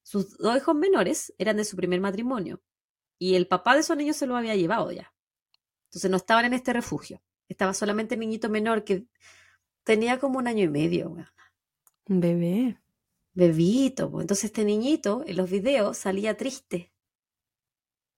sus 0.03 0.37
dos 0.39 0.57
hijos 0.57 0.75
menores 0.75 1.33
eran 1.39 1.57
de 1.57 1.65
su 1.65 1.77
primer 1.77 2.01
matrimonio 2.01 2.61
y 3.17 3.37
el 3.37 3.47
papá 3.47 3.75
de 3.75 3.81
esos 3.81 3.97
niños 3.97 4.17
se 4.17 4.27
los 4.27 4.37
había 4.37 4.57
llevado 4.57 4.91
ya. 4.91 5.15
Entonces 5.85 6.11
no 6.11 6.17
estaban 6.17 6.47
en 6.47 6.55
este 6.55 6.73
refugio. 6.73 7.23
Estaba 7.49 7.75
solamente 7.75 8.15
el 8.15 8.21
niñito 8.21 8.49
menor 8.49 8.83
que 8.83 9.07
tenía 9.85 10.19
como 10.19 10.39
un 10.39 10.49
año 10.49 10.65
y 10.65 10.69
medio. 10.69 11.15
Un 12.09 12.21
bebé 12.21 12.83
bebito. 13.33 14.21
Entonces 14.21 14.47
este 14.47 14.65
niñito 14.65 15.23
en 15.29 15.37
los 15.37 15.49
videos 15.49 15.97
salía 15.97 16.37
triste. 16.37 16.93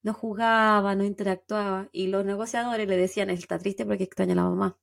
No 0.03 0.15
jugaba, 0.15 0.95
no 0.95 1.05
interactuaba. 1.05 1.91
Y 1.93 2.07
los 2.07 2.25
negociadores 2.25 2.89
le 2.89 2.97
decían, 2.97 3.29
él 3.29 3.37
está 3.37 3.59
triste 3.59 3.85
porque 3.85 4.05
extraña 4.05 4.33
a 4.33 4.37
la 4.37 4.45
mamá. 4.45 4.79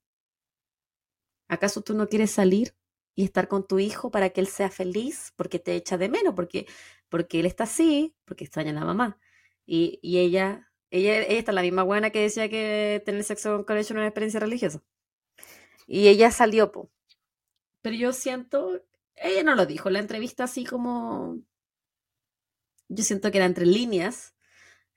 ¿Acaso 1.52 1.82
tú 1.82 1.94
no 1.94 2.07
quieres 2.07 2.32
salir 2.32 2.73
y 3.14 3.23
estar 3.23 3.48
con 3.48 3.68
tu 3.68 3.78
hijo 3.78 4.10
para 4.10 4.30
que 4.30 4.41
él 4.41 4.48
sea 4.48 4.69
feliz? 4.69 5.34
Porque 5.36 5.60
te 5.60 5.76
echa 5.76 5.98
de 5.98 6.10
menos, 6.10 6.34
porque, 6.34 6.65
porque 7.10 7.41
él 7.41 7.45
está 7.45 7.65
así, 7.65 8.15
porque 8.26 8.45
extraña 8.45 8.72
a 8.72 8.76
la 8.76 8.86
mamá. 8.86 9.19
Y, 9.65 9.99
ella, 10.02 10.72
ella, 10.90 11.19
ella 11.19 11.40
está 11.40 11.52
la 11.52 11.61
misma 11.61 11.84
buena 11.84 12.10
que 12.10 12.22
decía 12.22 12.49
que 12.49 13.02
tener 13.06 13.23
sexo 13.23 13.65
con 13.65 13.76
él 13.76 13.82
es 13.82 13.91
una 13.91 14.07
experiencia 14.07 14.40
religiosa. 14.40 14.82
Y 15.88 16.07
ella 16.07 16.32
salió, 16.32 16.72
po. 16.72 16.90
Pero 17.82 17.95
yo 17.95 18.14
siento 18.14 18.82
ella 19.22 19.44
no 19.44 19.56
lo 19.56 19.65
dijo, 19.65 19.90
la 19.90 19.99
entrevista 19.99 20.45
así 20.45 20.65
como... 20.65 21.40
Yo 22.90 23.03
siento 23.03 23.32
que 23.32 23.38
era 23.38 23.45
entre 23.45 23.65
líneas, 23.65 24.36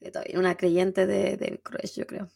que 0.00 0.10
todavía 0.10 0.38
una 0.38 0.56
creyente 0.56 1.06
de, 1.06 1.36
de 1.36 1.60
yo 1.94 2.06
creo. 2.06 2.28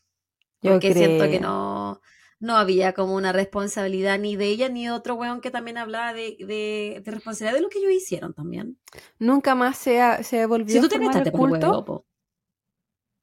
Porque 0.60 0.92
siento 0.92 1.24
que 1.24 1.40
no, 1.40 2.00
no 2.40 2.56
había 2.56 2.92
como 2.92 3.14
una 3.14 3.32
responsabilidad 3.32 4.18
ni 4.18 4.36
de 4.36 4.46
ella 4.46 4.68
ni 4.68 4.84
de 4.84 4.92
otro 4.92 5.14
weón 5.14 5.40
que 5.40 5.50
también 5.50 5.76
hablaba 5.78 6.12
de, 6.12 6.36
de, 6.40 7.02
responsabilidad 7.10 7.56
de 7.56 7.62
lo 7.62 7.68
que 7.68 7.78
ellos 7.78 7.92
hicieron 7.92 8.32
también. 8.34 8.78
Nunca 9.18 9.54
más 9.54 9.78
se, 9.78 10.00
se 10.22 10.46
volvió 10.46 10.74
si 10.74 10.80
tú 10.80 10.88
te 10.88 10.98
metes 10.98 11.30
por 11.32 11.54
el 11.54 11.60
culto? 11.60 12.06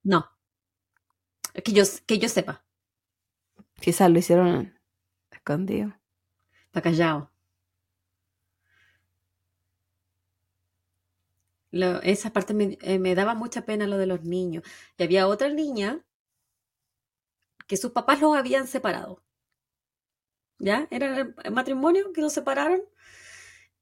no. 0.03 0.29
Que 1.63 1.71
yo, 1.71 1.83
que 2.05 2.19
yo 2.19 2.27
sepa. 2.27 2.65
Quizás 3.79 4.11
lo 4.11 4.19
hicieron 4.19 4.77
escondido. 5.31 5.93
Está 6.65 6.81
callado. 6.81 7.31
esa 12.03 12.31
parte 12.31 12.53
eh, 12.81 12.99
me, 12.99 13.15
daba 13.15 13.35
mucha 13.35 13.65
pena 13.65 13.87
lo 13.87 13.97
de 13.97 14.05
los 14.05 14.23
niños. 14.23 14.63
Y 14.97 15.03
había 15.03 15.27
otra 15.27 15.49
niña 15.49 16.04
que 17.67 17.77
sus 17.77 17.91
papás 17.91 18.21
los 18.21 18.35
habían 18.35 18.67
separado. 18.67 19.23
¿Ya? 20.59 20.87
Era 20.91 21.33
el 21.43 21.51
matrimonio 21.51 22.13
que 22.13 22.21
los 22.21 22.33
separaron. 22.33 22.81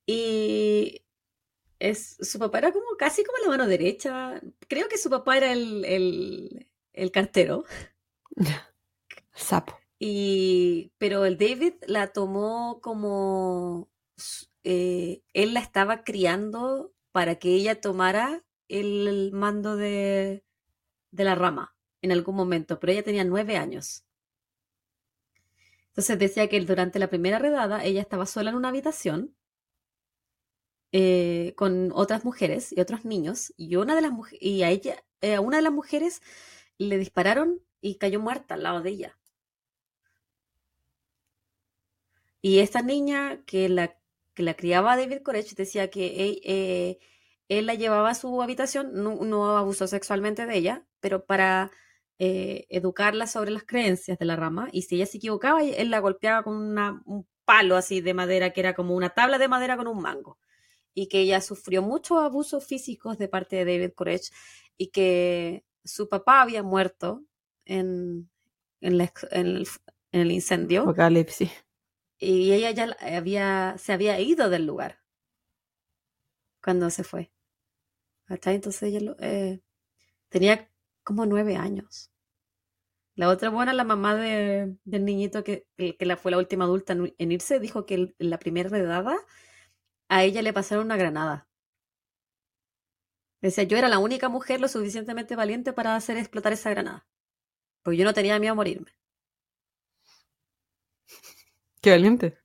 Y 0.05 1.05
es, 1.79 2.17
su 2.19 2.39
papá 2.39 2.59
era 2.59 2.71
como 2.71 2.97
casi 2.97 3.23
como 3.23 3.37
la 3.39 3.49
mano 3.49 3.67
derecha. 3.67 4.41
Creo 4.67 4.89
que 4.89 4.97
su 4.97 5.09
papá 5.09 5.37
era 5.37 5.51
el, 5.51 6.67
el, 6.93 7.11
cartero. 7.11 7.65
Sapo. 9.33 9.79
Y, 9.99 10.91
pero 10.97 11.25
el 11.25 11.37
David 11.37 11.75
la 11.87 12.11
tomó 12.11 12.81
como 12.81 13.89
eh, 14.63 15.21
él 15.33 15.53
la 15.53 15.59
estaba 15.59 16.03
criando 16.03 16.93
para 17.11 17.35
que 17.35 17.49
ella 17.49 17.79
tomara 17.79 18.43
el 18.67 19.31
mando 19.33 19.75
de, 19.75 20.45
la 21.11 21.35
rama 21.35 21.75
en 22.03 22.11
algún 22.11 22.35
momento, 22.35 22.79
pero 22.79 22.93
ella 22.93 23.03
tenía 23.03 23.23
nueve 23.23 23.57
años. 23.57 24.05
Entonces 25.87 26.19
decía 26.19 26.47
que 26.49 26.59
durante 26.61 26.99
la 26.99 27.09
primera 27.09 27.39
redada 27.39 27.83
ella 27.83 28.01
estaba 28.01 28.25
sola 28.27 28.51
en 28.51 28.55
una 28.57 28.69
habitación 28.69 29.35
eh, 30.91 31.53
con 31.55 31.91
otras 31.93 32.23
mujeres 32.25 32.71
y 32.71 32.79
otros 32.81 33.05
niños 33.05 33.53
y 33.57 33.75
una 33.77 33.95
de 33.95 34.01
las 34.01 34.11
y 34.39 34.63
a 34.63 34.69
ella 34.69 35.03
eh, 35.21 35.35
a 35.35 35.41
una 35.41 35.57
de 35.57 35.63
las 35.63 35.73
mujeres 35.73 36.21
le 36.77 36.97
dispararon 36.97 37.61
y 37.81 37.95
cayó 37.95 38.19
muerta 38.19 38.55
al 38.55 38.63
lado 38.63 38.81
de 38.81 38.89
ella. 38.91 39.17
Y 42.41 42.59
esta 42.59 42.81
niña 42.81 43.43
que 43.45 43.69
la 43.69 43.97
que 44.33 44.43
la 44.43 44.55
criaba 44.55 44.97
David 44.97 45.21
Koresh 45.23 45.55
decía 45.55 45.89
que 45.89 46.41
eh, 46.43 46.99
él 47.49 47.65
la 47.65 47.75
llevaba 47.75 48.09
a 48.09 48.15
su 48.15 48.41
habitación, 48.41 48.91
no, 48.93 49.57
abusó 49.57 49.87
sexualmente 49.87 50.45
de 50.45 50.57
ella, 50.57 50.85
pero 50.99 51.25
para 51.25 51.71
eh, 52.25 52.65
educarla 52.69 53.25
sobre 53.27 53.51
las 53.51 53.63
creencias 53.65 54.17
de 54.19 54.25
la 54.25 54.35
rama 54.35 54.69
y 54.71 54.83
si 54.83 54.95
ella 54.95 55.05
se 55.05 55.17
equivocaba, 55.17 55.63
él 55.63 55.89
la 55.89 55.99
golpeaba 55.99 56.43
con 56.43 56.55
una, 56.55 57.01
un 57.05 57.27
palo 57.45 57.75
así 57.75 58.01
de 58.01 58.13
madera 58.13 58.51
que 58.53 58.61
era 58.61 58.73
como 58.73 58.95
una 58.95 59.09
tabla 59.09 59.37
de 59.37 59.47
madera 59.47 59.75
con 59.77 59.87
un 59.87 60.01
mango 60.01 60.37
y 60.93 61.07
que 61.07 61.19
ella 61.19 61.41
sufrió 61.41 61.81
muchos 61.81 62.19
abusos 62.19 62.65
físicos 62.65 63.17
de 63.17 63.27
parte 63.27 63.55
de 63.57 63.65
David 63.65 63.93
Koresh 63.95 64.31
y 64.77 64.87
que 64.91 65.65
su 65.83 66.07
papá 66.07 66.41
había 66.41 66.63
muerto 66.63 67.23
en, 67.65 68.29
en, 68.79 68.97
la 68.97 69.03
ex- 69.05 69.27
en 69.31 69.47
el, 69.47 69.67
en 70.11 70.21
el 70.21 70.31
incendio 70.31 70.83
Apocalipsis. 70.83 71.51
y 72.19 72.53
ella 72.53 72.71
ya 72.71 72.95
había, 73.17 73.75
se 73.77 73.91
había 73.91 74.19
ido 74.19 74.49
del 74.49 74.65
lugar 74.65 74.99
cuando 76.63 76.89
se 76.89 77.03
fue. 77.03 77.31
¿Cachai? 78.25 78.55
Entonces 78.55 78.83
ella 78.83 79.15
eh, 79.19 79.59
tenía 80.29 80.69
como 81.03 81.25
nueve 81.25 81.57
años. 81.57 82.12
La 83.15 83.29
otra 83.29 83.49
buena, 83.49 83.73
la 83.73 83.83
mamá 83.83 84.15
de- 84.15 84.75
del 84.85 85.05
niñito 85.05 85.43
que, 85.43 85.65
que 85.77 86.05
la, 86.05 86.15
fue 86.17 86.31
la 86.31 86.37
última 86.37 86.65
adulta 86.65 86.93
en, 86.93 87.13
en 87.17 87.31
irse, 87.31 87.59
dijo 87.59 87.85
que 87.85 87.95
el- 87.95 88.15
en 88.19 88.29
la 88.29 88.39
primera 88.39 88.69
redada 88.69 89.17
a 90.09 90.23
ella 90.23 90.41
le 90.43 90.53
pasaron 90.53 90.85
una 90.85 90.97
granada. 90.97 91.47
Decía, 93.41 93.63
yo 93.65 93.77
era 93.77 93.89
la 93.89 93.99
única 93.99 94.27
mujer 94.27 94.59
lo 94.59 94.67
suficientemente 94.67 95.35
valiente 95.35 95.71
para 95.71 95.95
hacer 95.95 96.17
explotar 96.17 96.51
esa 96.53 96.71
granada. 96.71 97.05
Porque 97.83 97.97
yo 97.97 98.05
no 98.05 98.13
tenía 98.13 98.39
miedo 98.39 98.53
a 98.53 98.55
morirme. 98.55 98.91
Qué 101.81 101.91
valiente. 101.91 102.37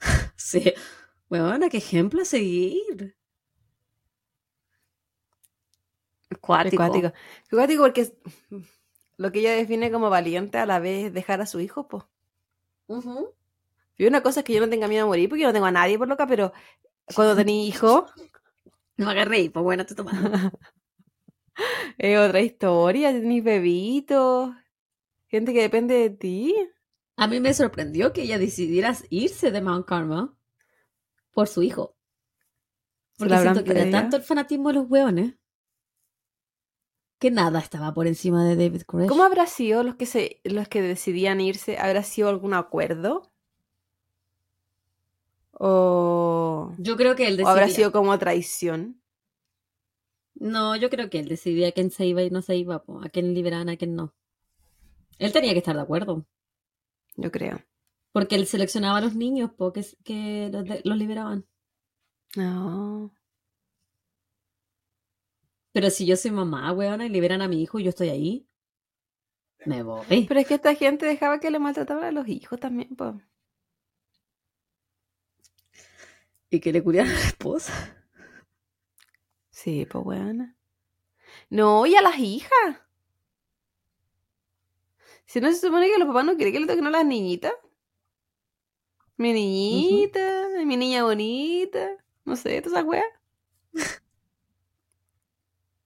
Sí. 0.36 0.72
Bueno, 1.28 1.68
qué 1.70 1.78
ejemplo 1.78 2.22
a 2.22 2.24
seguir. 2.24 3.16
Qué 6.28 6.36
Cuático. 6.40 6.76
cuático. 6.76 7.12
Qué 7.48 7.56
cuático 7.56 7.82
porque 7.82 8.12
lo 9.20 9.30
que 9.30 9.40
ella 9.40 9.52
define 9.52 9.90
como 9.90 10.08
valiente 10.08 10.56
a 10.56 10.64
la 10.64 10.78
vez 10.78 11.12
dejar 11.12 11.42
a 11.42 11.46
su 11.46 11.60
hijo, 11.60 11.86
pues. 11.86 12.04
Ujú. 12.86 13.34
Y 13.98 14.06
una 14.06 14.22
cosa 14.22 14.40
es 14.40 14.44
que 14.44 14.54
yo 14.54 14.60
no 14.62 14.70
tenga 14.70 14.88
miedo 14.88 15.04
a 15.04 15.08
morir 15.08 15.28
porque 15.28 15.42
yo 15.42 15.48
no 15.48 15.52
tengo 15.52 15.66
a 15.66 15.70
nadie 15.70 15.98
por 15.98 16.08
loca, 16.08 16.26
pero 16.26 16.54
cuando 17.14 17.36
tenés 17.36 17.68
hijo 17.68 18.06
No 18.96 19.10
agarré, 19.10 19.50
pues 19.50 19.62
bueno, 19.62 19.82
estoy 19.82 19.98
tomando. 19.98 20.30
es 21.98 22.18
otra 22.18 22.40
historia, 22.40 23.12
tenés 23.12 23.44
bebitos, 23.44 24.54
gente 25.28 25.52
que 25.52 25.60
depende 25.60 25.96
de 25.96 26.10
ti. 26.10 26.54
A 27.16 27.26
mí 27.26 27.40
me 27.40 27.52
sorprendió 27.52 28.14
que 28.14 28.22
ella 28.22 28.38
decidiera 28.38 28.96
irse 29.10 29.50
de 29.50 29.60
Mount 29.60 29.86
Carmel 29.86 30.30
por 31.30 31.46
su 31.46 31.62
hijo. 31.62 31.94
Porque 33.18 33.36
siento 33.36 33.64
que 33.64 33.74
pedido. 33.74 33.90
tanto 33.90 34.16
el 34.16 34.22
fanatismo 34.22 34.68
de 34.68 34.76
los 34.76 34.90
hueones 34.90 35.34
que 37.20 37.30
nada 37.30 37.60
estaba 37.60 37.94
por 37.94 38.06
encima 38.08 38.44
de 38.44 38.56
David 38.56 38.82
Koresh. 38.82 39.08
¿Cómo 39.08 39.22
habrá 39.22 39.46
sido 39.46 39.82
los 39.84 39.94
que 39.94 40.06
se, 40.06 40.40
los 40.42 40.66
que 40.68 40.82
decidían 40.82 41.40
irse? 41.40 41.78
¿Habrá 41.78 42.02
sido 42.02 42.28
algún 42.28 42.54
acuerdo? 42.54 43.30
¿O, 45.52 46.72
Yo 46.78 46.96
creo 46.96 47.14
que 47.16 47.24
él 47.28 47.34
o 47.34 47.36
decidía. 47.36 47.50
habrá 47.52 47.68
sido 47.68 47.92
como 47.92 48.18
traición? 48.18 49.00
No, 50.34 50.74
yo 50.76 50.88
creo 50.88 51.10
que 51.10 51.18
él 51.18 51.28
decidía 51.28 51.68
a 51.68 51.72
quién 51.72 51.90
se 51.90 52.06
iba 52.06 52.22
y 52.22 52.30
no 52.30 52.40
se 52.40 52.56
iba, 52.56 52.82
po, 52.82 53.02
a 53.02 53.08
quién 53.10 53.34
liberaban, 53.34 53.68
a 53.68 53.76
quién 53.76 53.94
no. 53.94 54.14
Él 55.18 55.32
tenía 55.32 55.52
que 55.52 55.58
estar 55.58 55.76
de 55.76 55.82
acuerdo. 55.82 56.24
Yo 57.16 57.30
creo. 57.30 57.60
Porque 58.12 58.36
él 58.36 58.46
seleccionaba 58.46 58.98
a 58.98 59.00
los 59.02 59.14
niños 59.14 59.50
po, 59.52 59.72
que, 59.72 59.84
que 60.04 60.48
los, 60.50 60.64
de- 60.64 60.80
los 60.84 60.96
liberaban. 60.96 61.46
No. 62.36 63.12
Pero 65.72 65.90
si 65.90 66.06
yo 66.06 66.16
soy 66.16 66.30
mamá, 66.30 66.72
weona, 66.72 67.06
y 67.06 67.08
liberan 67.08 67.42
a 67.42 67.48
mi 67.48 67.60
hijo 67.62 67.78
y 67.80 67.84
yo 67.84 67.90
estoy 67.90 68.08
ahí, 68.10 68.46
me 69.64 69.82
voy. 69.82 70.22
Pero 70.26 70.40
es 70.40 70.46
que 70.46 70.54
esta 70.54 70.74
gente 70.74 71.06
dejaba 71.06 71.40
que 71.40 71.50
le 71.50 71.58
maltrataban 71.58 72.04
a 72.04 72.12
los 72.12 72.28
hijos 72.28 72.60
también, 72.60 72.94
pues. 72.96 73.14
Y 76.50 76.60
que 76.60 76.72
le 76.72 76.82
cuidaran 76.82 77.12
a 77.12 77.14
la 77.14 77.26
esposa. 77.26 77.72
Sí, 79.50 79.86
pues 79.86 80.04
buena. 80.04 80.56
No, 81.50 81.86
y 81.86 81.96
a 81.96 82.02
las 82.02 82.18
hijas. 82.18 82.76
Si 85.24 85.40
no 85.40 85.48
se 85.50 85.60
supone 85.60 85.88
que 85.90 85.98
los 85.98 86.08
papás 86.08 86.26
no 86.26 86.34
quieren 86.36 86.52
que 86.52 86.60
le 86.60 86.66
toquen 86.66 86.86
a 86.86 86.90
las 86.90 87.06
niñitas. 87.06 87.52
Mi 89.18 89.32
niñita, 89.32 90.48
mi 90.66 90.76
niña 90.76 91.04
bonita. 91.04 91.96
No 92.24 92.34
sé, 92.36 92.60
todas 92.60 92.78
esas 92.78 92.84
weas. 92.88 93.04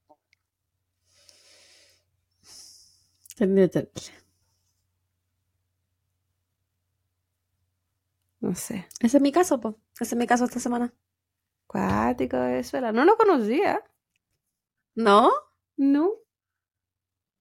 Terrible, 0.09 0.23
terrible. 2.43 2.65
No 8.40 8.55
sé. 8.55 8.86
Ese 9.01 9.16
es 9.16 9.23
mi 9.23 9.32
caso, 9.32 9.61
po. 9.61 9.78
Ese 9.98 10.15
es 10.15 10.16
mi 10.16 10.27
caso 10.27 10.44
esta 10.44 10.61
semana. 10.61 10.93
Cuático 11.66 12.36
de 12.36 12.48
Venezuela. 12.48 12.93
No 12.93 13.05
lo 13.05 13.16
conocía. 13.16 13.82
¿No? 14.97 15.31
No. 15.77 16.15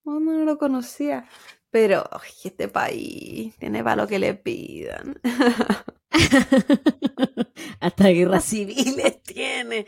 No, 0.06 0.20
no 0.20 0.46
lo 0.46 0.58
conocía. 0.58 1.28
Pero 1.70 2.04
ay, 2.12 2.30
este 2.44 2.68
país 2.68 3.56
tiene 3.58 3.84
para 3.84 4.04
lo 4.04 4.08
que 4.08 4.20
le 4.20 4.34
pidan. 4.36 5.20
Hasta 7.80 8.08
guerras 8.10 8.44
civiles 8.46 9.22
tiene. 9.24 9.86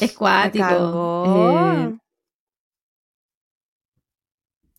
Es 0.00 0.12
cuático. 0.12 1.24
Eh, 1.26 1.98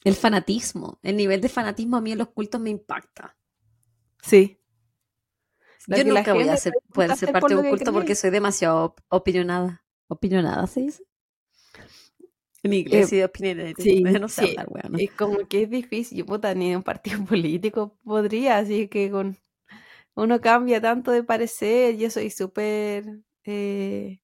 el 0.06 0.16
fanatismo. 0.16 1.00
El 1.04 1.18
nivel 1.18 1.42
de 1.42 1.50
fanatismo 1.50 1.98
a 1.98 2.02
mí 2.02 2.14
en 2.14 2.20
los 2.20 2.30
cultos 2.30 2.62
me 2.62 2.70
impacta. 2.70 3.38
Sí. 4.22 4.60
Lo 5.88 5.98
Yo 5.98 6.04
nunca 6.06 6.34
voy 6.34 6.50
a 6.50 6.58
ser, 6.58 6.78
poder 6.94 7.14
ser 7.14 7.32
parte 7.32 7.54
de 7.54 7.60
un 7.60 7.66
culto 7.66 7.92
porque 7.94 8.16
soy 8.16 8.30
demasiado 8.30 8.86
op- 8.86 9.00
opinionada. 9.10 9.84
¿Opinionada 10.08 10.68
se 10.68 10.82
dice? 10.82 11.04
En 12.64 12.74
inglés 12.74 13.08
Eh, 13.08 13.08
sí, 13.08 13.22
opinionated. 13.24 13.78
sí, 13.78 14.04
no 14.20 14.28
sé 14.30 14.42
sí. 14.42 14.56
hablar. 14.58 14.92
Es 14.96 15.12
como 15.16 15.40
que 15.48 15.64
es 15.64 15.70
difícil. 15.70 16.18
Yo, 16.20 16.26
puta, 16.26 16.54
ni 16.56 16.72
en 16.72 16.78
un 16.78 16.84
partido 16.84 17.20
político 17.26 17.98
podría, 18.04 18.58
así 18.58 18.88
que 18.88 19.12
con 19.12 19.38
uno 20.16 20.42
cambia 20.42 20.82
tanto 20.82 21.12
de 21.12 21.24
parecer. 21.24 21.98
Yo 21.98 22.10
soy 22.12 22.30
súper. 22.32 23.06
eh, 23.46 24.20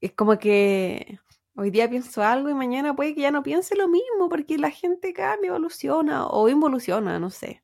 es 0.00 0.12
como 0.12 0.38
que 0.38 1.18
hoy 1.56 1.70
día 1.70 1.88
pienso 1.88 2.22
algo 2.22 2.48
y 2.48 2.54
mañana 2.54 2.94
puede 2.94 3.14
que 3.14 3.22
ya 3.22 3.30
no 3.30 3.42
piense 3.42 3.76
lo 3.76 3.88
mismo, 3.88 4.28
porque 4.28 4.58
la 4.58 4.70
gente 4.70 5.12
cambia, 5.12 5.48
evoluciona 5.48 6.26
o 6.28 6.48
involuciona, 6.48 7.18
no 7.18 7.30
sé. 7.30 7.62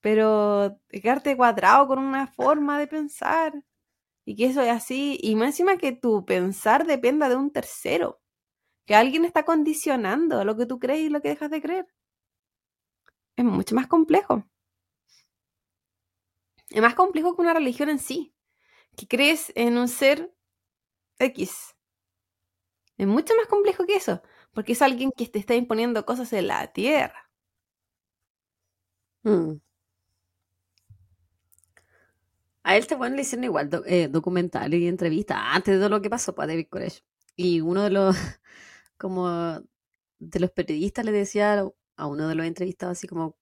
Pero 0.00 0.80
quedarte 0.90 1.36
cuadrado 1.36 1.88
con 1.88 1.98
una 1.98 2.26
forma 2.28 2.78
de 2.78 2.86
pensar 2.86 3.64
y 4.24 4.36
que 4.36 4.46
eso 4.46 4.62
es 4.62 4.70
así, 4.70 5.18
y 5.22 5.36
más 5.36 5.48
encima 5.48 5.78
que 5.78 5.92
tu 5.92 6.24
pensar 6.24 6.86
dependa 6.86 7.28
de 7.28 7.36
un 7.36 7.52
tercero 7.52 8.20
que 8.86 8.94
alguien 8.94 9.24
está 9.24 9.44
condicionando 9.44 10.44
lo 10.44 10.56
que 10.56 10.66
tú 10.66 10.78
crees 10.78 11.00
y 11.00 11.08
lo 11.10 11.20
que 11.20 11.28
dejas 11.30 11.50
de 11.50 11.60
creer. 11.62 11.86
Es 13.36 13.44
mucho 13.44 13.74
más 13.74 13.86
complejo. 13.86 14.44
Es 16.70 16.80
más 16.80 16.94
complejo 16.94 17.36
que 17.36 17.42
una 17.42 17.54
religión 17.54 17.88
en 17.88 17.98
sí, 17.98 18.34
que 18.96 19.06
crees 19.06 19.52
en 19.54 19.78
un 19.78 19.88
ser 19.88 20.32
X. 21.18 21.75
Es 22.98 23.06
mucho 23.06 23.34
más 23.36 23.46
complejo 23.46 23.86
que 23.86 23.96
eso, 23.96 24.22
porque 24.52 24.72
es 24.72 24.82
alguien 24.82 25.10
que 25.16 25.26
te 25.28 25.38
está 25.38 25.54
imponiendo 25.54 26.04
cosas 26.06 26.32
en 26.34 26.48
la 26.48 26.66
tierra. 26.72 27.30
Mm. 29.24 29.58
A 32.62 32.74
él 32.76 32.82
este 32.82 32.94
bueno 32.96 33.16
le 33.16 33.22
hicieron 33.22 33.44
igual 33.44 33.70
do- 33.70 33.84
eh, 33.86 34.08
documental 34.08 34.74
y 34.74 34.88
entrevista 34.88 35.54
antes 35.54 35.78
de 35.80 35.88
lo 35.88 36.02
que 36.02 36.10
pasó 36.10 36.34
para 36.34 36.48
David 36.48 36.66
Koresh. 36.70 37.04
Y 37.36 37.60
uno 37.60 37.82
de 37.84 37.90
los 37.90 38.16
como 38.98 39.28
de 40.18 40.40
los 40.40 40.50
periodistas 40.52 41.04
le 41.04 41.12
decía 41.12 41.64
a 41.96 42.06
uno 42.06 42.28
de 42.28 42.34
los 42.36 42.46
entrevistados 42.46 42.98
así 42.98 43.08
como 43.08 43.36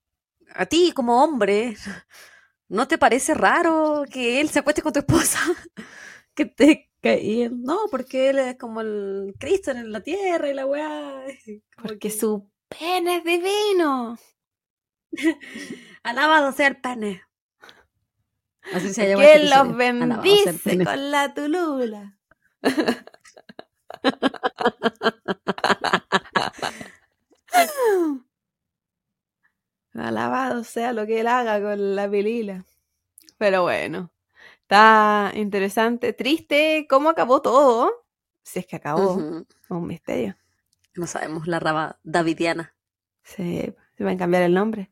a 0.55 0.67
ti 0.67 0.93
como 0.95 1.25
hombre 1.25 1.77
¿no 2.69 2.89
te 2.89 2.99
parece 2.99 3.35
raro 3.35 4.05
que 4.11 4.41
él 4.41 4.51
se 4.51 4.61
acueste 4.61 4.83
con 4.83 4.93
tu 4.95 5.01
esposa? 5.01 5.41
que 6.35 6.47
te 6.47 6.91
no, 7.51 7.79
porque 7.91 8.31
él 8.31 8.39
es 8.39 8.57
como 8.57 8.81
el 8.81 9.35
Cristo 9.39 9.71
en 9.71 9.93
la 9.93 10.01
tierra 10.01 10.49
y 10.49 10.55
la 10.55 10.67
weá. 10.67 11.25
Porque 11.77 11.99
que, 11.99 12.11
su 12.11 12.51
pene 12.69 13.19
es 13.19 13.25
divino. 13.25 14.19
alabado 16.03 16.53
sea 16.53 16.69
el 16.69 16.81
pene. 16.81 17.23
Así 18.73 18.95
se 18.95 19.09
llama 19.09 19.23
Que 19.23 19.35
él 19.35 19.51
los 19.51 19.77
bendice 19.77 20.85
con 20.85 21.11
la 21.11 21.35
tulula. 21.35 22.19
Alabado 29.95 30.65
sea 30.65 30.93
lo 30.93 31.07
que 31.07 31.21
él 31.21 31.29
haga 31.29 31.61
con 31.61 31.95
la 31.95 32.11
pilila. 32.11 32.65
Pero 33.39 33.63
bueno, 33.63 34.11
está 34.65 35.31
interesante. 35.35 36.13
Triste 36.13 36.87
cómo 36.89 37.11
acabó 37.11 37.43
todo. 37.43 38.07
Si 38.43 38.59
es 38.59 38.67
que 38.67 38.77
acabó. 38.77 39.15
Ujú. 39.15 39.47
Un 39.69 39.87
misterio. 39.87 40.37
No 40.97 41.07
sabemos 41.07 41.47
la 41.47 41.61
rama 41.61 41.99
davidiana. 42.03 42.75
Sí, 43.23 43.73
se 43.97 44.05
van 44.05 44.15
a 44.15 44.19
cambiar 44.19 44.43
el 44.43 44.55
nombre. 44.55 44.91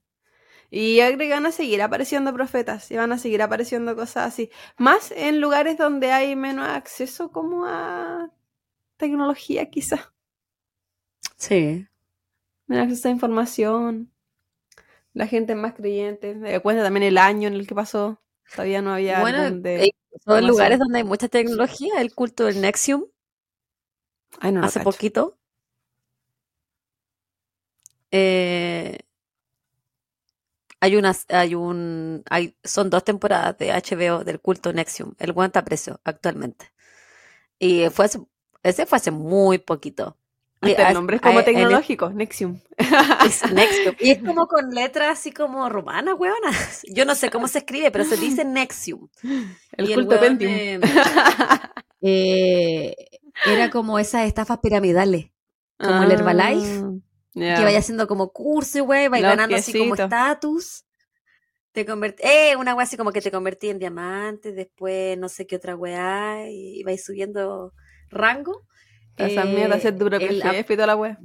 Y 0.70 1.00
van 1.28 1.44
a 1.44 1.52
seguir 1.52 1.82
apareciendo 1.82 2.32
profetas 2.32 2.90
y 2.90 2.96
van 2.96 3.12
a 3.12 3.18
seguir 3.18 3.42
apareciendo 3.42 3.94
cosas 3.94 4.28
así. 4.28 4.50
Más 4.78 5.10
en 5.12 5.40
lugares 5.40 5.76
donde 5.76 6.12
hay 6.12 6.34
menos 6.34 6.66
acceso 6.66 7.30
como 7.30 7.66
a 7.66 8.30
tecnología, 8.96 9.68
quizá. 9.68 10.14
Sí. 11.36 11.86
Menos 12.66 12.86
acceso 12.86 13.08
a 13.08 13.10
información. 13.10 14.10
La 15.12 15.26
gente 15.26 15.52
es 15.52 15.58
más 15.58 15.74
creyente. 15.74 16.34
Me 16.34 16.58
cuenta 16.60 16.82
también 16.82 17.04
el 17.04 17.18
año 17.18 17.48
en 17.48 17.54
el 17.54 17.66
que 17.66 17.74
pasó. 17.74 18.21
Todavía 18.50 18.82
no 18.82 18.92
había 18.92 19.20
Bueno, 19.20 19.42
de 19.52 19.84
eh, 19.84 19.90
son 20.24 20.46
lugares 20.46 20.78
donde 20.78 20.98
hay 20.98 21.04
mucha 21.04 21.28
tecnología, 21.28 22.00
el 22.00 22.14
culto 22.14 22.44
del 22.46 22.60
Nexium, 22.60 23.04
Ay, 24.40 24.52
no 24.52 24.60
hace 24.60 24.72
cacho. 24.72 24.88
poquito. 24.88 25.38
Eh, 28.10 28.98
hay 30.80 30.96
unas, 30.96 31.26
hay 31.28 31.54
un, 31.54 32.22
hay, 32.30 32.56
son 32.64 32.90
dos 32.90 33.04
temporadas 33.04 33.56
de 33.58 33.72
HBO 33.72 34.24
del 34.24 34.40
culto 34.40 34.72
Nexium. 34.72 35.14
El 35.18 35.32
buen 35.32 35.48
está 35.48 35.64
preso 35.64 36.00
actualmente. 36.04 36.72
Y 37.58 37.88
fue 37.90 38.06
hace- 38.06 38.20
ese 38.64 38.86
fue 38.86 38.96
hace 38.98 39.10
muy 39.12 39.58
poquito. 39.58 40.18
El 40.62 40.94
nombre 40.94 41.16
es 41.16 41.22
como 41.22 41.38
a- 41.38 41.40
el- 41.40 41.44
tecnológico, 41.44 42.10
Nexium. 42.10 42.60
es 43.26 43.52
Nexium. 43.52 43.94
Y 43.98 44.10
es 44.12 44.18
como 44.24 44.46
con 44.46 44.70
letras 44.70 45.18
así 45.18 45.32
como 45.32 45.68
romanas, 45.68 46.14
weona. 46.18 46.50
Yo 46.94 47.04
no 47.04 47.14
sé 47.14 47.30
cómo 47.30 47.48
se 47.48 47.58
escribe, 47.58 47.90
pero 47.90 48.04
se 48.04 48.16
dice 48.16 48.44
Nexium. 48.44 49.08
El 49.72 49.90
Y 49.90 49.94
culto 49.94 50.20
Pentium. 50.20 50.52
eh, 50.52 50.80
eh, 52.00 52.94
era 53.46 53.70
como 53.70 53.98
esas 53.98 54.26
estafas 54.26 54.58
piramidales. 54.58 55.26
Como 55.78 56.02
el 56.04 56.12
Herbalife, 56.12 56.84
Ah, 56.84 57.40
Que 57.40 57.40
ya. 57.40 57.64
vaya 57.64 57.78
haciendo 57.78 58.06
como 58.06 58.30
curso, 58.30 58.78
y 58.78 58.80
güey, 58.82 59.08
Los 59.08 59.20
ganando 59.22 59.56
así 59.56 59.76
como 59.76 59.94
estatus. 59.94 60.84
Te 61.72 61.86
convertí, 61.86 62.22
eh, 62.24 62.54
una 62.56 62.74
weá 62.74 62.84
así 62.84 62.98
como 62.98 63.10
que 63.10 63.22
te 63.22 63.30
convertí 63.30 63.70
en 63.70 63.78
diamante, 63.78 64.52
después 64.52 65.16
no 65.18 65.30
sé 65.30 65.46
qué 65.46 65.56
otra 65.56 65.74
weá, 65.74 66.46
y 66.50 66.82
vais 66.84 67.02
subiendo 67.02 67.72
rango. 68.10 68.66
Esa 69.16 69.44
mierda, 69.44 69.76
Eh, 69.76 69.80
propio 70.20 70.28
el- 70.28 70.42
jefe 70.42 70.72
y 70.72 70.76
toda 70.76 70.86
la 70.86 70.96
wea. 70.96 71.18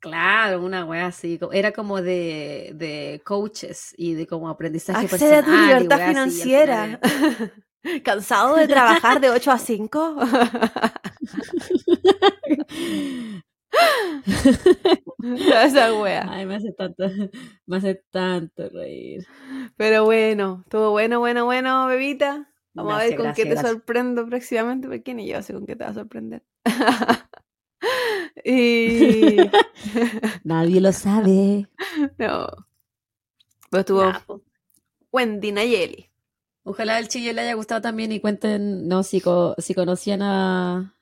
Claro, 0.00 0.62
una 0.62 0.84
weá 0.84 1.06
así, 1.06 1.40
era 1.52 1.72
como 1.72 2.02
de, 2.02 2.72
de 2.74 3.22
coaches 3.24 3.94
y 3.96 4.12
de 4.12 4.26
como 4.26 4.50
aprendizaje 4.50 5.06
Accede 5.06 5.36
a 5.36 5.42
tu 5.42 5.50
personal 5.50 5.66
libertad 5.66 6.00
al 6.02 6.14
financiera. 6.14 7.00
¿Cansado 8.04 8.56
de 8.56 8.68
trabajar 8.68 9.18
de 9.20 9.30
8 9.30 9.50
a 9.50 9.58
5? 9.58 10.16
Esa 15.22 15.94
wea. 15.94 16.26
Ay, 16.30 16.46
me 16.46 16.56
hace 16.56 16.72
tanto, 16.72 17.04
me 17.66 17.76
hace 17.76 18.02
tanto 18.10 18.68
reír. 18.68 19.26
Pero 19.76 20.04
bueno, 20.04 20.60
estuvo 20.64 20.90
bueno, 20.90 21.18
bueno, 21.20 21.44
bueno, 21.44 21.86
bebita. 21.86 22.48
Vamos 22.74 22.94
a 22.94 22.98
ver 22.98 23.06
Gracias, 23.06 23.16
con 23.16 23.32
qué 23.32 23.42
gracias, 23.42 23.46
te 23.46 23.54
gracias. 23.54 23.72
sorprendo 23.72 24.26
próximamente, 24.26 24.88
porque 24.88 25.14
ni 25.14 25.26
yo 25.28 25.42
sé 25.42 25.52
con 25.54 25.66
qué 25.66 25.76
te 25.76 25.84
va 25.84 25.90
a 25.90 25.94
sorprender. 25.94 26.42
y 28.44 29.50
Nadie 30.44 30.80
lo 30.80 30.92
sabe. 30.92 31.68
no. 32.18 32.66
Pero 33.70 33.80
estuvo 33.80 34.02
Nah, 34.02 34.20
po. 34.26 34.42
Wendy 35.12 35.52
Nayeli. 35.52 36.10
Ojalá 36.64 36.98
el 36.98 37.08
chillo 37.08 37.32
le 37.32 37.42
haya 37.42 37.54
gustado 37.54 37.82
también 37.82 38.12
y 38.12 38.20
cuenten, 38.20 38.88
no, 38.88 39.02
si, 39.02 39.20
co- 39.20 39.54
si 39.58 39.74
conocían 39.74 40.22
a, 40.22 40.96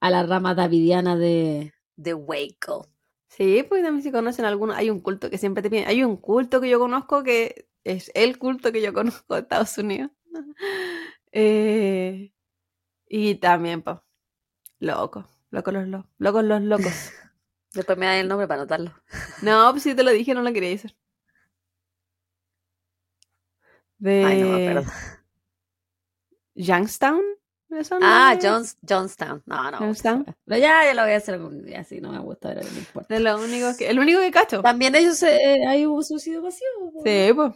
a 0.00 0.10
la 0.10 0.24
rama 0.24 0.54
davidiana 0.54 1.16
de, 1.16 1.74
de 1.96 2.14
Waco. 2.14 2.88
Sí, 3.28 3.64
pues 3.68 3.82
también 3.82 4.02
si 4.02 4.12
conocen 4.12 4.44
alguno, 4.44 4.74
hay 4.74 4.90
un 4.90 5.00
culto 5.00 5.30
que 5.30 5.38
siempre 5.38 5.62
te 5.62 5.70
piden, 5.70 5.88
hay 5.88 6.04
un 6.04 6.16
culto 6.18 6.60
que 6.60 6.68
yo 6.68 6.78
conozco 6.78 7.22
que 7.22 7.68
es 7.84 8.10
el 8.14 8.38
culto 8.38 8.72
que 8.72 8.82
yo 8.82 8.92
conozco 8.92 9.34
de 9.34 9.40
Estados 9.40 9.76
Unidos. 9.78 10.10
Eh, 11.32 12.32
y 13.08 13.34
también, 13.36 13.82
pues, 13.82 13.96
loco, 14.80 15.26
locos 15.50 15.72
los 15.74 15.88
locos, 15.88 16.10
locos 16.18 16.44
los 16.44 16.62
locos. 16.62 17.12
Después 17.72 17.96
me 17.96 18.06
dan 18.06 18.16
el 18.16 18.28
nombre 18.28 18.46
para 18.46 18.60
anotarlo. 18.62 18.92
No, 19.42 19.70
pues 19.70 19.82
si 19.84 19.94
te 19.94 20.02
lo 20.02 20.10
dije, 20.10 20.34
no 20.34 20.42
lo 20.42 20.52
quería 20.52 20.68
decir. 20.70 20.94
De 23.98 24.24
Ay, 24.24 24.40
no 24.42 24.48
me 24.48 24.68
acuerdo. 24.70 24.92
Youngstown. 26.54 27.22
¿me 27.68 27.82
son 27.84 28.00
Ah, 28.02 28.36
de- 28.38 28.46
Jones, 28.46 28.76
Johnstown. 28.86 29.42
No, 29.46 29.70
no. 29.70 29.78
Johnstown. 29.78 30.26
Pero 30.44 30.60
ya, 30.60 30.84
ya 30.84 30.92
lo 30.92 31.02
voy 31.02 31.12
a 31.12 31.16
hacer 31.16 31.34
algún 31.36 31.64
día, 31.64 31.80
así 31.80 32.00
no 32.02 32.12
me 32.12 32.18
gusta, 32.18 32.50
pero 32.52 32.60
no 32.70 32.78
importa. 32.78 33.14
De 33.14 33.20
lo 33.20 33.38
único 33.40 33.74
que, 33.78 33.88
el 33.88 33.98
único 33.98 34.20
que 34.20 34.30
cacho. 34.30 34.60
También 34.60 34.94
ellos, 34.94 35.22
eh, 35.22 35.64
hay 35.66 35.86
un 35.86 36.04
suicidio 36.04 36.42
masivo. 36.42 36.92
Sí, 37.02 37.30
pues. 37.34 37.52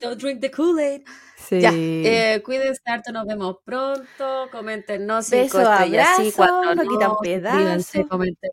Don't 0.00 0.18
drink 0.20 0.40
the 0.40 0.50
Kool-Aid. 0.50 1.02
Sí. 1.36 1.60
Ya, 1.60 1.70
eh, 1.74 2.42
cuídense 2.42 2.80
harto, 2.86 3.12
nos 3.12 3.26
vemos 3.26 3.56
pronto. 3.64 4.48
Coméntenos 4.50 5.26
cinco 5.26 5.58
Beso, 5.58 5.72
estrellas, 5.72 6.08
sí, 6.16 6.22
abrazo, 6.22 6.36
cuatro 6.36 6.74
no 6.74 6.82
quitan 6.90 7.10
suscríbanse, 7.10 7.92
pedazo. 7.98 8.08
comenten. 8.08 8.50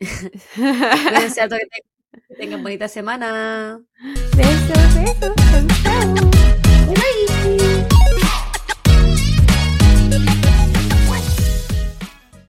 Cuídense 0.54 1.40
harto, 1.40 1.56
que, 1.56 1.66
te- 1.66 2.20
que 2.28 2.34
tengan 2.36 2.62
bonita 2.62 2.88
semana. 2.88 3.80
besos, 4.36 4.94
besos. 4.94 5.34
chau. 5.82 6.14
Bye. 6.94 7.86